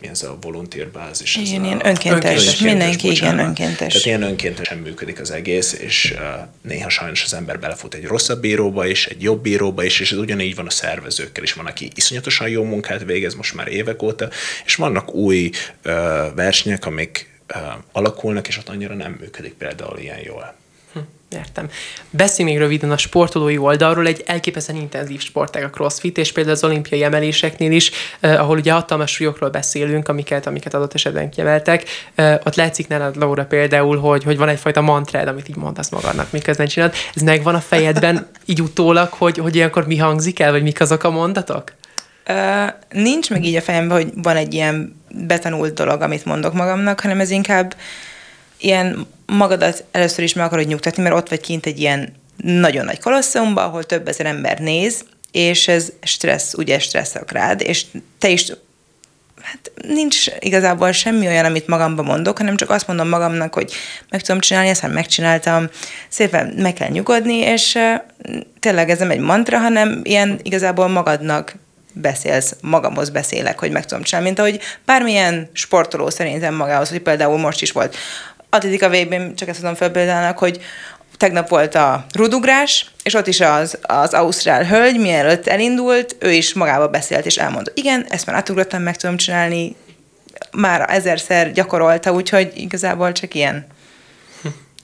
mi 0.00 0.08
ez 0.08 0.22
a 0.22 0.38
volunteer 0.40 0.88
bázis? 0.88 1.36
Igen, 1.36 1.62
a, 1.62 1.64
ilyen 1.64 1.86
önkéntes, 1.86 2.10
önkéntes 2.12 2.60
mindenki 2.60 3.08
bocsánat. 3.08 3.34
igen 3.34 3.46
önkéntes. 3.46 3.92
Tehát 3.92 4.06
ilyen 4.06 4.22
önkéntesen 4.22 4.78
működik 4.78 5.20
az 5.20 5.30
egész, 5.30 5.72
és 5.72 6.14
uh, 6.16 6.20
néha 6.62 6.88
sajnos 6.88 7.24
az 7.24 7.34
ember 7.34 7.60
belefut 7.60 7.94
egy 7.94 8.04
rosszabb 8.04 8.40
bíróba 8.40 8.86
is, 8.86 9.06
egy 9.06 9.22
jobb 9.22 9.42
bíróba 9.42 9.84
is, 9.84 10.00
és 10.00 10.12
ez 10.12 10.18
ugyanígy 10.18 10.54
van 10.54 10.66
a 10.66 10.70
szervezőkkel 10.70 11.42
is. 11.42 11.52
Van, 11.52 11.66
aki 11.66 11.90
iszonyatosan 11.94 12.48
jó 12.48 12.64
munkát 12.64 13.04
végez 13.04 13.34
most 13.34 13.54
már 13.54 13.68
évek 13.68 14.02
óta, 14.02 14.28
és 14.64 14.74
vannak 14.74 15.14
új 15.14 15.50
uh, 15.84 15.92
versenyek, 16.34 16.86
amik 16.86 17.34
alakulnak, 17.92 18.48
és 18.48 18.58
ott 18.58 18.68
annyira 18.68 18.94
nem 18.94 19.16
működik 19.20 19.54
például 19.54 19.98
ilyen 19.98 20.20
jól. 20.24 20.54
Hm, 20.92 20.98
értem. 21.28 21.70
Beszélj 22.10 22.48
még 22.50 22.58
röviden 22.58 22.90
a 22.90 22.96
sportolói 22.96 23.58
oldalról, 23.58 24.06
egy 24.06 24.22
elképesztően 24.26 24.80
intenzív 24.80 25.20
sportág 25.20 25.64
a 25.64 25.70
crossfit, 25.70 26.18
és 26.18 26.32
például 26.32 26.54
az 26.54 26.64
olimpiai 26.64 27.02
emeléseknél 27.02 27.72
is, 27.72 27.90
eh, 28.20 28.40
ahol 28.40 28.58
ugye 28.58 28.72
hatalmas 28.72 29.12
súlyokról 29.12 29.50
beszélünk, 29.50 30.08
amiket, 30.08 30.46
amiket 30.46 30.74
adott 30.74 30.94
esetben 30.94 31.30
kiemeltek, 31.30 31.84
eh, 32.14 32.38
ott 32.44 32.54
látszik 32.54 32.88
nálad, 32.88 33.16
Laura, 33.16 33.44
például, 33.44 33.98
hogy, 33.98 34.24
hogy 34.24 34.36
van 34.36 34.48
egyfajta 34.48 34.80
mantrád, 34.80 35.28
amit 35.28 35.48
így 35.48 35.56
mondasz 35.56 35.90
magadnak, 35.90 36.32
miközben 36.32 36.66
csinálod. 36.66 36.94
Ez 37.14 37.22
megvan 37.22 37.54
a 37.54 37.60
fejedben 37.60 38.26
így 38.44 38.62
utólag, 38.62 39.12
hogy, 39.12 39.38
hogy 39.38 39.54
ilyenkor 39.54 39.86
mi 39.86 39.96
hangzik 39.96 40.40
el, 40.40 40.50
vagy 40.50 40.62
mik 40.62 40.80
azok 40.80 41.04
a 41.04 41.10
mondatok? 41.10 41.72
Nincs 42.90 43.30
meg 43.30 43.44
így 43.44 43.54
a 43.54 43.60
fejemben, 43.60 43.96
hogy 43.96 44.12
van 44.14 44.36
egy 44.36 44.54
ilyen 44.54 45.02
betanult 45.10 45.74
dolog, 45.74 46.00
amit 46.00 46.24
mondok 46.24 46.52
magamnak, 46.52 47.00
hanem 47.00 47.20
ez 47.20 47.30
inkább 47.30 47.76
ilyen 48.58 49.06
magadat 49.26 49.84
először 49.90 50.24
is 50.24 50.34
meg 50.34 50.44
akarod 50.44 50.66
nyugtatni, 50.66 51.02
mert 51.02 51.14
ott 51.14 51.28
vagy 51.28 51.40
kint 51.40 51.66
egy 51.66 51.80
ilyen 51.80 52.12
nagyon 52.36 52.84
nagy 52.84 53.00
kolosszumban, 53.00 53.64
ahol 53.64 53.84
több 53.84 54.08
ezer 54.08 54.26
ember 54.26 54.58
néz, 54.58 55.04
és 55.32 55.68
ez 55.68 55.92
stressz, 56.02 56.54
ugye 56.54 56.78
stresszak 56.78 57.32
rád, 57.32 57.60
és 57.60 57.84
te 58.18 58.28
is 58.28 58.52
hát 59.42 59.70
nincs 59.86 60.26
igazából 60.38 60.92
semmi 60.92 61.26
olyan, 61.26 61.44
amit 61.44 61.66
magamba 61.66 62.02
mondok, 62.02 62.38
hanem 62.38 62.56
csak 62.56 62.70
azt 62.70 62.86
mondom 62.86 63.08
magamnak, 63.08 63.54
hogy 63.54 63.72
meg 64.10 64.20
tudom 64.20 64.40
csinálni, 64.40 64.68
ezt 64.68 64.92
megcsináltam, 64.92 65.68
szépen 66.08 66.54
meg 66.56 66.72
kell 66.72 66.88
nyugodni, 66.88 67.36
és 67.36 67.78
tényleg 68.60 68.90
ez 68.90 68.98
nem 68.98 69.10
egy 69.10 69.20
mantra, 69.20 69.58
hanem 69.58 70.00
ilyen 70.02 70.40
igazából 70.42 70.88
magadnak 70.88 71.54
beszélsz, 72.00 72.56
magamhoz 72.60 73.10
beszélek, 73.10 73.58
hogy 73.58 73.70
meg 73.70 73.84
tudom 73.84 74.04
csinálni, 74.04 74.26
mint 74.26 74.38
ahogy 74.38 74.60
bármilyen 74.84 75.50
sportoló 75.52 76.10
szerintem 76.10 76.54
magához, 76.54 76.88
hogy 76.88 77.00
például 77.00 77.38
most 77.38 77.62
is 77.62 77.72
volt 77.72 77.96
atlétika 78.50 78.88
vb 78.88 79.34
csak 79.34 79.48
ezt 79.48 79.58
tudom 79.58 79.74
felpéldának, 79.74 80.38
hogy 80.38 80.60
tegnap 81.16 81.48
volt 81.48 81.74
a 81.74 82.06
rudugrás, 82.14 82.90
és 83.02 83.14
ott 83.14 83.26
is 83.26 83.40
az, 83.40 83.78
az 83.82 84.14
ausztrál 84.14 84.64
hölgy, 84.64 84.98
mielőtt 84.98 85.46
elindult, 85.46 86.16
ő 86.18 86.32
is 86.32 86.54
magába 86.54 86.88
beszélt, 86.88 87.26
és 87.26 87.36
elmondta, 87.36 87.72
igen, 87.74 88.06
ezt 88.08 88.26
már 88.26 88.36
átugrottam, 88.36 88.82
meg 88.82 88.96
tudom 88.96 89.16
csinálni, 89.16 89.76
már 90.52 90.90
ezerszer 90.90 91.52
gyakorolta, 91.52 92.12
úgyhogy 92.12 92.52
igazából 92.54 93.12
csak 93.12 93.34
ilyen. 93.34 93.66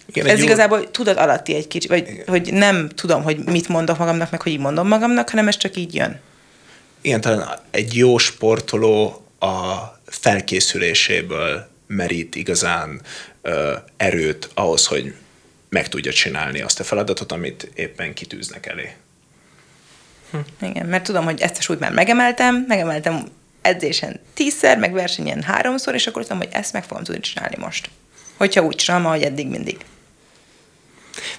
Igen, 0.07 0.27
Ez 0.27 0.43
igazából 0.43 0.91
tudat 0.91 1.17
alatti 1.17 1.55
egy 1.55 1.69
kicsit, 1.69 1.91
vagy 1.91 2.09
Igen. 2.09 2.25
hogy 2.27 2.53
nem 2.53 2.89
tudom, 2.89 3.23
hogy 3.23 3.45
mit 3.45 3.69
mondok 3.69 3.99
magamnak, 3.99 4.31
meg 4.31 4.43
hogy 4.43 4.53
így 4.53 4.59
mondom 4.59 4.89
magamnak, 4.89 5.31
hanem 5.31 5.49
ez 5.49 5.57
csak 5.57 5.77
így 5.77 5.95
jön. 5.95 6.21
Igen, 7.03 7.20
talán 7.20 7.59
egy 7.70 7.96
jó 7.96 8.18
sportoló 8.18 9.26
a 9.38 9.76
felkészüléséből 10.07 11.68
merít 11.86 12.34
igazán 12.34 13.00
ö, 13.42 13.76
erőt 13.96 14.50
ahhoz, 14.55 14.86
hogy 14.86 15.14
meg 15.68 15.88
tudja 15.88 16.12
csinálni 16.12 16.61
azt 16.61 16.80
a 16.80 16.84
feladatot, 16.84 17.32
amit 17.32 17.70
éppen 17.74 18.14
kitűznek 18.14 18.66
elé. 18.66 18.92
Hm. 20.30 20.66
Igen, 20.66 20.86
mert 20.86 21.05
tudom, 21.05 21.24
hogy 21.24 21.40
ezt 21.40 21.59
a 21.59 21.61
súlyt 21.61 21.80
már 21.80 21.92
megemeltem, 21.92 22.64
megemeltem 22.68 23.26
edzésen 23.62 24.20
tízszer, 24.34 24.78
meg 24.78 24.92
versenyen 24.92 25.42
háromszor, 25.42 25.94
és 25.94 26.07
akkor 26.07 26.22
tudom, 26.22 26.38
hogy 26.38 26.48
ezt 26.53 26.72
meg 26.72 26.84
fogom 26.84 27.05
tudni 27.05 27.20
csinálni 27.20 27.57
most. 27.59 27.90
Hogyha 28.36 28.62
úgy 28.62 28.76
csinálom, 28.76 29.07
ahogy 29.07 29.22
eddig 29.22 29.46
mindig. 29.46 29.76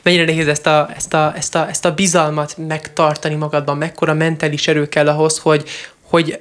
Mennyire 0.02 0.26
nehéz 0.26 0.48
ezt 0.48 0.68
a, 0.68 0.90
ezt, 0.96 1.14
a, 1.14 1.34
ezt, 1.36 1.56
a, 1.56 1.70
ezt 1.70 1.86
a 1.86 1.94
bizalmat 1.94 2.58
megtartani 2.58 3.36
magadban, 3.36 3.78
mekkora 3.78 4.14
mentális 4.14 4.68
erő 4.68 4.90
kell 4.90 5.08
ahhoz, 5.08 5.40
hogy, 5.40 5.70
hogy 6.02 6.40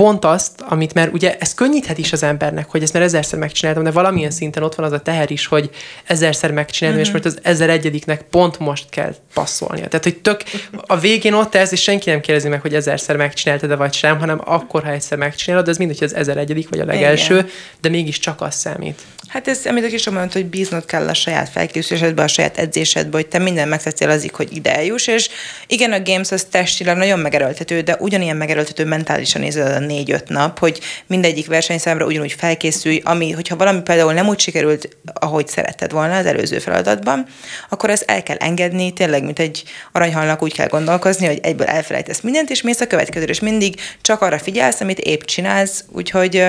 pont 0.00 0.24
azt, 0.24 0.60
amit 0.60 0.94
mert 0.94 1.12
ugye 1.12 1.36
ez 1.38 1.54
könnyíthet 1.54 1.98
is 1.98 2.12
az 2.12 2.22
embernek, 2.22 2.70
hogy 2.70 2.82
ezt 2.82 2.92
már 2.92 3.02
ezerszer 3.02 3.38
megcsináltam, 3.38 3.84
de 3.84 3.90
valamilyen 3.90 4.30
szinten 4.30 4.62
ott 4.62 4.74
van 4.74 4.86
az 4.86 4.92
a 4.92 5.00
teher 5.00 5.30
is, 5.30 5.46
hogy 5.46 5.70
ezerszer 6.04 6.52
megcsináltam, 6.52 7.02
mm-hmm. 7.02 7.14
és 7.14 7.22
most 7.22 7.36
az 7.36 7.38
ezer 7.42 7.70
egyediknek 7.70 8.22
pont 8.22 8.58
most 8.58 8.88
kell 8.90 9.14
passzolnia. 9.34 9.88
Tehát, 9.88 10.04
hogy 10.04 10.16
tök 10.16 10.42
a 10.86 10.98
végén 10.98 11.32
ott 11.32 11.54
ez, 11.54 11.72
és 11.72 11.82
senki 11.82 12.10
nem 12.10 12.20
kérdezi 12.20 12.48
meg, 12.48 12.60
hogy 12.60 12.74
ezerszer 12.74 13.16
megcsináltad-e 13.16 13.76
vagy 13.76 13.92
sem, 13.92 14.18
hanem 14.18 14.40
akkor, 14.44 14.82
ha 14.82 14.90
egyszer 14.90 15.18
megcsinálod, 15.18 15.68
ez 15.68 15.76
mindegy, 15.76 15.98
hogy 15.98 16.06
az 16.06 16.14
ezer 16.14 16.36
egyedik 16.36 16.68
vagy 16.68 16.80
a 16.80 16.84
legelső, 16.84 17.34
Igen. 17.34 17.48
de 17.80 17.88
mégis 17.88 18.18
csak 18.18 18.40
az 18.40 18.54
számít. 18.54 19.00
Hát 19.30 19.48
ez, 19.48 19.66
amit 19.66 19.84
a 19.84 19.88
kis 19.88 20.08
mondta, 20.08 20.38
hogy 20.38 20.46
bíznod 20.46 20.84
kell 20.84 21.08
a 21.08 21.14
saját 21.14 21.48
felkészülésedbe, 21.48 22.22
a 22.22 22.28
saját 22.28 22.58
edzésedbe, 22.58 23.16
hogy 23.16 23.26
te 23.26 23.38
minden 23.38 23.68
megtettél 23.68 24.10
azik, 24.10 24.34
hogy 24.34 24.56
ide 24.56 24.76
eljuss, 24.76 25.06
és 25.06 25.28
igen, 25.66 25.92
a 25.92 26.02
Games 26.02 26.30
az 26.30 26.46
testileg 26.50 26.96
nagyon 26.96 27.18
megerőltető, 27.18 27.80
de 27.80 27.96
ugyanilyen 27.98 28.36
megerőltető 28.36 28.84
mentálisan 28.84 29.40
nézed 29.40 29.66
a 29.66 29.78
négy-öt 29.78 30.28
nap, 30.28 30.58
hogy 30.58 30.80
mindegyik 31.06 31.46
versenyszámra 31.46 32.06
ugyanúgy 32.06 32.32
felkészülj, 32.32 33.00
ami, 33.04 33.30
hogyha 33.30 33.56
valami 33.56 33.80
például 33.80 34.12
nem 34.12 34.28
úgy 34.28 34.40
sikerült, 34.40 34.96
ahogy 35.12 35.48
szeretted 35.48 35.92
volna 35.92 36.16
az 36.16 36.26
előző 36.26 36.58
feladatban, 36.58 37.26
akkor 37.68 37.90
ezt 37.90 38.04
el 38.06 38.22
kell 38.22 38.36
engedni, 38.36 38.92
tényleg, 38.92 39.24
mint 39.24 39.38
egy 39.38 39.62
aranyhalnak 39.92 40.42
úgy 40.42 40.52
kell 40.52 40.68
gondolkozni, 40.68 41.26
hogy 41.26 41.38
egyből 41.42 41.66
elfelejtesz 41.66 42.20
mindent, 42.20 42.50
és 42.50 42.62
mész 42.62 42.80
a 42.80 42.86
következőre, 42.86 43.32
és 43.32 43.40
mindig 43.40 43.80
csak 44.00 44.20
arra 44.20 44.38
figyelsz, 44.38 44.80
amit 44.80 44.98
épp 44.98 45.20
csinálsz, 45.20 45.84
úgyhogy 45.92 46.44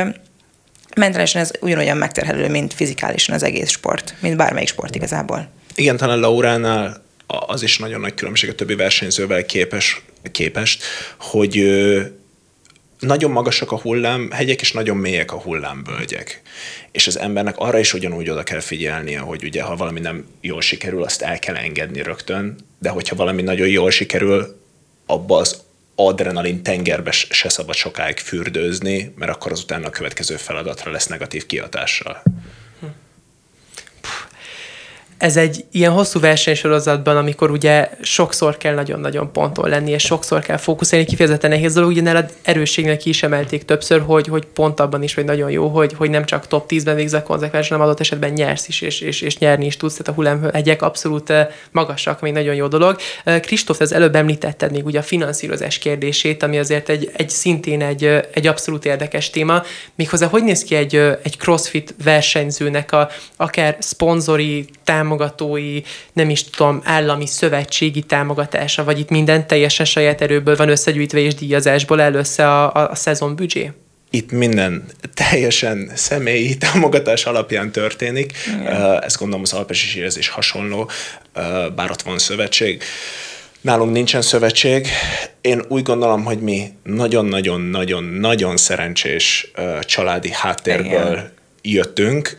mentálisan 0.96 1.42
ez 1.42 1.52
ugyanolyan 1.60 1.98
megterhelő, 1.98 2.50
mint 2.50 2.74
fizikálisan 2.74 3.36
az 3.36 3.44
egész 3.44 3.70
sport, 3.70 4.16
mint 4.20 4.38
bármelyik 4.38 4.70
sport 4.70 4.96
igazából. 4.96 5.50
Igen, 5.76 5.98
talán 5.98 6.20
Lauránál 6.20 7.04
az 7.28 7.64
is 7.64 7.78
nagyon 7.78 8.00
nagy 8.00 8.14
különbség 8.14 8.50
a 8.50 8.56
többi 8.56 8.76
versenyzővel 8.76 9.46
képes, 9.46 10.02
képest, 10.32 10.84
hogy 11.20 11.64
nagyon 13.00 13.32
magasak 13.32 13.72
a 13.72 13.80
hullámhegyek, 13.80 14.62
és 14.62 14.72
nagyon 14.72 14.98
mélyek 14.98 15.32
a 15.32 15.40
hullámvölgyek. 15.40 16.42
És 16.92 17.08
az 17.08 17.20
embernek 17.20 17.58
arra 17.58 17.80
is 17.80 17.94
ugyanúgy 17.94 18.30
oda 18.30 18.44
kell 18.44 18.60
figyelnie, 18.60 19.20
hogy 19.20 19.44
ugye, 19.44 19.62
ha 19.62 19.76
valami 19.76 20.00
nem 20.00 20.26
jól 20.42 20.62
sikerül, 20.62 21.04
azt 21.04 21.22
el 21.22 21.40
kell 21.40 21.56
engedni 21.56 22.02
rögtön, 22.02 22.56
de 22.80 22.90
hogyha 22.90 23.16
valami 23.16 23.42
nagyon 23.42 23.68
jól 23.68 23.92
sikerül, 23.92 24.60
abba 25.06 25.38
az 25.38 25.62
adrenalin 25.96 26.64
tengerbe 26.64 27.12
se 27.12 27.50
szabad 27.50 27.76
sokáig 27.76 28.18
fürdőzni, 28.18 29.14
mert 29.16 29.32
akkor 29.32 29.52
azután 29.52 29.84
a 29.84 29.90
következő 29.90 30.36
feladatra 30.36 30.92
lesz 30.92 31.08
negatív 31.08 31.46
kihatással 31.46 32.22
ez 35.22 35.38
egy 35.38 35.66
ilyen 35.72 35.92
hosszú 35.92 36.20
versenysorozatban, 36.20 37.18
amikor 37.18 37.52
ugye 37.52 37.90
sokszor 38.02 38.58
kell 38.58 38.74
nagyon-nagyon 38.74 39.32
ponton 39.32 39.70
lenni, 39.70 39.92
és 39.92 40.04
sokszor 40.04 40.40
kell 40.40 40.58
fókuszálni, 40.58 41.06
kifejezetten 41.06 41.50
nehéz 41.50 41.74
dolog, 41.74 41.90
ugye 41.90 42.02
nálad 42.02 42.34
erősségnek 42.42 42.98
ki 42.98 43.10
is 43.10 43.24
emelték 43.24 43.66
többször, 43.66 44.02
hogy, 44.06 44.28
hogy 44.28 44.46
pont 44.46 44.80
abban 44.80 45.04
is 45.04 45.14
vagy 45.14 45.26
nagyon 45.26 45.52
jó, 45.52 45.68
hogy, 45.68 45.94
hogy 45.94 46.10
nem 46.10 46.26
csak 46.26 46.48
top 46.48 46.66
10-ben 46.70 46.96
végzel 46.96 47.24
konzekvens, 47.24 47.68
hanem 47.68 47.84
adott 47.84 48.00
esetben 48.00 48.32
nyersz 48.32 48.68
is, 48.68 48.82
és, 48.82 49.02
és, 49.02 49.22
és 49.22 49.38
nyerni 49.38 49.66
is 49.66 49.78
tudsz, 49.78 49.92
tehát 49.92 50.08
a 50.08 50.14
hullámhegyek 50.14 50.82
abszolút 50.82 51.30
eh, 51.30 51.48
magasak, 51.72 52.22
még 52.22 52.34
nagyon 52.34 52.56
jó 52.56 52.68
dolog. 52.68 52.98
Eh, 53.24 53.40
Kristóf, 53.40 53.80
az 53.80 53.94
előbb 53.94 54.16
említetted 54.16 54.72
még 54.72 54.86
ugye 54.86 55.00
a 55.00 55.04
finanszírozás 55.04 55.78
kérdését, 55.78 56.44
ami 56.44 56.58
azért 56.58 56.90
egy, 56.90 57.12
egy 57.14 57.30
szintén 57.30 57.82
egy, 57.82 58.06
eh, 58.06 58.22
egy 58.34 58.48
abszolút 58.48 58.86
érdekes 58.86 59.30
téma. 59.30 59.64
Méghozzá 59.96 60.28
hogy 60.28 60.44
néz 60.44 60.64
ki 60.64 60.76
egy, 60.76 60.96
egy 60.96 61.38
crossfit 61.38 61.96
versenyzőnek 62.04 62.92
a 62.92 63.10
akár 63.36 63.76
szponzori 63.80 64.70
támogatói, 64.92 65.82
nem 66.14 66.30
is 66.30 66.44
tudom, 66.44 66.82
állami 66.84 67.28
szövetségi 67.28 68.02
támogatása, 68.02 68.84
vagy 68.84 69.00
itt 69.00 69.10
minden 69.10 69.48
teljesen 69.48 69.86
saját 69.86 70.22
erőből 70.22 70.56
van 70.56 70.70
összegyűjtve 70.70 71.20
és 71.20 71.36
díjazásból 71.36 72.02
el 72.02 72.14
össze 72.14 72.48
a, 72.48 72.74
a, 72.74 72.90
a 72.90 72.96
szezon 72.96 73.36
büdzsé? 73.36 73.72
Itt 74.10 74.32
minden 74.32 74.86
teljesen 75.14 75.92
személyi 75.96 76.58
támogatás 76.58 77.26
alapján 77.26 77.72
történik. 77.72 78.34
Igen. 78.48 79.02
Ezt 79.02 79.18
gondolom 79.18 79.42
az 79.44 79.54
alpesi 79.54 80.00
érzés 80.00 80.28
hasonló, 80.30 80.90
bár 81.76 81.92
ott 81.92 82.02
van 82.02 82.20
szövetség. 82.20 82.84
Nálunk 83.62 83.92
nincsen 83.92 84.22
szövetség. 84.22 84.88
Én 85.42 85.62
úgy 85.68 85.84
gondolom, 85.84 86.24
hogy 86.24 86.40
mi 86.40 86.72
nagyon-nagyon-nagyon-nagyon 86.84 88.58
szerencsés 88.58 89.52
családi 89.82 90.32
háttérből 90.32 91.12
Igen 91.12 91.40
jöttünk, 91.62 92.38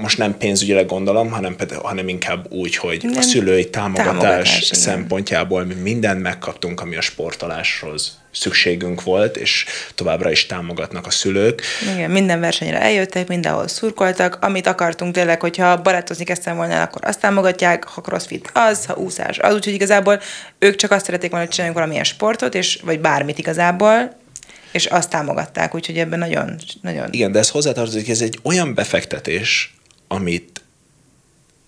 most 0.00 0.18
nem 0.18 0.36
pénzügyileg 0.36 0.86
gondolom, 0.86 1.30
hanem, 1.30 1.56
hanem 1.82 2.08
inkább 2.08 2.52
úgy, 2.52 2.76
hogy 2.76 3.00
nem. 3.02 3.16
a 3.16 3.22
szülői 3.22 3.70
támogatás, 3.70 4.06
támogatás 4.06 4.70
szempontjából 4.72 5.64
mi 5.64 5.74
mindent 5.74 6.22
megkaptunk, 6.22 6.80
ami 6.80 6.96
a 6.96 7.00
sportoláshoz 7.00 8.18
szükségünk 8.30 9.02
volt, 9.02 9.36
és 9.36 9.64
továbbra 9.94 10.30
is 10.30 10.46
támogatnak 10.46 11.06
a 11.06 11.10
szülők. 11.10 11.62
Igen, 11.94 12.10
minden 12.10 12.40
versenyre 12.40 12.80
eljöttek, 12.80 13.28
mindenhol 13.28 13.68
szurkoltak, 13.68 14.38
amit 14.40 14.66
akartunk 14.66 15.14
tényleg, 15.14 15.40
hogyha 15.40 15.82
barátozni 15.82 16.24
kezdtem 16.24 16.56
volna, 16.56 16.82
akkor 16.82 17.04
azt 17.04 17.20
támogatják, 17.20 17.84
ha 17.84 18.00
crossfit 18.00 18.50
az, 18.52 18.86
ha 18.86 18.94
úszás 18.94 19.38
az, 19.38 19.54
úgyhogy 19.54 19.74
igazából 19.74 20.20
ők 20.58 20.76
csak 20.76 20.90
azt 20.90 21.04
szerették 21.04 21.30
volna, 21.30 21.44
hogy 21.44 21.54
csináljunk 21.54 21.78
valamilyen 21.78 22.08
sportot, 22.08 22.54
és, 22.54 22.78
vagy 22.82 23.00
bármit 23.00 23.38
igazából, 23.38 24.16
és 24.72 24.86
azt 24.86 25.10
támogatták, 25.10 25.74
úgyhogy 25.74 25.98
ebben 25.98 26.18
nagyon, 26.18 26.58
nagyon... 26.82 27.12
Igen, 27.12 27.32
de 27.32 27.38
ez 27.38 27.50
hozzátartozik, 27.50 28.08
ez 28.08 28.20
egy 28.20 28.38
olyan 28.42 28.74
befektetés, 28.74 29.74
amit, 30.08 30.62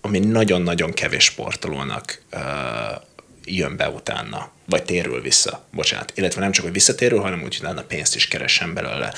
ami 0.01 0.19
nagyon-nagyon 0.19 0.91
kevés 0.91 1.23
sportolónak 1.23 2.21
uh, 2.33 2.41
jön 3.45 3.77
be 3.77 3.89
utána, 3.89 4.49
vagy 4.65 4.83
térül 4.83 5.21
vissza, 5.21 5.63
bocsánat. 5.71 6.11
Illetve 6.15 6.41
nem 6.41 6.51
csak, 6.51 6.63
hogy 6.63 6.73
visszatérül, 6.73 7.19
hanem 7.19 7.43
úgy, 7.43 7.59
hogy 7.59 7.83
pénzt 7.83 8.15
is 8.15 8.27
keressen 8.27 8.73
belőle. 8.73 9.13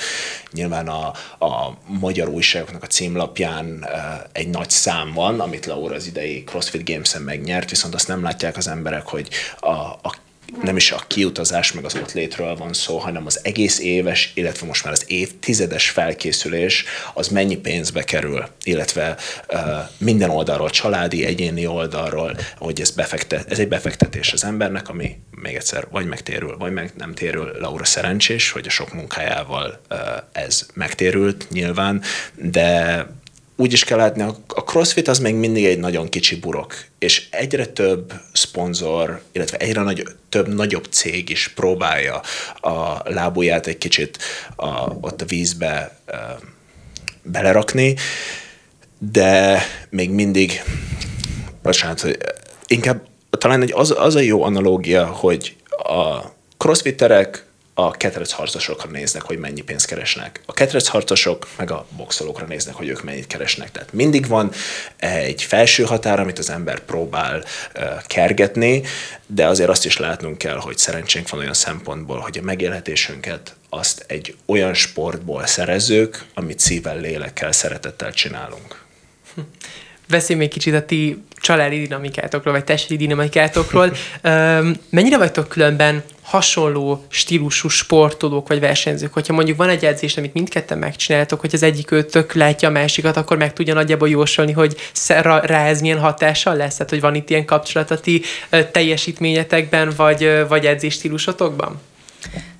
Nyilván 0.52 0.88
a, 0.88 1.06
a 1.44 1.78
magyar 1.86 2.28
újságoknak 2.28 2.82
a 2.82 2.86
címlapján 2.86 3.66
uh, 3.66 3.90
egy 4.32 4.48
nagy 4.48 4.70
szám 4.70 5.12
van, 5.12 5.40
amit 5.40 5.66
Laura 5.66 5.94
az 5.94 6.06
idei 6.06 6.44
CrossFit 6.44 6.88
Games-en 6.90 7.22
megnyert, 7.22 7.70
viszont 7.70 7.94
azt 7.94 8.08
nem 8.08 8.22
látják 8.22 8.56
az 8.56 8.68
emberek, 8.68 9.06
hogy 9.06 9.28
a, 9.60 9.70
a 9.78 10.14
nem 10.62 10.76
is 10.76 10.92
a 10.92 11.02
kiutazás 11.06 11.72
meg 11.72 11.84
az 11.84 11.98
létről 12.14 12.56
van 12.56 12.72
szó, 12.72 12.98
hanem 12.98 13.26
az 13.26 13.40
egész 13.42 13.78
éves, 13.78 14.32
illetve 14.34 14.66
most 14.66 14.84
már 14.84 14.92
az 14.92 15.04
évtizedes 15.06 15.90
felkészülés, 15.90 16.84
az 17.14 17.28
mennyi 17.28 17.56
pénzbe 17.56 18.04
kerül, 18.04 18.48
illetve 18.64 19.16
uh, 19.48 19.60
minden 19.98 20.30
oldalról, 20.30 20.70
családi, 20.70 21.24
egyéni 21.24 21.66
oldalról, 21.66 22.36
hogy 22.58 22.80
ez, 22.80 22.90
befektet, 22.90 23.50
ez 23.50 23.58
egy 23.58 23.68
befektetés 23.68 24.32
az 24.32 24.44
embernek, 24.44 24.88
ami 24.88 25.18
még 25.30 25.54
egyszer 25.54 25.86
vagy 25.90 26.06
megtérül, 26.06 26.56
vagy 26.56 26.72
meg 26.72 26.92
nem 26.96 27.14
térül. 27.14 27.52
Laura 27.58 27.84
szerencsés, 27.84 28.50
hogy 28.50 28.66
a 28.66 28.70
sok 28.70 28.92
munkájával 28.92 29.80
uh, 29.90 29.98
ez 30.32 30.66
megtérült 30.74 31.46
nyilván, 31.50 32.02
de 32.34 33.06
úgy 33.56 33.72
is 33.72 33.84
kell 33.84 33.98
látni, 33.98 34.22
a 34.48 34.60
CrossFit 34.60 35.08
az 35.08 35.18
még 35.18 35.34
mindig 35.34 35.64
egy 35.64 35.78
nagyon 35.78 36.08
kicsi 36.08 36.36
burok, 36.36 36.74
és 36.98 37.26
egyre 37.30 37.66
több 37.66 38.12
szponzor, 38.32 39.22
illetve 39.32 39.56
egyre 39.56 39.82
nagy, 39.82 40.06
több 40.28 40.54
nagyobb 40.54 40.84
cég 40.90 41.30
is 41.30 41.48
próbálja 41.48 42.20
a 42.60 43.02
lábujját 43.04 43.66
egy 43.66 43.78
kicsit 43.78 44.18
a, 44.56 44.90
ott 45.00 45.22
a 45.22 45.24
vízbe 45.24 45.98
e, 46.06 46.38
belerakni, 47.22 47.96
de 48.98 49.62
még 49.90 50.10
mindig, 50.10 50.62
bocsánat, 51.62 52.18
inkább 52.66 53.06
talán 53.30 53.62
egy 53.62 53.72
az, 53.74 53.94
az 53.96 54.14
a 54.14 54.20
jó 54.20 54.42
analógia, 54.42 55.06
hogy 55.06 55.56
a 55.68 56.18
crossfitterek 56.56 57.46
a 57.74 57.96
harcosokra 58.30 58.90
néznek, 58.90 59.22
hogy 59.22 59.38
mennyi 59.38 59.60
pénzt 59.60 59.86
keresnek. 59.86 60.40
A 60.46 60.78
harcosok 60.86 61.48
meg 61.56 61.70
a 61.70 61.86
boxolókra 61.96 62.46
néznek, 62.46 62.74
hogy 62.74 62.88
ők 62.88 63.02
mennyit 63.02 63.26
keresnek. 63.26 63.70
Tehát 63.70 63.92
mindig 63.92 64.26
van 64.26 64.52
egy 64.96 65.42
felső 65.42 65.82
határ, 65.82 66.20
amit 66.20 66.38
az 66.38 66.50
ember 66.50 66.80
próbál 66.80 67.44
kergetni, 68.06 68.82
de 69.26 69.46
azért 69.46 69.68
azt 69.68 69.84
is 69.84 69.96
látnunk 69.96 70.38
kell, 70.38 70.56
hogy 70.56 70.78
szerencsénk 70.78 71.28
van 71.28 71.40
olyan 71.40 71.54
szempontból, 71.54 72.18
hogy 72.18 72.38
a 72.38 72.42
megélhetésünket 72.42 73.54
azt 73.68 74.04
egy 74.08 74.36
olyan 74.46 74.74
sportból 74.74 75.46
szerezzük, 75.46 76.24
amit 76.34 76.58
szívvel, 76.58 77.00
lélekkel, 77.00 77.52
szeretettel 77.52 78.12
csinálunk. 78.12 78.82
Hm 79.34 79.40
beszélj 80.08 80.38
még 80.38 80.48
kicsit 80.48 80.74
a 80.74 80.84
ti 80.84 81.24
családi 81.44 81.80
dinamikátokról, 81.80 82.52
vagy 82.52 82.64
testi 82.64 82.96
dinamikátokról. 82.96 83.92
Mennyire 84.90 85.18
vagytok 85.18 85.48
különben 85.48 86.02
hasonló 86.22 87.04
stílusú 87.08 87.68
sportolók 87.68 88.48
vagy 88.48 88.60
versenyzők? 88.60 89.12
Hogyha 89.12 89.32
mondjuk 89.32 89.56
van 89.56 89.68
egy 89.68 89.84
edzés, 89.84 90.16
amit 90.16 90.32
mindketten 90.34 90.78
megcsináltok, 90.78 91.40
hogy 91.40 91.50
az 91.54 91.62
egyik 91.62 91.90
őtök 91.90 92.32
látja 92.32 92.68
a 92.68 92.72
másikat, 92.72 93.16
akkor 93.16 93.36
meg 93.36 93.52
tudja 93.52 93.74
nagyjából 93.74 94.08
jósolni, 94.08 94.52
hogy 94.52 94.76
rá 95.42 95.66
ez 95.66 95.80
milyen 95.80 95.98
hatással 95.98 96.56
lesz? 96.56 96.76
Tehát, 96.76 96.90
hogy 96.90 97.00
van 97.00 97.14
itt 97.14 97.30
ilyen 97.30 97.44
kapcsolat 97.44 97.90
a 97.90 98.00
ti 98.00 98.22
teljesítményetekben, 98.72 99.92
vagy, 99.96 100.44
vagy 100.48 100.66
edzés 100.66 100.94
stílusotokban? 100.94 101.80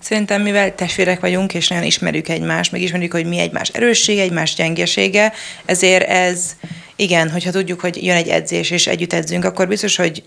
Szerintem, 0.04 0.42
mivel 0.42 0.74
testvérek 0.74 1.20
vagyunk, 1.20 1.54
és 1.54 1.68
nagyon 1.68 1.84
ismerjük 1.84 2.28
egymást, 2.28 2.72
meg 2.72 2.80
ismerjük, 2.80 3.12
hogy 3.12 3.26
mi 3.26 3.38
egymás 3.38 3.68
erőssége, 3.68 4.22
egymás 4.22 4.54
gyengesége, 4.54 5.32
ezért 5.64 6.08
ez, 6.08 6.56
igen, 6.96 7.30
hogyha 7.30 7.50
tudjuk, 7.50 7.80
hogy 7.80 8.04
jön 8.04 8.16
egy 8.16 8.28
edzés, 8.28 8.70
és 8.70 8.86
együtt 8.86 9.12
edzünk, 9.12 9.44
akkor 9.44 9.68
biztos, 9.68 9.96
hogy 9.96 10.22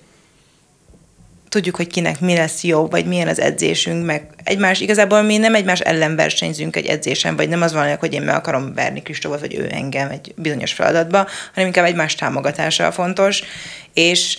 tudjuk, 1.49 1.75
hogy 1.75 1.88
kinek 1.88 2.19
mi 2.19 2.36
lesz 2.36 2.63
jó, 2.63 2.88
vagy 2.88 3.05
milyen 3.05 3.28
az 3.28 3.39
edzésünk, 3.39 4.05
meg 4.05 4.28
egymás, 4.43 4.80
igazából 4.80 5.21
mi 5.21 5.38
nem 5.38 5.55
egymás 5.55 5.80
ellen 5.80 6.15
versenyzünk 6.15 6.75
egy 6.75 6.86
edzésen, 6.86 7.36
vagy 7.36 7.49
nem 7.49 7.61
az 7.61 7.73
van, 7.73 7.95
hogy 7.95 8.13
én 8.13 8.21
meg 8.21 8.36
akarom 8.36 8.73
verni 8.73 9.01
Kristófot, 9.01 9.39
vagy 9.39 9.55
ő 9.55 9.67
engem 9.71 10.09
egy 10.09 10.34
bizonyos 10.36 10.73
feladatba, 10.73 11.28
hanem 11.53 11.67
inkább 11.67 11.86
egymás 11.86 12.15
támogatása 12.15 12.88
a 12.88 12.91
fontos, 12.91 13.43
és 13.93 14.38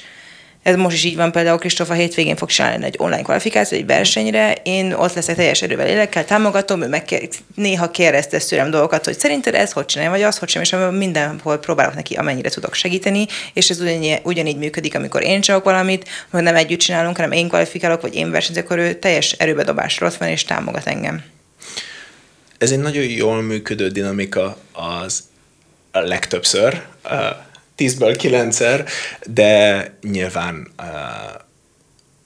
ez 0.63 0.77
most 0.77 0.97
is 0.97 1.05
így 1.05 1.17
van, 1.17 1.33
például 1.33 1.59
Kristóf 1.59 1.91
a 1.91 1.93
hétvégén 1.93 2.37
fog 2.37 2.49
csinálni 2.49 2.85
egy 2.85 2.95
online 2.99 3.23
kvalifikáció, 3.23 3.79
egy 3.79 3.87
versenyre, 3.87 4.55
én 4.63 4.93
ott 4.93 5.15
leszek 5.15 5.37
teljes 5.37 5.63
erővel, 5.63 5.87
élekkel, 5.87 6.25
támogatom, 6.25 6.83
ő 6.83 6.89
meg 6.89 7.29
néha 7.55 7.91
kérdezte 7.91 8.39
tőlem 8.39 8.71
dolgokat, 8.71 9.05
hogy 9.05 9.19
szerinted 9.19 9.55
ez 9.55 9.73
hogy 9.73 9.85
csinálja, 9.85 10.11
vagy 10.11 10.23
az 10.23 10.39
hogy 10.39 10.49
csinálja, 10.49 10.91
és 10.91 10.99
mindenhol 10.99 11.59
próbálok 11.59 11.95
neki, 11.95 12.15
amennyire 12.15 12.49
tudok 12.49 12.75
segíteni, 12.75 13.27
és 13.53 13.71
ez 13.71 13.81
ugyanígy, 13.81 14.21
ugyanígy 14.23 14.59
működik, 14.59 14.95
amikor 14.95 15.23
én 15.23 15.41
csak 15.41 15.65
valamit, 15.65 16.09
hogy 16.31 16.43
nem 16.43 16.57
együtt 16.57 16.79
csinálunk, 16.79 17.17
hanem 17.17 17.33
én 17.33 17.49
kvalifikálok, 17.49 18.01
vagy 18.01 18.15
én 18.15 18.31
versenyzek, 18.31 18.65
akkor 18.65 18.79
ő 18.79 18.95
teljes 18.95 19.33
erőbedobásra 19.33 20.07
ott 20.07 20.15
van, 20.15 20.29
és 20.29 20.45
támogat 20.45 20.87
engem. 20.87 21.25
Ez 22.59 22.71
egy 22.71 22.79
nagyon 22.79 23.05
jól 23.05 23.43
működő 23.43 23.89
dinamika 23.89 24.57
az 24.73 25.23
a 25.91 25.99
legtöbbször 25.99 26.83
tízből 27.79 28.17
kilencszer, 28.17 28.85
de 29.27 29.85
nyilván 30.03 30.73
uh, 30.79 30.87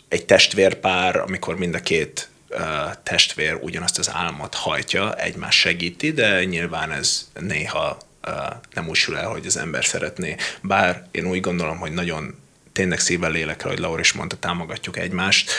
egy 0.08 0.24
testvérpár, 0.24 1.16
amikor 1.16 1.56
mind 1.56 1.74
a 1.74 1.80
két 1.80 2.28
uh, 2.50 2.58
testvér 3.02 3.58
ugyanazt 3.60 3.98
az 3.98 4.10
álmot 4.12 4.54
hajtja, 4.54 5.14
egymás 5.14 5.58
segíti, 5.58 6.12
de 6.12 6.44
nyilván 6.44 6.92
ez 6.92 7.30
néha 7.40 7.98
uh, 8.26 8.32
nem 8.74 8.88
úgy 8.88 8.98
el, 9.14 9.28
hogy 9.28 9.46
az 9.46 9.56
ember 9.56 9.84
szeretné. 9.84 10.36
Bár 10.62 11.06
én 11.10 11.26
úgy 11.26 11.40
gondolom, 11.40 11.78
hogy 11.78 11.92
nagyon 11.92 12.34
tényleg 12.72 12.98
szívvel 12.98 13.30
lélekre, 13.30 13.68
hogy 13.68 13.78
Laura 13.78 14.00
is 14.00 14.12
mondta, 14.12 14.36
támogatjuk 14.36 14.98
egymást, 14.98 15.50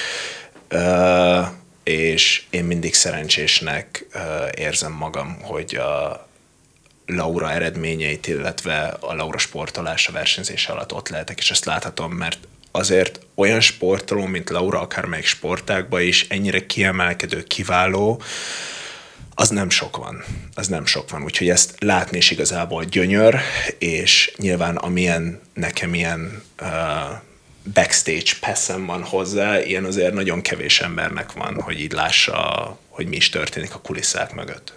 uh, 0.71 1.47
és 1.83 2.43
én 2.49 2.63
mindig 2.63 2.93
szerencsésnek 2.93 4.05
uh, 4.15 4.21
érzem 4.55 4.91
magam, 4.91 5.37
hogy 5.41 5.75
a 5.75 6.27
Laura 7.05 7.51
eredményeit, 7.51 8.27
illetve 8.27 8.97
a 8.99 9.13
Laura 9.13 9.37
sportolása 9.37 10.11
versenyzése 10.11 10.71
alatt 10.71 10.93
ott 10.93 11.09
lehetek, 11.09 11.39
és 11.39 11.51
ezt 11.51 11.65
láthatom, 11.65 12.11
mert 12.11 12.39
azért 12.71 13.19
olyan 13.35 13.61
sportoló, 13.61 14.25
mint 14.25 14.49
Laura, 14.49 14.79
akármelyik 14.79 15.25
sportágban 15.25 16.01
is 16.01 16.27
ennyire 16.29 16.65
kiemelkedő, 16.65 17.43
kiváló, 17.43 18.21
az 19.35 19.49
nem 19.49 19.69
sok 19.69 19.97
van. 19.97 20.23
Az 20.55 20.67
nem 20.67 20.85
sok 20.85 21.09
van. 21.09 21.23
Úgyhogy 21.23 21.49
ezt 21.49 21.75
látni 21.79 22.17
is 22.17 22.31
igazából 22.31 22.83
gyönyör, 22.83 23.39
és 23.77 24.33
nyilván 24.37 24.75
amilyen 24.75 25.41
nekem 25.53 25.93
ilyen 25.93 26.43
uh, 26.61 26.67
backstage 27.73 28.31
passzem 28.39 28.85
van 28.85 29.03
hozzá, 29.03 29.61
ilyen 29.61 29.85
azért 29.85 30.13
nagyon 30.13 30.41
kevés 30.41 30.81
embernek 30.81 31.31
van, 31.31 31.61
hogy 31.61 31.79
így 31.79 31.91
lássa, 31.91 32.77
hogy 32.89 33.07
mi 33.07 33.15
is 33.15 33.29
történik 33.29 33.73
a 33.73 33.79
kulisszák 33.79 34.33
mögött. 34.33 34.73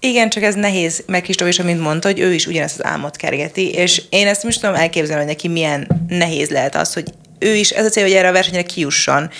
Igen, 0.00 0.28
csak 0.30 0.42
ez 0.42 0.54
nehéz, 0.54 1.02
meg 1.06 1.22
Kristóf 1.22 1.48
is, 1.48 1.58
amint 1.58 1.80
mondta, 1.80 2.08
hogy 2.08 2.18
ő 2.18 2.32
is 2.32 2.46
ugyanezt 2.46 2.78
az 2.78 2.84
álmot 2.84 3.16
kergeti, 3.16 3.70
és 3.70 4.02
én 4.08 4.26
ezt 4.26 4.42
most 4.42 4.60
tudom 4.60 4.74
elképzelni, 4.74 5.22
hogy 5.22 5.32
neki 5.32 5.48
milyen 5.48 6.04
nehéz 6.08 6.50
lehet 6.50 6.74
az, 6.74 6.92
hogy 6.92 7.12
ő 7.38 7.54
is, 7.54 7.70
ez 7.70 7.84
a 7.84 7.88
cél, 7.88 8.02
hogy 8.02 8.12
erre 8.12 8.28
a 8.28 8.32
versenyre 8.32 8.62
kiusson, 8.62 9.30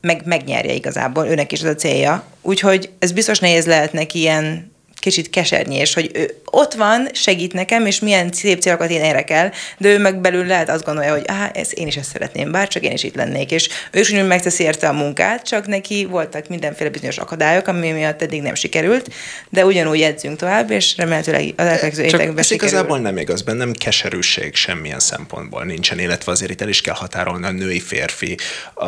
meg 0.00 0.22
megnyerje 0.24 0.72
igazából, 0.72 1.26
őnek 1.26 1.52
is 1.52 1.60
ez 1.60 1.70
a 1.70 1.74
célja. 1.74 2.24
Úgyhogy 2.42 2.90
ez 2.98 3.12
biztos 3.12 3.38
nehéz 3.38 3.66
lehet 3.66 3.92
neki 3.92 4.18
ilyen 4.18 4.73
kicsit 4.98 5.30
kesernyés, 5.30 5.94
hogy 5.94 6.10
ő 6.14 6.34
ott 6.44 6.74
van, 6.74 7.08
segít 7.12 7.52
nekem, 7.52 7.86
és 7.86 8.00
milyen 8.00 8.32
szép 8.32 8.60
célokat 8.60 8.90
én 8.90 9.02
érek 9.02 9.30
el, 9.30 9.52
de 9.78 9.88
ő 9.88 9.98
meg 9.98 10.20
belül 10.20 10.46
lehet 10.46 10.70
azt 10.70 10.84
gondolja, 10.84 11.12
hogy 11.12 11.24
ah, 11.26 11.48
ez 11.52 11.70
én 11.74 11.86
is 11.86 11.96
ezt 11.96 12.10
szeretném, 12.10 12.52
bár 12.52 12.68
csak 12.68 12.82
én 12.82 12.92
is 12.92 13.02
itt 13.02 13.14
lennék, 13.14 13.50
és 13.50 13.68
ő 13.90 14.00
is 14.00 14.10
úgy 14.10 14.26
megteszi 14.26 14.62
érte 14.62 14.88
a 14.88 14.92
munkát, 14.92 15.46
csak 15.46 15.66
neki 15.66 16.04
voltak 16.04 16.48
mindenféle 16.48 16.90
bizonyos 16.90 17.18
akadályok, 17.18 17.66
ami 17.66 17.90
miatt 17.90 18.22
eddig 18.22 18.42
nem 18.42 18.54
sikerült, 18.54 19.10
de 19.48 19.64
ugyanúgy 19.64 20.02
edzünk 20.02 20.38
tovább, 20.38 20.70
és 20.70 20.96
remélhetőleg 20.96 21.52
az 21.56 21.66
elkövetkező 21.66 22.02
években 22.02 22.38
Ez 22.38 22.50
igazából 22.50 22.98
nem 22.98 23.16
igaz, 23.16 23.42
bennem 23.42 23.72
keserűség 23.72 24.54
semmilyen 24.54 25.00
szempontból 25.00 25.64
nincsen, 25.64 25.98
illetve 25.98 26.32
azért 26.32 26.50
itt 26.50 26.60
el 26.60 26.68
is 26.68 26.80
kell 26.80 26.94
határolni 26.94 27.46
a 27.46 27.50
női 27.50 27.80
férfi. 27.80 28.36
Uh, 28.74 28.86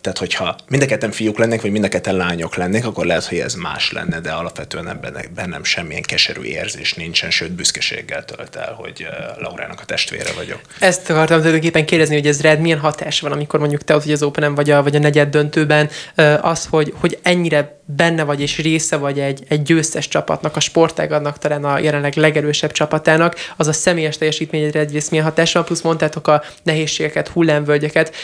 tehát, 0.00 0.18
hogyha 0.18 0.56
mind 0.68 0.82
fiúk 1.10 1.38
lennék, 1.38 1.60
vagy 1.62 1.70
mind 1.70 2.00
lányok 2.04 2.56
lennék, 2.56 2.86
akkor 2.86 3.06
lehet, 3.06 3.24
hogy 3.24 3.38
ez 3.38 3.54
más 3.54 3.92
lenne, 3.92 4.20
de 4.20 4.30
alapvetően 4.30 4.88
ebben 4.88 5.16
bennem 5.34 5.64
semmilyen 5.64 6.02
keserű 6.02 6.42
érzés 6.42 6.94
nincsen, 6.94 7.30
sőt 7.30 7.52
büszkeséggel 7.52 8.24
tölt 8.24 8.56
el, 8.56 8.72
hogy 8.72 9.06
eh, 9.10 9.14
Laurának 9.38 9.80
a 9.80 9.84
testvére 9.84 10.32
vagyok. 10.36 10.60
Ezt 10.78 11.10
akartam 11.10 11.38
tulajdonképpen 11.38 11.86
kérdezni, 11.86 12.14
hogy 12.14 12.26
ez 12.26 12.40
rád 12.40 12.60
milyen 12.60 12.78
hatás 12.78 13.20
van, 13.20 13.32
amikor 13.32 13.60
mondjuk 13.60 13.84
te 13.84 13.94
ott 13.94 14.02
vagy 14.02 14.12
az 14.12 14.22
open 14.22 14.54
vagy 14.54 14.70
a, 14.70 14.82
vagy 14.82 14.96
a 14.96 14.98
negyed 14.98 15.28
döntőben, 15.28 15.90
eh, 16.14 16.44
az, 16.44 16.66
hogy, 16.70 16.92
hogy 17.00 17.18
ennyire 17.22 17.80
benne 17.84 18.22
vagy 18.22 18.40
és 18.40 18.58
része 18.58 18.96
vagy 18.96 19.20
egy, 19.20 19.44
egy 19.48 19.62
győztes 19.62 20.08
csapatnak, 20.08 20.56
a 20.56 20.60
sportágadnak 20.60 21.38
talán 21.38 21.64
a 21.64 21.78
jelenleg 21.78 22.14
legerősebb 22.14 22.72
csapatának, 22.72 23.36
az 23.56 23.66
a 23.66 23.72
személyes 23.72 24.18
teljesítményedre 24.18 24.80
egyrészt 24.80 25.10
milyen 25.10 25.24
hatással, 25.26 25.64
plusz 25.64 25.80
mondtátok 25.80 26.28
a 26.28 26.42
nehézségeket, 26.62 27.28
hullámvölgyeket, 27.28 28.14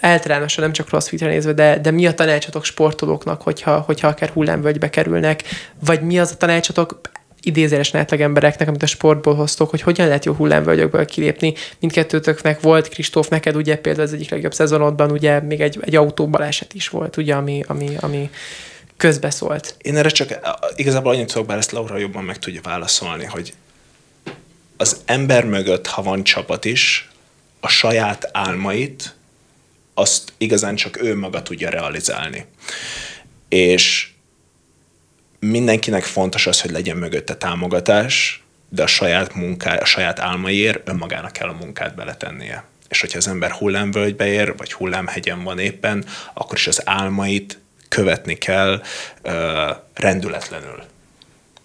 általánosan 0.00 0.64
nem 0.64 0.72
csak 0.72 0.86
crossfitre 0.86 1.28
nézve, 1.28 1.52
de, 1.52 1.78
de 1.78 1.90
mi 1.90 2.06
a 2.06 2.14
tanácsatok 2.14 2.64
sportolóknak, 2.64 3.42
hogyha, 3.42 3.78
hogyha 3.80 4.08
akár 4.08 4.28
hullámvölgybe 4.28 4.90
kerülnek, 4.90 5.42
vagy 5.84 6.00
mi 6.00 6.18
az 6.18 6.30
a 6.32 6.36
tanácsatok 6.36 7.00
idézélesen 7.42 8.00
átlag 8.00 8.20
embereknek, 8.20 8.68
amit 8.68 8.82
a 8.82 8.86
sportból 8.86 9.34
hoztok, 9.34 9.70
hogy 9.70 9.80
hogyan 9.80 10.06
lehet 10.06 10.24
jó 10.24 10.32
hullámvölgyökből 10.32 11.04
kilépni. 11.04 11.54
Mindkettőtöknek 11.80 12.60
volt, 12.60 12.88
Kristóf, 12.88 13.28
neked 13.28 13.56
ugye 13.56 13.76
például 13.76 14.06
az 14.06 14.12
egyik 14.12 14.30
legjobb 14.30 14.54
szezonodban 14.54 15.10
ugye 15.10 15.40
még 15.40 15.60
egy, 15.60 15.78
egy 15.80 15.96
autóbaleset 15.96 16.74
is 16.74 16.88
volt, 16.88 17.16
ugye, 17.16 17.34
ami, 17.34 17.64
ami, 17.66 17.96
ami 18.00 18.30
közbeszólt. 18.96 19.74
Én 19.78 19.96
erre 19.96 20.08
csak 20.08 20.38
igazából 20.74 21.12
annyit 21.12 21.32
tudok, 21.32 21.46
bár 21.46 21.58
ezt 21.58 21.72
Laura 21.72 21.96
jobban 21.96 22.24
meg 22.24 22.38
tudja 22.38 22.60
válaszolni, 22.62 23.24
hogy 23.24 23.52
az 24.76 24.96
ember 25.04 25.44
mögött, 25.44 25.86
ha 25.86 26.02
van 26.02 26.24
csapat 26.24 26.64
is, 26.64 27.10
a 27.60 27.68
saját 27.68 28.28
álmait 28.32 29.16
azt 29.98 30.32
igazán 30.36 30.74
csak 30.74 31.02
ő 31.02 31.16
maga 31.16 31.42
tudja 31.42 31.70
realizálni. 31.70 32.46
És 33.48 34.10
mindenkinek 35.38 36.02
fontos 36.02 36.46
az, 36.46 36.60
hogy 36.60 36.70
legyen 36.70 36.96
mögötte 36.96 37.34
támogatás, 37.34 38.42
de 38.68 38.82
a 38.82 38.86
saját 38.86 39.34
munká, 39.34 39.76
a 39.76 39.84
saját 39.84 40.18
álmaiért 40.18 40.88
önmagának 40.88 41.32
kell 41.32 41.48
a 41.48 41.56
munkát 41.60 41.94
beletennie. 41.94 42.64
És 42.88 43.00
hogyha 43.00 43.18
az 43.18 43.28
ember 43.28 43.50
hullámvölgybe 43.50 44.26
ér, 44.26 44.56
vagy 44.56 44.72
hullámhegyen 44.72 45.42
van 45.42 45.58
éppen, 45.58 46.04
akkor 46.34 46.56
is 46.56 46.66
az 46.66 46.88
álmait 46.88 47.58
követni 47.88 48.34
kell 48.34 48.82
uh, 49.24 49.32
rendületlenül. 49.94 50.82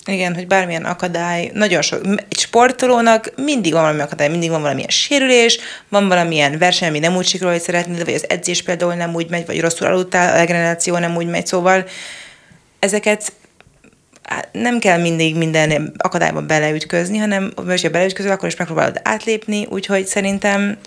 Igen, 0.05 0.35
hogy 0.35 0.47
bármilyen 0.47 0.85
akadály, 0.85 1.51
nagyon 1.53 1.81
sok, 1.81 2.01
egy 2.29 2.39
sportolónak 2.39 3.33
mindig 3.35 3.71
van 3.71 3.81
valami 3.81 4.01
akadály, 4.01 4.29
mindig 4.29 4.49
van 4.49 4.61
valamilyen 4.61 4.89
sérülés, 4.89 5.59
van 5.89 6.07
valamilyen 6.07 6.57
verseny, 6.57 6.87
ami 6.87 6.99
nem 6.99 7.15
úgy 7.15 7.27
sikerül, 7.27 7.53
hogy 7.53 7.61
szeretnéd, 7.61 8.05
vagy 8.05 8.13
az 8.13 8.29
edzés 8.29 8.63
például 8.63 8.93
nem 8.93 9.13
úgy 9.13 9.29
megy, 9.29 9.45
vagy 9.45 9.61
rosszul 9.61 9.87
aludtál, 9.87 10.33
a 10.33 10.37
regeneráció 10.37 10.97
nem 10.97 11.15
úgy 11.15 11.27
megy, 11.27 11.47
szóval 11.47 11.85
ezeket 12.79 13.33
nem 14.51 14.79
kell 14.79 15.01
mindig 15.01 15.35
minden 15.35 15.93
akadályban 15.97 16.47
beleütközni, 16.47 17.17
hanem 17.17 17.53
ha 17.55 17.89
beleütközöl, 17.91 18.31
akkor 18.31 18.47
is 18.47 18.55
megpróbálod 18.55 18.99
átlépni, 19.03 19.65
úgyhogy 19.69 20.05
szerintem 20.05 20.77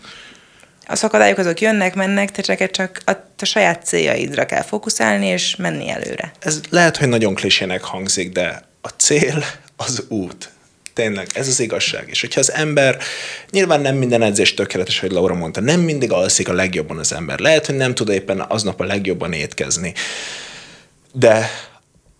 a 0.86 0.96
szakadályok 0.96 1.38
azok 1.38 1.60
jönnek, 1.60 1.94
mennek, 1.94 2.30
te 2.30 2.42
csak, 2.42 2.70
csak 2.70 3.00
a, 3.04 3.10
a 3.38 3.44
saját 3.44 3.84
céljaidra 3.84 4.46
kell 4.46 4.62
fókuszálni, 4.62 5.26
és 5.26 5.56
menni 5.56 5.90
előre. 5.90 6.32
Ez 6.40 6.60
lehet, 6.70 6.96
hogy 6.96 7.08
nagyon 7.08 7.34
klisének 7.34 7.82
hangzik, 7.82 8.32
de 8.32 8.62
a 8.86 8.90
cél 8.96 9.44
az 9.76 10.04
út. 10.08 10.50
Tényleg, 10.92 11.26
ez 11.34 11.48
az 11.48 11.60
igazság. 11.60 12.08
És 12.08 12.20
hogyha 12.20 12.40
az 12.40 12.52
ember, 12.52 12.98
nyilván 13.50 13.80
nem 13.80 13.96
minden 13.96 14.22
edzés 14.22 14.54
tökéletes, 14.54 15.00
hogy 15.00 15.10
Laura 15.10 15.34
mondta, 15.34 15.60
nem 15.60 15.80
mindig 15.80 16.12
alszik 16.12 16.48
a 16.48 16.52
legjobban 16.52 16.98
az 16.98 17.12
ember. 17.12 17.38
Lehet, 17.38 17.66
hogy 17.66 17.74
nem 17.74 17.94
tud 17.94 18.08
éppen 18.08 18.40
aznap 18.40 18.80
a 18.80 18.84
legjobban 18.84 19.32
étkezni. 19.32 19.94
De 21.12 21.50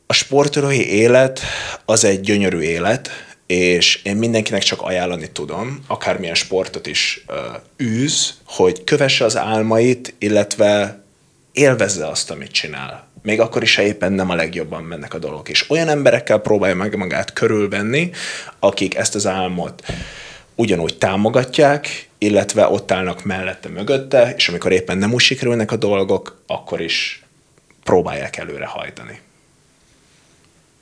a 0.06 0.12
sportolói 0.12 0.88
élet 0.88 1.40
az 1.84 2.04
egy 2.04 2.20
gyönyörű 2.20 2.60
élet, 2.60 3.10
és 3.46 4.00
én 4.02 4.16
mindenkinek 4.16 4.62
csak 4.62 4.82
ajánlani 4.82 5.30
tudom, 5.30 5.84
akármilyen 5.86 6.34
sportot 6.34 6.86
is 6.86 7.24
uh, 7.28 7.86
űz, 7.86 8.34
hogy 8.44 8.84
kövesse 8.84 9.24
az 9.24 9.36
álmait, 9.36 10.14
illetve 10.18 11.02
élvezze 11.52 12.06
azt, 12.06 12.30
amit 12.30 12.50
csinál. 12.50 13.08
Még 13.26 13.40
akkor 13.40 13.62
is, 13.62 13.76
ha 13.76 13.82
éppen 13.82 14.12
nem 14.12 14.30
a 14.30 14.34
legjobban 14.34 14.82
mennek 14.82 15.14
a 15.14 15.18
dolgok. 15.18 15.48
És 15.48 15.70
olyan 15.70 15.88
emberekkel 15.88 16.38
próbálja 16.38 16.74
meg 16.74 16.96
magát 16.96 17.32
körülvenni, 17.32 18.10
akik 18.58 18.94
ezt 18.94 19.14
az 19.14 19.26
álmot 19.26 19.82
ugyanúgy 20.54 20.98
támogatják, 20.98 22.08
illetve 22.18 22.68
ott 22.68 22.90
állnak 22.90 23.24
mellette, 23.24 23.68
mögötte, 23.68 24.34
és 24.36 24.48
amikor 24.48 24.72
éppen 24.72 24.98
nem 24.98 25.12
úgy 25.12 25.20
sikerülnek 25.20 25.72
a 25.72 25.76
dolgok, 25.76 26.42
akkor 26.46 26.80
is 26.80 27.22
próbálják 27.82 28.36
előre 28.36 28.66
hajtani. 28.66 29.20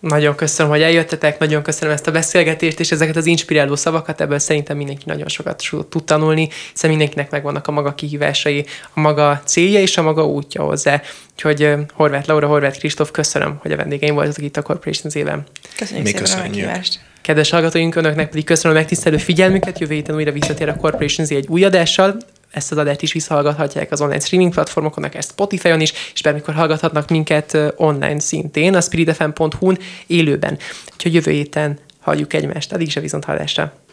Nagyon 0.09 0.35
köszönöm, 0.35 0.73
hogy 0.73 0.83
eljöttetek, 0.83 1.39
nagyon 1.39 1.63
köszönöm 1.63 1.95
ezt 1.95 2.07
a 2.07 2.11
beszélgetést, 2.11 2.81
és 2.81 2.91
ezeket 2.91 3.17
az 3.17 3.27
inspiráló 3.27 3.77
szavakat, 3.77 4.21
ebből 4.21 4.39
szerintem 4.39 4.77
mindenki 4.77 5.03
nagyon 5.07 5.29
sokat 5.29 5.63
tud 5.89 6.05
tanulni, 6.05 6.49
hiszen 6.73 6.91
mindenkinek 6.91 7.31
megvannak 7.31 7.67
a 7.67 7.73
maga 7.73 7.95
kihívásai, 7.95 8.67
a 8.95 9.01
maga 9.01 9.43
célja 9.45 9.81
és 9.81 9.97
a 9.97 10.03
maga 10.03 10.27
útja 10.27 10.63
hozzá. 10.63 11.03
Úgyhogy 11.33 11.75
Horváth 11.93 12.29
Laura, 12.29 12.47
Horváth 12.47 12.79
Kristóf, 12.79 13.11
köszönöm, 13.11 13.57
hogy 13.61 13.73
a 13.73 13.77
vendégeim 13.77 14.15
voltatok 14.15 14.45
itt 14.45 14.57
a 14.57 14.63
Corporations 14.63 15.15
éven. 15.15 15.45
Köszönjük 15.77 16.07
Mi 16.07 16.13
szépen 16.13 16.39
a 16.39 16.43
meghívást. 16.43 17.01
Kedves 17.21 17.51
hallgatóink, 17.51 17.95
önöknek 17.95 18.29
pedig 18.29 18.45
köszönöm 18.45 18.77
a 18.77 18.81
megtisztelő 18.81 19.17
figyelmüket, 19.17 19.79
jövő 19.79 19.95
héten 19.95 20.15
újra 20.15 20.33
visszatér 20.33 20.69
a 20.69 20.77
Corporations 20.77 21.31
egy 21.31 21.47
új 21.49 21.65
adással, 21.65 22.17
ezt 22.55 22.73
az 22.73 22.79
adást 22.79 23.03
is 23.03 23.13
visszahallgathatják 23.13 23.93
az 23.93 24.01
online 24.01 24.21
streaming 24.21 24.53
platformokon, 24.53 25.05
akár 25.05 25.23
Spotify-on 25.23 25.81
is, 25.81 25.93
és 26.15 26.23
bármikor 26.23 26.55
hallgathatnak 26.55 27.09
minket 27.09 27.59
online 27.77 28.21
szintén, 28.21 28.75
a 28.75 28.81
spiritfm.hu-n 28.81 29.79
élőben. 30.07 30.59
Úgyhogy 30.93 31.15
jövő 31.15 31.31
héten 31.31 31.79
halljuk 32.01 32.33
egymást. 32.33 32.73
Addig 32.73 32.87
is 32.87 32.97
a 32.97 33.01
viszont 33.01 33.25
hallásra. 33.25 33.84